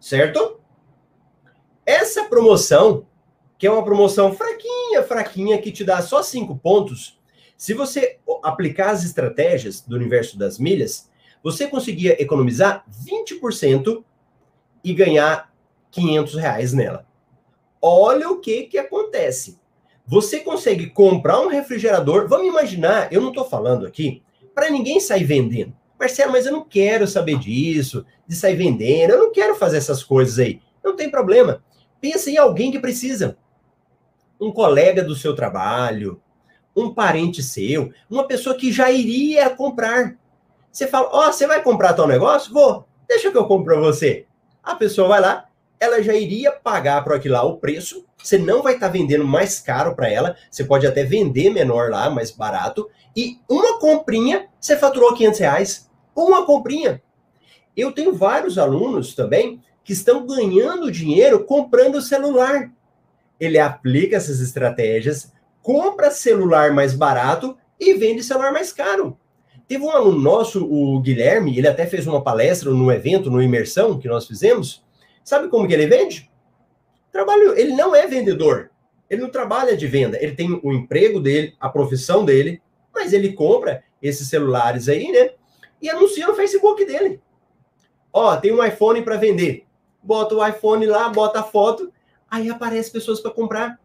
certo? 0.00 0.60
Essa 1.84 2.24
promoção, 2.24 3.06
que 3.58 3.66
é 3.66 3.70
uma 3.70 3.84
promoção 3.84 4.32
fraquinha, 4.32 5.02
fraquinha, 5.02 5.60
que 5.60 5.70
te 5.70 5.84
dá 5.84 6.02
só 6.02 6.22
cinco 6.22 6.56
pontos, 6.56 7.18
se 7.56 7.72
você 7.72 8.18
aplicar 8.42 8.90
as 8.90 9.04
estratégias 9.04 9.80
do 9.80 9.96
universo 9.96 10.38
das 10.38 10.58
milhas, 10.58 11.10
você 11.42 11.66
conseguia 11.66 12.20
economizar 12.20 12.84
20% 12.90 14.04
e 14.84 14.92
ganhar 14.92 15.52
500 15.90 16.34
reais 16.34 16.72
nela. 16.72 17.06
Olha 17.80 18.28
o 18.30 18.40
que 18.40 18.64
que 18.64 18.78
acontece. 18.78 19.58
Você 20.06 20.40
consegue 20.40 20.88
comprar 20.88 21.40
um 21.40 21.48
refrigerador. 21.48 22.28
Vamos 22.28 22.46
imaginar, 22.46 23.12
eu 23.12 23.20
não 23.20 23.30
estou 23.30 23.44
falando 23.44 23.86
aqui 23.86 24.22
para 24.54 24.70
ninguém 24.70 25.00
sair 25.00 25.24
vendendo. 25.24 25.74
Marcelo, 25.98 26.32
mas 26.32 26.46
eu 26.46 26.52
não 26.52 26.64
quero 26.64 27.06
saber 27.06 27.38
disso, 27.38 28.04
de 28.26 28.36
sair 28.36 28.54
vendendo, 28.54 29.12
eu 29.12 29.18
não 29.18 29.32
quero 29.32 29.56
fazer 29.56 29.78
essas 29.78 30.04
coisas 30.04 30.38
aí. 30.38 30.60
Não 30.84 30.94
tem 30.94 31.10
problema. 31.10 31.62
Pensa 32.00 32.30
em 32.30 32.36
alguém 32.36 32.70
que 32.70 32.78
precisa. 32.78 33.36
Um 34.40 34.52
colega 34.52 35.02
do 35.02 35.14
seu 35.14 35.34
trabalho, 35.34 36.20
um 36.76 36.92
parente 36.92 37.42
seu, 37.42 37.90
uma 38.08 38.26
pessoa 38.26 38.54
que 38.54 38.70
já 38.70 38.90
iria 38.90 39.48
comprar. 39.50 40.16
Você 40.70 40.86
fala, 40.86 41.08
ó, 41.10 41.28
oh, 41.28 41.32
você 41.32 41.46
vai 41.46 41.62
comprar 41.62 41.94
tal 41.94 42.06
negócio? 42.06 42.52
Vou. 42.52 42.86
Deixa 43.08 43.30
que 43.30 43.38
eu 43.38 43.46
compro 43.46 43.74
para 43.74 43.80
você. 43.80 44.26
A 44.62 44.74
pessoa 44.74 45.08
vai 45.08 45.20
lá, 45.20 45.46
ela 45.80 46.02
já 46.02 46.14
iria 46.14 46.52
pagar 46.52 47.02
para 47.02 47.16
aquilo 47.16 47.34
lá 47.34 47.42
o 47.44 47.56
preço. 47.56 48.04
Você 48.26 48.38
não 48.38 48.60
vai 48.60 48.74
estar 48.74 48.88
tá 48.88 48.92
vendendo 48.92 49.24
mais 49.24 49.60
caro 49.60 49.94
para 49.94 50.10
ela. 50.10 50.36
Você 50.50 50.64
pode 50.64 50.84
até 50.84 51.04
vender 51.04 51.48
menor 51.48 51.90
lá, 51.90 52.10
mais 52.10 52.32
barato. 52.32 52.90
E 53.14 53.38
uma 53.48 53.78
comprinha, 53.78 54.48
você 54.60 54.76
faturou 54.76 55.14
500 55.14 55.38
reais. 55.38 55.90
Uma 56.12 56.44
comprinha. 56.44 57.00
Eu 57.76 57.92
tenho 57.92 58.12
vários 58.12 58.58
alunos 58.58 59.14
também 59.14 59.62
que 59.84 59.92
estão 59.92 60.26
ganhando 60.26 60.90
dinheiro 60.90 61.44
comprando 61.44 62.02
celular. 62.02 62.72
Ele 63.38 63.60
aplica 63.60 64.16
essas 64.16 64.40
estratégias, 64.40 65.32
compra 65.62 66.10
celular 66.10 66.72
mais 66.72 66.94
barato 66.94 67.56
e 67.78 67.94
vende 67.94 68.24
celular 68.24 68.52
mais 68.52 68.72
caro. 68.72 69.16
Teve 69.68 69.84
um 69.84 69.90
aluno 69.90 70.18
nosso, 70.18 70.64
o 70.64 71.00
Guilherme, 71.00 71.56
ele 71.56 71.68
até 71.68 71.86
fez 71.86 72.08
uma 72.08 72.24
palestra 72.24 72.70
no 72.70 72.90
evento, 72.90 73.30
no 73.30 73.40
Imersão, 73.40 74.00
que 74.00 74.08
nós 74.08 74.26
fizemos. 74.26 74.84
Sabe 75.22 75.46
como 75.46 75.68
que 75.68 75.74
ele 75.74 75.86
vende? 75.86 76.28
Trabalho, 77.16 77.58
ele 77.58 77.74
não 77.74 77.94
é 77.94 78.06
vendedor. 78.06 78.70
Ele 79.08 79.22
não 79.22 79.30
trabalha 79.30 79.76
de 79.76 79.86
venda. 79.86 80.18
Ele 80.22 80.34
tem 80.34 80.60
o 80.62 80.72
emprego 80.72 81.20
dele, 81.20 81.54
a 81.58 81.68
profissão 81.68 82.24
dele, 82.24 82.60
mas 82.94 83.12
ele 83.12 83.32
compra 83.32 83.84
esses 84.02 84.28
celulares 84.28 84.88
aí, 84.88 85.10
né? 85.10 85.30
E 85.80 85.88
anuncia 85.88 86.26
no 86.26 86.34
Facebook 86.34 86.84
dele. 86.84 87.20
Ó, 88.12 88.36
tem 88.36 88.52
um 88.52 88.64
iPhone 88.64 89.02
para 89.02 89.16
vender 89.16 89.66
bota 90.06 90.36
o 90.36 90.46
iPhone 90.46 90.86
lá, 90.86 91.08
bota 91.08 91.40
a 91.40 91.42
foto, 91.42 91.92
aí 92.30 92.48
aparece 92.48 92.90
pessoas 92.90 93.20
para 93.20 93.32
comprar. 93.32 93.78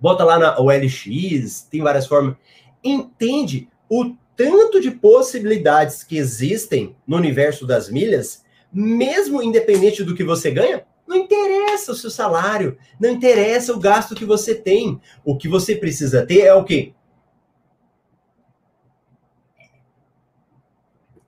Bota 0.00 0.22
lá 0.22 0.38
na 0.38 0.60
OLX, 0.60 1.62
tem 1.68 1.82
várias 1.82 2.06
formas. 2.06 2.36
Entende 2.82 3.68
o 3.90 4.14
tanto 4.36 4.80
de 4.80 4.92
possibilidades 4.92 6.04
que 6.04 6.16
existem 6.16 6.94
no 7.04 7.16
universo 7.16 7.66
das 7.66 7.90
milhas, 7.90 8.44
mesmo 8.72 9.42
independente 9.42 10.04
do 10.04 10.14
que 10.14 10.22
você 10.22 10.52
ganha? 10.52 10.86
Não 11.04 11.16
interessa 11.16 11.57
o 11.86 11.94
seu 11.94 12.10
salário, 12.10 12.78
não 12.98 13.10
interessa 13.10 13.72
o 13.72 13.78
gasto 13.78 14.14
que 14.14 14.24
você 14.24 14.54
tem. 14.54 15.00
O 15.24 15.36
que 15.36 15.48
você 15.48 15.76
precisa 15.76 16.26
ter 16.26 16.40
é 16.40 16.54
o 16.54 16.64
quê? 16.64 16.94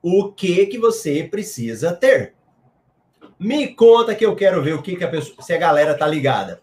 O 0.03 0.33
que 0.33 0.67
que 0.67 0.79
você 0.79 1.25
precisa 1.25 1.93
ter? 1.93 2.35
Me 3.39 3.75
conta 3.75 4.15
que 4.15 4.25
eu 4.25 4.35
quero 4.35 4.63
ver 4.63 4.75
o 4.75 4.83
que, 4.83 4.97
que 4.97 5.05
a 5.05 5.09
pessoa, 5.09 5.43
se 5.43 5.53
a 5.53 5.59
galera 5.59 5.97
tá 5.97 6.07
ligada. 6.07 6.63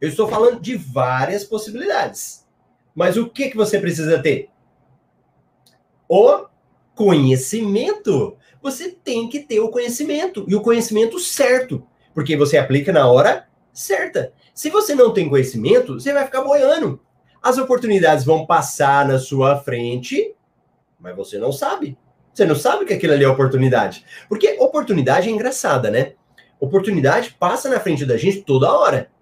Eu 0.00 0.08
estou 0.08 0.28
falando 0.28 0.60
de 0.60 0.76
várias 0.76 1.44
possibilidades. 1.44 2.46
Mas 2.94 3.16
o 3.16 3.28
que, 3.28 3.50
que 3.50 3.56
você 3.56 3.78
precisa 3.78 4.20
ter? 4.20 4.48
O 6.08 6.46
conhecimento. 6.94 8.36
Você 8.60 8.90
tem 8.90 9.28
que 9.28 9.40
ter 9.40 9.60
o 9.60 9.70
conhecimento. 9.70 10.44
E 10.48 10.54
o 10.54 10.60
conhecimento 10.60 11.18
certo. 11.18 11.86
Porque 12.18 12.36
você 12.36 12.58
aplica 12.58 12.92
na 12.92 13.08
hora 13.08 13.46
certa. 13.72 14.32
Se 14.52 14.70
você 14.70 14.92
não 14.92 15.12
tem 15.12 15.28
conhecimento, 15.28 16.00
você 16.00 16.12
vai 16.12 16.24
ficar 16.24 16.42
boiando. 16.42 17.00
As 17.40 17.58
oportunidades 17.58 18.24
vão 18.24 18.44
passar 18.44 19.06
na 19.06 19.20
sua 19.20 19.54
frente, 19.60 20.34
mas 20.98 21.14
você 21.14 21.38
não 21.38 21.52
sabe. 21.52 21.96
Você 22.34 22.44
não 22.44 22.56
sabe 22.56 22.84
que 22.86 22.92
aquilo 22.92 23.12
ali 23.12 23.22
é 23.22 23.28
oportunidade. 23.28 24.04
Porque 24.28 24.56
oportunidade 24.58 25.28
é 25.28 25.30
engraçada, 25.30 25.92
né? 25.92 26.14
Oportunidade 26.58 27.36
passa 27.38 27.68
na 27.68 27.78
frente 27.78 28.04
da 28.04 28.16
gente 28.16 28.42
toda 28.42 28.72
hora. 28.72 29.12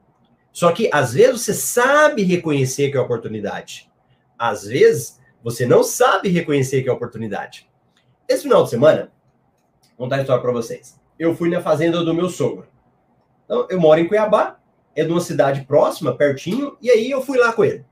Só 0.50 0.72
que 0.72 0.88
às 0.90 1.12
vezes 1.12 1.42
você 1.42 1.52
sabe 1.52 2.22
reconhecer 2.22 2.90
que 2.90 2.96
é 2.96 3.00
oportunidade. 3.02 3.92
Às 4.38 4.64
vezes 4.64 5.20
você 5.44 5.66
não 5.66 5.82
sabe 5.82 6.30
reconhecer 6.30 6.82
que 6.82 6.88
é 6.88 6.92
oportunidade. 6.92 7.68
Esse 8.26 8.44
final 8.44 8.64
de 8.64 8.70
semana, 8.70 9.12
vou 9.98 10.06
contar 10.06 10.16
a 10.16 10.20
história 10.22 10.42
para 10.42 10.50
vocês. 10.50 10.98
Eu 11.18 11.36
fui 11.36 11.50
na 11.50 11.60
fazenda 11.60 12.02
do 12.02 12.14
meu 12.14 12.30
sogro. 12.30 12.74
Então, 13.46 13.66
eu 13.70 13.80
moro 13.80 13.98
em 13.98 14.06
Cuiabá, 14.06 14.58
é 14.94 15.02
de 15.02 15.10
uma 15.10 15.20
cidade 15.20 15.62
próxima, 15.62 16.14
pertinho, 16.14 16.76
e 16.82 16.90
aí 16.90 17.10
eu 17.10 17.22
fui 17.22 17.38
lá 17.38 17.52
com 17.52 17.64
ele. 17.64 17.84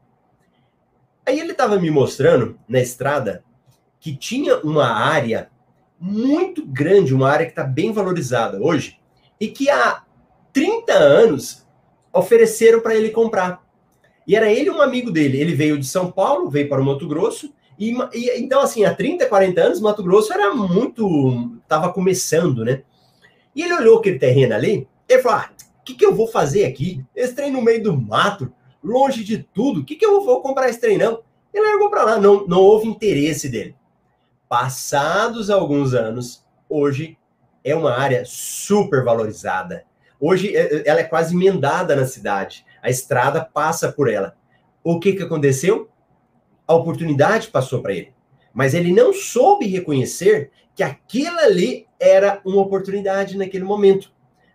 Aí 1.25 1.41
ele 1.41 1.53
estava 1.53 1.79
me 1.79 1.91
mostrando 1.91 2.59
na 2.69 2.81
estrada 2.81 3.43
que 3.99 4.15
tinha 4.15 4.59
uma 4.59 4.87
área 4.87 5.49
muito 5.99 6.67
grande, 6.67 7.15
uma 7.15 7.31
área 7.31 7.47
que 7.47 7.53
está 7.53 7.65
bem 7.65 7.93
valorizada 7.93 8.61
hoje, 8.61 8.99
e 9.41 9.49
que 9.49 9.71
há 9.71 10.03
30 10.53 10.93
anos 10.93 11.67
ofereceram 12.13 12.81
para 12.81 12.95
ele 12.95 13.11
comprar. 13.11 13.65
E 14.27 14.37
era 14.37 14.51
ele 14.53 14.71
um 14.71 14.83
amigo 14.83 15.11
dele. 15.11 15.41
Ele 15.41 15.55
veio 15.55 15.79
de 15.79 15.87
São 15.87 16.11
Paulo, 16.11 16.51
veio 16.51 16.69
para 16.69 16.81
o 16.81 16.85
Mato 16.85 17.09
Grosso, 17.09 17.55
e, 17.79 17.93
e, 18.13 18.41
então, 18.41 18.61
assim, 18.61 18.85
há 18.85 18.95
30, 18.95 19.27
40 19.27 19.61
anos, 19.61 19.81
Mato 19.81 20.03
Grosso 20.03 20.33
era 20.33 20.55
muito. 20.55 21.59
estava 21.63 21.93
começando, 21.93 22.65
né? 22.65 22.83
E 23.55 23.63
ele 23.63 23.75
olhou 23.75 23.99
aquele 23.99 24.19
terreno 24.19 24.55
ali, 24.55 24.89
e 25.19 25.23
falou: 25.23 25.39
ah, 25.39 25.51
o 25.81 25.85
que, 25.85 25.95
que 25.95 26.05
eu 26.05 26.15
vou 26.15 26.27
fazer 26.27 26.65
aqui? 26.65 27.05
Esse 27.15 27.35
trem 27.35 27.51
no 27.51 27.63
meio 27.63 27.83
do 27.83 27.97
mato, 27.97 28.53
longe 28.83 29.25
de 29.25 29.39
tudo, 29.39 29.81
o 29.81 29.85
que, 29.85 29.97
que 29.97 30.05
eu 30.05 30.13
vou, 30.13 30.25
vou 30.25 30.43
comprar 30.43 30.69
esse 30.69 30.81
trem, 30.81 30.99
não? 30.99 31.23
Ele 31.53 31.67
largou 31.67 31.91
para 31.91 32.05
lá, 32.05 32.21
não, 32.21 32.47
não 32.47 32.61
houve 32.61 32.89
interesse 32.89 33.49
dele. 33.49 33.77
Passados 34.49 35.51
alguns 35.51 35.95
anos, 35.95 36.45
hoje 36.69 37.17
é 37.63 37.75
uma 37.75 37.99
área 37.99 38.25
super 38.27 39.05
valorizada. 39.05 39.85
Hoje 40.21 40.57
é, 40.57 40.77
é, 40.77 40.83
ela 40.87 41.01
é 41.01 41.05
quase 41.05 41.35
emendada 41.35 41.95
na 41.95 42.07
cidade. 42.07 42.65
A 42.83 42.91
estrada 42.91 43.45
passa 43.45 43.91
por 43.93 44.11
ela. 44.11 44.37
O 44.83 44.99
que, 44.99 45.13
que 45.13 45.23
aconteceu? 45.23 45.89
A 46.67 46.75
oportunidade 46.75 47.49
passou 47.49 47.81
para 47.81 47.95
ele. 47.95 48.13
Mas 48.53 48.75
ele 48.75 48.93
não 48.93 49.13
soube 49.13 49.67
reconhecer 49.67 50.51
que 50.75 50.83
aquilo 50.83 51.39
ali 51.39 51.87
era 51.99 52.41
uma 52.45 52.61
oportunidade 52.61 53.37
naquele 53.37 53.65
momento. 53.65 54.13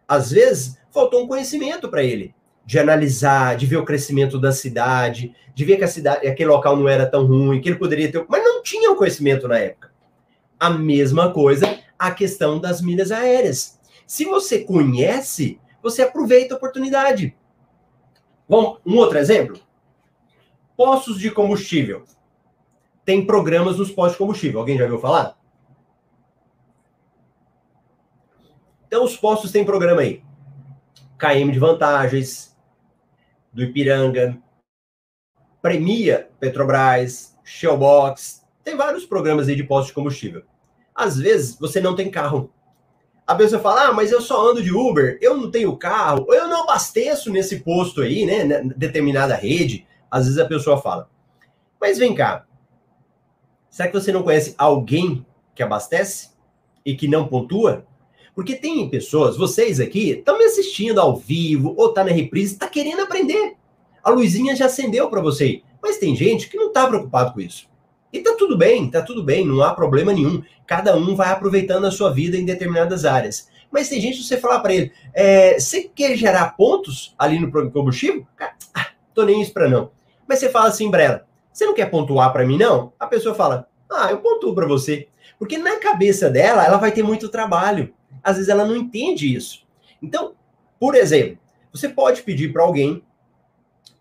Às 0.09 0.31
vezes, 0.31 0.75
faltou 0.89 1.23
um 1.23 1.27
conhecimento 1.27 1.87
para 1.87 2.03
ele 2.03 2.33
de 2.65 2.79
analisar, 2.79 3.55
de 3.55 3.67
ver 3.67 3.77
o 3.77 3.85
crescimento 3.85 4.39
da 4.39 4.51
cidade, 4.51 5.35
de 5.53 5.65
ver 5.65 5.77
que 5.77 5.83
a 5.83 5.87
cidade, 5.87 6.27
aquele 6.27 6.49
local 6.49 6.75
não 6.75 6.89
era 6.89 7.05
tão 7.05 7.25
ruim, 7.25 7.61
que 7.61 7.69
ele 7.69 7.77
poderia 7.77 8.11
ter, 8.11 8.25
mas 8.27 8.43
não 8.43 8.61
tinha 8.61 8.91
o 8.91 8.95
conhecimento 8.95 9.47
na 9.47 9.57
época. 9.57 9.91
A 10.59 10.69
mesma 10.69 11.31
coisa 11.31 11.79
a 11.97 12.11
questão 12.11 12.59
das 12.59 12.81
milhas 12.81 13.11
aéreas. 13.11 13.79
Se 14.07 14.25
você 14.25 14.59
conhece, 14.59 15.59
você 15.81 16.01
aproveita 16.01 16.53
a 16.53 16.57
oportunidade. 16.57 17.35
Bom, 18.47 18.77
um 18.85 18.97
outro 18.97 19.17
exemplo. 19.17 19.59
Postos 20.75 21.19
de 21.19 21.29
combustível. 21.29 22.03
Tem 23.03 23.25
programas 23.25 23.77
nos 23.77 23.91
postos 23.91 24.13
de 24.13 24.17
combustível. 24.19 24.59
Alguém 24.59 24.77
já 24.77 24.87
viu 24.87 24.99
falar? 24.99 25.38
Então, 28.89 29.05
os 29.05 29.15
postos 29.15 29.51
têm 29.51 29.63
programa 29.63 30.01
aí. 30.01 30.23
KM 31.15 31.51
de 31.51 31.59
vantagens, 31.59 32.57
do 33.53 33.61
Ipiranga, 33.61 34.35
Premia 35.61 36.27
Petrobras, 36.39 37.37
Shellbox. 37.43 38.43
Tem 38.63 38.75
vários 38.75 39.05
programas 39.05 39.47
aí 39.47 39.55
de 39.55 39.63
postos 39.63 39.89
de 39.89 39.93
combustível. 39.93 40.41
Às 40.95 41.19
vezes, 41.19 41.55
você 41.59 41.79
não 41.79 41.95
tem 41.95 42.09
carro. 42.09 42.51
A 43.27 43.35
pessoa 43.35 43.61
fala, 43.61 43.89
ah, 43.89 43.93
mas 43.93 44.11
eu 44.11 44.21
só 44.21 44.49
ando 44.49 44.63
de 44.63 44.73
Uber, 44.73 45.19
eu 45.21 45.37
não 45.37 45.51
tenho 45.51 45.77
carro, 45.77 46.25
eu 46.33 46.47
não 46.47 46.63
abasteço 46.63 47.31
nesse 47.31 47.59
posto 47.59 48.01
aí, 48.01 48.25
né, 48.25 48.63
determinada 48.75 49.35
rede. 49.35 49.85
Às 50.09 50.25
vezes 50.25 50.39
a 50.39 50.47
pessoa 50.47 50.81
fala. 50.81 51.07
Mas 51.79 51.99
vem 51.99 52.15
cá, 52.15 52.47
será 53.69 53.87
que 53.87 53.93
você 53.93 54.11
não 54.11 54.23
conhece 54.23 54.55
alguém 54.57 55.23
que 55.53 55.61
abastece 55.61 56.31
e 56.83 56.95
que 56.95 57.07
não 57.07 57.27
pontua? 57.27 57.85
Porque 58.39 58.55
tem 58.55 58.89
pessoas, 58.89 59.35
vocês 59.35 59.81
aqui, 59.81 60.11
estão 60.11 60.37
me 60.37 60.45
assistindo 60.45 61.01
ao 61.01 61.13
vivo 61.13 61.73
ou 61.75 61.91
tá 61.91 62.05
na 62.05 62.11
reprise, 62.11 62.53
está 62.53 62.69
querendo 62.69 63.01
aprender. 63.01 63.57
A 64.01 64.11
luzinha 64.11 64.55
já 64.55 64.67
acendeu 64.67 65.09
para 65.09 65.19
você, 65.19 65.61
mas 65.83 65.97
tem 65.97 66.15
gente 66.15 66.47
que 66.47 66.55
não 66.55 66.69
está 66.69 66.87
preocupado 66.87 67.33
com 67.33 67.41
isso. 67.41 67.67
E 68.13 68.21
tá 68.21 68.35
tudo 68.37 68.57
bem, 68.57 68.89
tá 68.89 69.01
tudo 69.01 69.21
bem, 69.21 69.45
não 69.45 69.61
há 69.61 69.73
problema 69.73 70.13
nenhum. 70.13 70.41
Cada 70.65 70.95
um 70.95 71.17
vai 71.17 71.31
aproveitando 71.31 71.83
a 71.83 71.91
sua 71.91 72.13
vida 72.13 72.37
em 72.37 72.45
determinadas 72.45 73.03
áreas. 73.03 73.49
Mas 73.69 73.89
tem 73.89 73.99
gente, 73.99 74.23
você 74.23 74.37
falar 74.37 74.61
para 74.61 74.73
ele, 74.73 74.93
é, 75.13 75.59
você 75.59 75.91
quer 75.93 76.15
gerar 76.15 76.55
pontos 76.55 77.13
ali 77.19 77.37
no 77.37 77.51
combustível? 77.69 78.25
Cara, 78.37 78.53
ah, 78.73 78.87
tô 79.13 79.25
nem 79.25 79.41
isso 79.41 79.51
para 79.51 79.67
não. 79.67 79.91
Mas 80.25 80.39
você 80.39 80.47
fala 80.47 80.69
assim, 80.69 80.89
Brela, 80.89 81.27
você 81.51 81.65
não 81.65 81.73
quer 81.73 81.91
pontuar 81.91 82.31
para 82.31 82.47
mim 82.47 82.57
não? 82.57 82.93
A 82.97 83.05
pessoa 83.05 83.35
fala, 83.35 83.67
ah, 83.91 84.09
eu 84.09 84.19
pontuo 84.19 84.55
para 84.55 84.65
você. 84.65 85.09
Porque 85.37 85.57
na 85.57 85.75
cabeça 85.75 86.29
dela, 86.29 86.63
ela 86.63 86.77
vai 86.77 86.93
ter 86.93 87.03
muito 87.03 87.27
trabalho. 87.27 87.93
Às 88.29 88.37
vezes 88.37 88.49
ela 88.49 88.65
não 88.65 88.75
entende 88.75 89.33
isso. 89.33 89.65
Então, 90.01 90.33
por 90.79 90.95
exemplo, 90.95 91.37
você 91.71 91.89
pode 91.89 92.23
pedir 92.23 92.53
para 92.53 92.63
alguém 92.63 93.03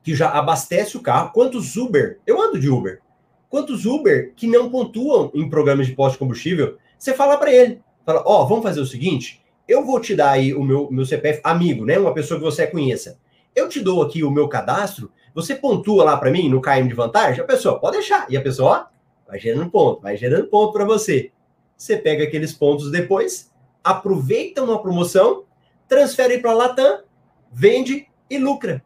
que 0.03 0.15
já 0.15 0.31
abastece 0.31 0.97
o 0.97 1.03
carro, 1.03 1.33
quantos 1.33 1.77
Uber, 1.77 2.19
eu 2.27 2.41
ando 2.41 2.59
de 2.59 2.69
Uber, 2.69 3.01
quantos 3.49 3.85
Uber 3.85 4.33
que 4.35 4.47
não 4.47 4.71
pontuam 4.71 5.31
em 5.35 5.49
programas 5.49 5.87
de 5.87 5.95
posto 5.95 6.15
de 6.15 6.19
combustível, 6.19 6.79
você 6.99 7.13
fala 7.13 7.37
para 7.37 7.53
ele, 7.53 7.81
fala, 8.07 8.23
ó, 8.25 8.43
oh, 8.43 8.47
vamos 8.47 8.63
fazer 8.63 8.81
o 8.81 8.87
seguinte, 8.87 9.43
eu 9.67 9.85
vou 9.85 10.01
te 10.01 10.15
dar 10.15 10.31
aí 10.31 10.55
o 10.55 10.63
meu, 10.63 10.91
meu 10.91 11.05
CPF 11.05 11.41
amigo, 11.45 11.85
né, 11.85 11.99
uma 11.99 12.15
pessoa 12.15 12.39
que 12.39 12.45
você 12.45 12.67
conheça. 12.67 13.19
Eu 13.55 13.69
te 13.69 13.81
dou 13.81 14.03
aqui 14.03 14.23
o 14.23 14.31
meu 14.31 14.49
cadastro, 14.49 15.11
você 15.35 15.55
pontua 15.55 16.05
lá 16.05 16.17
para 16.17 16.31
mim 16.31 16.49
no 16.49 16.61
KM 16.61 16.89
de 16.89 16.95
vantagem, 16.95 17.43
a 17.43 17.47
pessoa 17.47 17.79
pode 17.79 17.99
deixar. 17.99 18.27
E 18.31 18.37
a 18.37 18.41
pessoa, 18.41 18.71
ó, 18.71 19.31
vai 19.31 19.39
gerando 19.39 19.71
ponto, 19.71 20.01
vai 20.01 20.17
gerando 20.17 20.47
ponto 20.49 20.73
para 20.73 20.85
você. 20.85 21.33
Você 21.77 21.97
pega 21.97 22.25
aqueles 22.25 22.53
pontos 22.53 22.91
depois, 22.91 23.53
aproveita 23.83 24.63
uma 24.63 24.81
promoção, 24.81 25.45
transfere 25.89 26.39
para 26.39 26.51
a 26.51 26.55
Latam, 26.55 27.03
vende 27.51 28.09
e 28.29 28.39
lucra. 28.39 28.85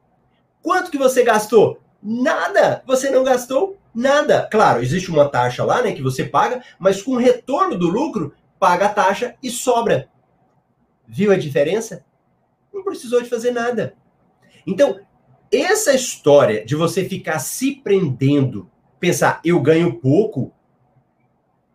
Quanto 0.63 0.91
que 0.91 0.99
você 0.99 1.23
gastou? 1.23 1.81
Nada! 2.03 2.83
Você 2.87 3.11
não 3.11 3.25
gastou 3.25 3.79
Nada. 3.95 4.49
Claro, 4.51 4.83
existe 4.83 5.11
uma 5.11 5.29
taxa 5.29 5.65
lá, 5.65 5.83
né, 5.83 5.93
que 5.93 6.03
você 6.03 6.25
paga, 6.25 6.63
mas 6.79 7.03
com 7.03 7.13
o 7.13 7.19
retorno 7.19 7.77
do 7.77 7.89
lucro, 7.89 8.35
paga 8.59 8.87
a 8.87 8.93
taxa 8.93 9.35
e 9.43 9.51
sobra. 9.51 10.09
Viu 11.07 11.31
a 11.31 11.37
diferença? 11.37 12.05
Não 12.73 12.83
precisou 12.83 13.21
de 13.21 13.29
fazer 13.29 13.51
nada. 13.51 13.95
Então, 14.67 15.01
essa 15.53 15.93
história 15.93 16.65
de 16.65 16.75
você 16.75 17.07
ficar 17.07 17.39
se 17.39 17.75
prendendo, 17.75 18.71
pensar, 18.99 19.41
eu 19.45 19.61
ganho 19.61 19.99
pouco, 19.99 20.53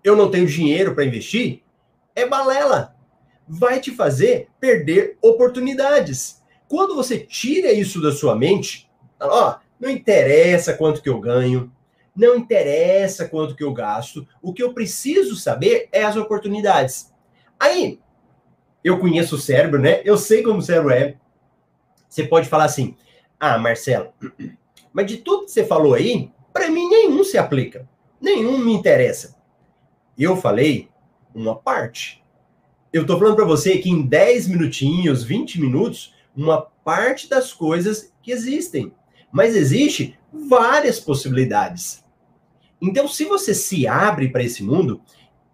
eu 0.04 0.16
não 0.16 0.32
tenho 0.32 0.48
dinheiro 0.48 0.96
para 0.96 1.06
investir, 1.06 1.62
é 2.16 2.26
balela. 2.26 2.96
Vai 3.48 3.80
te 3.80 3.92
fazer 3.92 4.50
perder 4.60 5.18
oportunidades. 5.22 6.42
Quando 6.68 6.96
você 6.96 7.18
tira 7.20 7.72
isso 7.72 8.02
da 8.02 8.12
sua 8.12 8.36
mente, 8.36 8.90
ó, 9.20 9.58
não 9.80 9.90
interessa 9.90 10.74
quanto 10.74 11.02
que 11.02 11.10
eu 11.10 11.20
ganho, 11.20 11.72
não 12.16 12.36
interessa 12.36 13.28
quanto 13.28 13.56
que 13.56 13.64
eu 13.64 13.72
gasto, 13.72 14.28
o 14.42 14.52
que 14.52 14.64
eu 14.64 14.74
preciso 14.74 15.36
saber 15.36 15.88
é 15.92 16.04
as 16.04 16.16
oportunidades. 16.16 17.14
Aí, 17.60 18.00
eu 18.84 19.00
conheço 19.00 19.36
o 19.36 19.40
cérebro, 19.40 19.80
né? 19.80 20.02
Eu 20.04 20.18
sei 20.18 20.42
como 20.42 20.60
o 20.60 20.62
cérebro 20.62 20.92
é. 20.92 21.16
Você 22.10 22.24
pode 22.24 22.50
falar 22.50 22.66
assim: 22.66 22.96
"Ah, 23.40 23.58
Marcelo, 23.58 24.14
mas 24.92 25.06
de 25.06 25.18
tudo 25.18 25.46
que 25.46 25.52
você 25.52 25.64
falou 25.66 25.94
aí, 25.94 26.32
para 26.52 26.70
mim 26.70 26.90
nenhum 26.90 27.24
se 27.24 27.38
aplica. 27.38 27.88
Nenhum 28.20 28.58
me 28.58 28.74
interessa." 28.74 29.36
Eu 30.18 30.36
falei 30.36 30.90
uma 31.36 31.56
parte. 31.56 32.24
Eu 32.98 33.06
tô 33.06 33.16
falando 33.20 33.36
para 33.36 33.46
você 33.46 33.78
que 33.78 33.92
em 33.92 34.02
10 34.02 34.48
minutinhos, 34.48 35.24
20 35.24 35.62
minutos, 35.62 36.16
uma 36.36 36.62
parte 36.62 37.30
das 37.30 37.54
coisas 37.54 38.12
que 38.24 38.32
existem. 38.32 38.92
Mas 39.32 39.56
existe 39.56 40.18
várias 40.34 41.00
possibilidades. 41.00 42.04
Então, 42.82 43.08
se 43.08 43.26
você 43.26 43.54
se 43.54 43.86
abre 43.86 44.30
para 44.30 44.44
esse 44.44 44.64
mundo, 44.64 45.00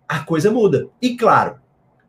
a 0.07 0.19
coisa 0.19 0.49
muda. 0.49 0.87
E 1.01 1.17
claro, 1.17 1.59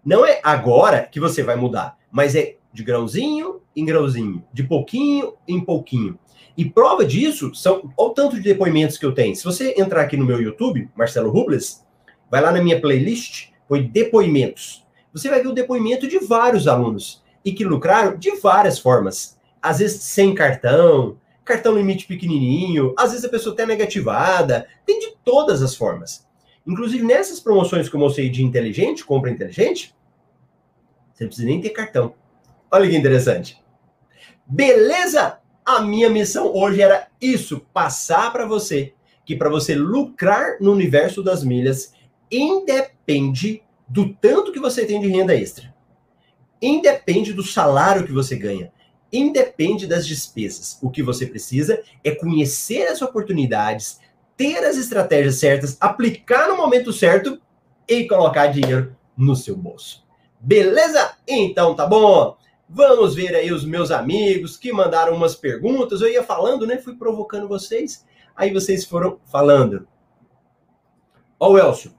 não 0.04 0.24
é 0.24 0.40
agora 0.40 1.02
que 1.02 1.18
você 1.18 1.42
vai 1.42 1.56
mudar, 1.56 1.98
mas 2.12 2.36
é 2.36 2.56
de 2.72 2.84
grãozinho 2.84 3.60
em 3.74 3.84
grãozinho, 3.84 4.44
de 4.52 4.62
pouquinho 4.62 5.34
em 5.48 5.58
pouquinho. 5.58 6.16
E 6.56 6.64
prova 6.64 7.04
disso 7.04 7.52
são 7.56 7.92
o 7.96 8.10
tanto 8.10 8.36
de 8.36 8.42
depoimentos 8.42 8.98
que 8.98 9.04
eu 9.04 9.12
tenho. 9.12 9.34
Se 9.34 9.42
você 9.42 9.74
entrar 9.76 10.02
aqui 10.02 10.16
no 10.16 10.24
meu 10.24 10.40
YouTube, 10.40 10.88
Marcelo 10.94 11.32
Rubles, 11.32 11.84
vai 12.30 12.40
lá 12.40 12.52
na 12.52 12.62
minha 12.62 12.80
playlist, 12.80 13.48
foi 13.66 13.82
depoimentos. 13.82 14.83
Você 15.14 15.30
vai 15.30 15.40
ver 15.40 15.48
o 15.48 15.54
depoimento 15.54 16.08
de 16.08 16.18
vários 16.18 16.66
alunos 16.66 17.22
e 17.44 17.52
que 17.52 17.64
lucraram 17.64 18.16
de 18.16 18.32
várias 18.36 18.78
formas. 18.78 19.38
Às 19.62 19.78
vezes 19.78 20.02
sem 20.02 20.34
cartão, 20.34 21.16
cartão 21.44 21.76
limite 21.76 22.06
pequenininho, 22.06 22.92
às 22.98 23.12
vezes 23.12 23.24
a 23.24 23.28
pessoa 23.28 23.54
até 23.54 23.64
negativada, 23.64 24.66
tem 24.84 24.98
de 24.98 25.14
todas 25.24 25.62
as 25.62 25.76
formas. 25.76 26.26
Inclusive 26.66 27.04
nessas 27.04 27.38
promoções 27.38 27.88
que 27.88 27.94
eu 27.94 28.00
mostrei 28.00 28.28
de 28.28 28.42
inteligente, 28.42 29.04
compra 29.04 29.30
inteligente, 29.30 29.94
você 31.12 31.24
não 31.24 31.28
precisa 31.28 31.48
nem 31.48 31.60
ter 31.60 31.70
cartão. 31.70 32.14
Olha 32.70 32.90
que 32.90 32.96
interessante. 32.96 33.62
Beleza? 34.44 35.38
A 35.64 35.80
minha 35.80 36.10
missão 36.10 36.52
hoje 36.52 36.82
era 36.82 37.06
isso, 37.20 37.60
passar 37.72 38.32
para 38.32 38.46
você 38.46 38.92
que 39.24 39.36
para 39.36 39.48
você 39.48 39.74
lucrar 39.74 40.58
no 40.60 40.72
universo 40.72 41.22
das 41.22 41.42
milhas 41.42 41.94
independe 42.30 43.62
do 43.94 44.12
tanto 44.12 44.50
que 44.50 44.58
você 44.58 44.84
tem 44.84 45.00
de 45.00 45.06
renda 45.06 45.36
extra. 45.36 45.72
independe 46.60 47.32
do 47.32 47.44
salário 47.44 48.04
que 48.04 48.10
você 48.10 48.34
ganha, 48.34 48.72
independe 49.12 49.86
das 49.86 50.04
despesas. 50.04 50.76
O 50.82 50.90
que 50.90 51.00
você 51.00 51.26
precisa 51.26 51.80
é 52.02 52.10
conhecer 52.10 52.88
as 52.88 53.02
oportunidades, 53.02 54.00
ter 54.36 54.64
as 54.64 54.76
estratégias 54.76 55.36
certas, 55.36 55.76
aplicar 55.80 56.48
no 56.48 56.56
momento 56.56 56.92
certo 56.92 57.40
e 57.86 58.08
colocar 58.08 58.48
dinheiro 58.48 58.96
no 59.16 59.36
seu 59.36 59.56
bolso. 59.56 60.04
Beleza? 60.40 61.16
Então 61.28 61.76
tá 61.76 61.86
bom. 61.86 62.36
Vamos 62.68 63.14
ver 63.14 63.36
aí 63.36 63.52
os 63.52 63.64
meus 63.64 63.92
amigos 63.92 64.56
que 64.56 64.72
mandaram 64.72 65.14
umas 65.14 65.36
perguntas. 65.36 66.00
Eu 66.00 66.08
ia 66.08 66.24
falando, 66.24 66.66
né? 66.66 66.78
Fui 66.78 66.96
provocando 66.96 67.46
vocês. 67.46 68.04
Aí 68.34 68.52
vocês 68.52 68.84
foram 68.84 69.20
falando. 69.30 69.86
Ó, 71.38 71.52
o 71.52 71.58
Elcio. 71.58 71.94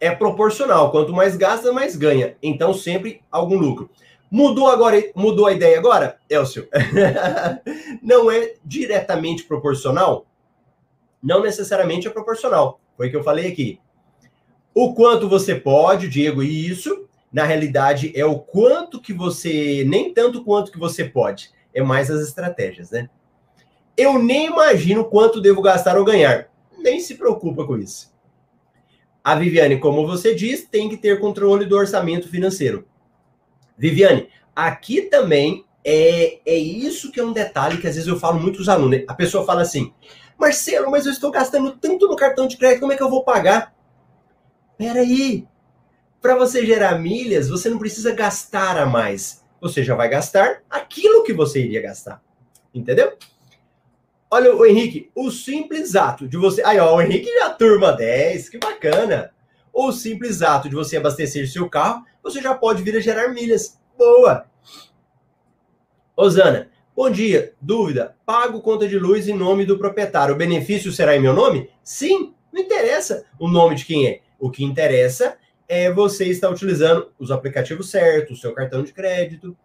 É 0.00 0.10
proporcional. 0.10 0.90
Quanto 0.90 1.12
mais 1.12 1.36
gasta, 1.36 1.72
mais 1.72 1.96
ganha. 1.96 2.36
Então, 2.42 2.74
sempre 2.74 3.22
algum 3.30 3.56
lucro. 3.56 3.90
Mudou 4.30 4.68
agora, 4.68 5.02
mudou 5.14 5.46
a 5.46 5.52
ideia 5.52 5.78
agora, 5.78 6.18
Elcio? 6.28 6.68
Não 8.02 8.30
é 8.30 8.54
diretamente 8.64 9.44
proporcional? 9.44 10.26
Não 11.22 11.42
necessariamente 11.42 12.06
é 12.06 12.10
proporcional. 12.10 12.80
Foi 12.96 13.06
o 13.06 13.10
que 13.10 13.16
eu 13.16 13.22
falei 13.24 13.46
aqui. 13.46 13.80
O 14.74 14.94
quanto 14.94 15.28
você 15.28 15.54
pode, 15.54 16.08
Diego, 16.08 16.42
e 16.42 16.68
isso, 16.68 17.08
na 17.32 17.44
realidade, 17.44 18.12
é 18.14 18.24
o 18.24 18.38
quanto 18.38 19.00
que 19.00 19.12
você, 19.12 19.84
nem 19.86 20.12
tanto 20.12 20.44
quanto 20.44 20.70
que 20.70 20.78
você 20.78 21.04
pode, 21.04 21.50
é 21.72 21.82
mais 21.82 22.10
as 22.10 22.20
estratégias, 22.20 22.90
né? 22.90 23.08
Eu 23.96 24.18
nem 24.18 24.46
imagino 24.46 25.04
quanto 25.04 25.40
devo 25.40 25.62
gastar 25.62 25.96
ou 25.96 26.04
ganhar. 26.04 26.50
Nem 26.76 27.00
se 27.00 27.14
preocupa 27.14 27.64
com 27.64 27.78
isso. 27.78 28.12
A 29.26 29.34
Viviane, 29.34 29.80
como 29.80 30.06
você 30.06 30.36
diz, 30.36 30.68
tem 30.70 30.88
que 30.88 30.96
ter 30.96 31.18
controle 31.18 31.64
do 31.64 31.76
orçamento 31.76 32.28
financeiro. 32.28 32.86
Viviane, 33.76 34.28
aqui 34.54 35.02
também 35.02 35.64
é, 35.84 36.38
é 36.46 36.54
isso 36.54 37.10
que 37.10 37.18
é 37.18 37.24
um 37.24 37.32
detalhe 37.32 37.78
que 37.78 37.88
às 37.88 37.96
vezes 37.96 38.06
eu 38.06 38.20
falo 38.20 38.38
muito 38.38 38.60
os 38.60 38.68
alunos. 38.68 39.00
Né? 39.00 39.04
A 39.08 39.14
pessoa 39.14 39.44
fala 39.44 39.62
assim, 39.62 39.92
Marcelo, 40.38 40.92
mas 40.92 41.06
eu 41.06 41.12
estou 41.12 41.32
gastando 41.32 41.72
tanto 41.72 42.06
no 42.06 42.14
cartão 42.14 42.46
de 42.46 42.56
crédito, 42.56 42.78
como 42.78 42.92
é 42.92 42.96
que 42.96 43.02
eu 43.02 43.10
vou 43.10 43.24
pagar? 43.24 43.74
Peraí, 44.78 45.44
para 46.22 46.36
você 46.36 46.64
gerar 46.64 46.96
milhas, 46.96 47.48
você 47.48 47.68
não 47.68 47.80
precisa 47.80 48.14
gastar 48.14 48.78
a 48.78 48.86
mais. 48.86 49.44
Você 49.60 49.82
já 49.82 49.96
vai 49.96 50.08
gastar 50.08 50.62
aquilo 50.70 51.24
que 51.24 51.32
você 51.32 51.64
iria 51.64 51.82
gastar. 51.82 52.22
Entendeu? 52.72 53.18
Olha 54.30 54.54
o 54.54 54.66
Henrique, 54.66 55.10
o 55.14 55.30
simples 55.30 55.94
ato 55.94 56.26
de 56.26 56.36
você. 56.36 56.62
Aí, 56.64 56.78
ó, 56.78 56.96
o 56.96 57.00
Henrique 57.00 57.32
já 57.38 57.50
turma 57.50 57.92
10, 57.92 58.48
que 58.48 58.58
bacana. 58.58 59.32
O 59.72 59.92
simples 59.92 60.42
ato 60.42 60.68
de 60.68 60.74
você 60.74 60.96
abastecer 60.96 61.48
seu 61.48 61.68
carro, 61.68 62.04
você 62.22 62.40
já 62.40 62.54
pode 62.54 62.82
vir 62.82 62.96
a 62.96 63.00
gerar 63.00 63.28
milhas. 63.28 63.78
Boa! 63.96 64.46
Osana, 66.16 66.70
bom 66.94 67.08
dia. 67.08 67.54
Dúvida: 67.60 68.16
pago 68.26 68.60
conta 68.60 68.88
de 68.88 68.98
luz 68.98 69.28
em 69.28 69.34
nome 69.34 69.64
do 69.64 69.78
proprietário. 69.78 70.34
O 70.34 70.38
benefício 70.38 70.90
será 70.90 71.14
em 71.14 71.20
meu 71.20 71.32
nome? 71.32 71.70
Sim, 71.84 72.34
não 72.52 72.60
interessa 72.60 73.26
o 73.38 73.48
nome 73.48 73.76
de 73.76 73.84
quem 73.84 74.08
é. 74.08 74.20
O 74.38 74.50
que 74.50 74.64
interessa 74.64 75.36
é 75.68 75.92
você 75.92 76.24
estar 76.26 76.50
utilizando 76.50 77.12
os 77.18 77.30
aplicativos 77.30 77.90
certos, 77.90 78.38
o 78.38 78.40
seu 78.40 78.52
cartão 78.52 78.82
de 78.82 78.92
crédito. 78.92 79.56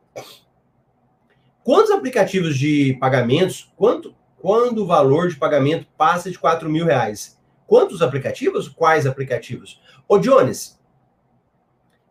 Quantos 1.64 1.92
aplicativos 1.92 2.58
de 2.58 2.98
pagamentos, 3.00 3.72
quanto, 3.76 4.16
quando 4.42 4.80
o 4.80 4.88
valor 4.88 5.30
de 5.30 5.36
pagamento 5.36 5.88
passa 5.98 6.32
de 6.32 6.40
4 6.40 6.70
mil 6.70 6.86
reais? 6.86 7.40
Quantos 7.68 8.02
aplicativos? 8.02 8.68
Quais 8.68 9.06
aplicativos? 9.06 9.80
Ô, 10.08 10.18
Jones, 10.18 10.80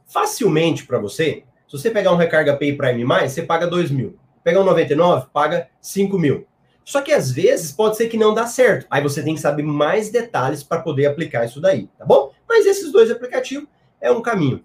facilmente 0.06 0.86
para 0.86 0.98
você, 0.98 1.44
se 1.66 1.78
você 1.78 1.90
pegar 1.90 2.12
um 2.12 2.16
Recarga 2.16 2.56
Pay 2.56 2.76
Prime 2.76 3.04
você 3.04 3.42
paga 3.42 3.66
2 3.66 3.90
mil. 3.90 4.18
Pegar 4.42 4.60
um 4.60 4.64
99, 4.64 5.26
paga 5.32 5.68
5 5.80 6.18
mil. 6.18 6.46
Só 6.84 7.02
que 7.02 7.12
às 7.12 7.30
vezes 7.30 7.72
pode 7.72 7.96
ser 7.96 8.08
que 8.08 8.16
não 8.16 8.32
dá 8.32 8.46
certo. 8.46 8.86
Aí 8.90 9.02
você 9.02 9.22
tem 9.22 9.34
que 9.34 9.40
saber 9.40 9.62
mais 9.62 10.10
detalhes 10.10 10.62
para 10.62 10.80
poder 10.80 11.06
aplicar 11.06 11.44
isso 11.44 11.60
daí, 11.60 11.88
tá 11.98 12.04
bom? 12.04 12.32
Mas 12.48 12.66
esses 12.66 12.90
dois 12.90 13.10
aplicativos 13.10 13.68
é 14.00 14.10
um 14.10 14.22
caminho. 14.22 14.64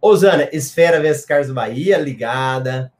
Osana, 0.00 0.48
Esfera 0.52 1.00
vs 1.00 1.24
Cars 1.24 1.50
Bahia, 1.50 1.98
ligada. 1.98 2.92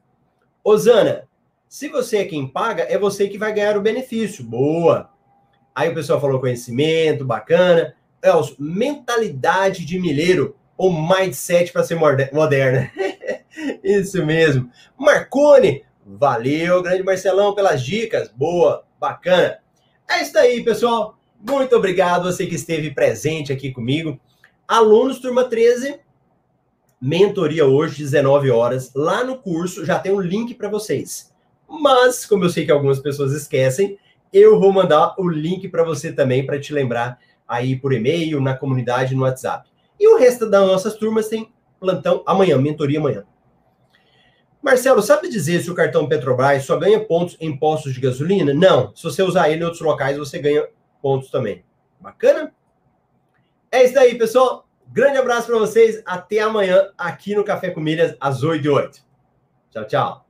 Osana, 0.63 1.27
se 1.75 1.89
você 1.89 2.19
é 2.19 2.23
quem 2.23 2.47
paga, 2.47 2.83
é 2.83 2.97
você 2.97 3.27
que 3.27 3.37
vai 3.37 3.51
ganhar 3.51 3.75
o 3.75 3.81
benefício. 3.81 4.45
Boa. 4.45 5.09
Aí 5.75 5.89
o 5.89 5.93
pessoal 5.93 6.21
falou 6.21 6.39
conhecimento, 6.39 7.25
bacana. 7.25 7.93
Elcio, 8.23 8.55
mentalidade 8.57 9.83
de 9.83 9.99
milheiro 9.99 10.55
ou 10.77 10.89
mindset 10.89 11.73
para 11.73 11.83
ser 11.83 11.95
moderna. 12.31 12.89
Isso 13.83 14.25
mesmo. 14.25 14.71
Marcone, 14.97 15.83
valeu, 16.05 16.81
grande 16.81 17.03
Marcelão, 17.03 17.53
pelas 17.53 17.83
dicas. 17.83 18.29
Boa, 18.29 18.85
bacana. 18.97 19.59
É 20.09 20.21
isso 20.21 20.37
aí, 20.37 20.63
pessoal. 20.63 21.19
Muito 21.45 21.75
obrigado 21.75 22.31
você 22.31 22.45
que 22.45 22.55
esteve 22.55 22.91
presente 22.91 23.51
aqui 23.51 23.73
comigo. 23.73 24.17
Alunos, 24.65 25.19
turma 25.19 25.43
13, 25.43 25.99
mentoria 27.01 27.65
hoje, 27.65 27.97
19 27.97 28.49
horas. 28.49 28.93
Lá 28.95 29.25
no 29.25 29.39
curso 29.39 29.83
já 29.83 29.99
tem 29.99 30.13
um 30.13 30.21
link 30.21 30.53
para 30.53 30.69
vocês. 30.69 31.34
Mas, 31.67 32.25
como 32.25 32.45
eu 32.45 32.49
sei 32.49 32.65
que 32.65 32.71
algumas 32.71 32.99
pessoas 32.99 33.31
esquecem, 33.33 33.97
eu 34.31 34.59
vou 34.59 34.71
mandar 34.71 35.15
o 35.17 35.27
link 35.27 35.67
para 35.69 35.83
você 35.83 36.11
também, 36.11 36.45
para 36.45 36.59
te 36.59 36.73
lembrar 36.73 37.19
aí 37.47 37.75
por 37.75 37.93
e-mail, 37.93 38.41
na 38.41 38.55
comunidade, 38.55 39.15
no 39.15 39.23
WhatsApp. 39.23 39.69
E 39.99 40.07
o 40.07 40.17
resto 40.17 40.49
das 40.49 40.65
nossas 40.65 40.95
turmas 40.95 41.27
tem 41.27 41.51
plantão 41.79 42.23
amanhã, 42.25 42.57
mentoria 42.57 42.99
amanhã. 42.99 43.23
Marcelo, 44.61 45.01
sabe 45.01 45.29
dizer 45.29 45.61
se 45.61 45.69
o 45.69 45.75
cartão 45.75 46.07
Petrobras 46.07 46.65
só 46.65 46.75
ganha 46.75 46.99
pontos 46.99 47.37
em 47.39 47.55
postos 47.55 47.93
de 47.93 48.01
gasolina? 48.01 48.51
Não. 48.51 48.95
Se 48.95 49.03
você 49.03 49.21
usar 49.21 49.49
ele 49.49 49.61
em 49.61 49.63
outros 49.63 49.81
locais, 49.81 50.17
você 50.17 50.39
ganha 50.39 50.67
pontos 51.01 51.29
também. 51.29 51.63
Bacana? 51.99 52.51
É 53.71 53.83
isso 53.83 53.99
aí, 53.99 54.17
pessoal. 54.17 54.67
Grande 54.87 55.19
abraço 55.19 55.47
para 55.47 55.59
vocês. 55.59 56.01
Até 56.03 56.39
amanhã 56.39 56.89
aqui 56.97 57.35
no 57.35 57.43
Café 57.43 57.69
com 57.69 57.79
Milhas, 57.79 58.15
às 58.19 58.41
8 58.41 58.65
e 58.65 58.69
8. 58.69 59.05
Tchau, 59.71 59.85
tchau. 59.85 60.24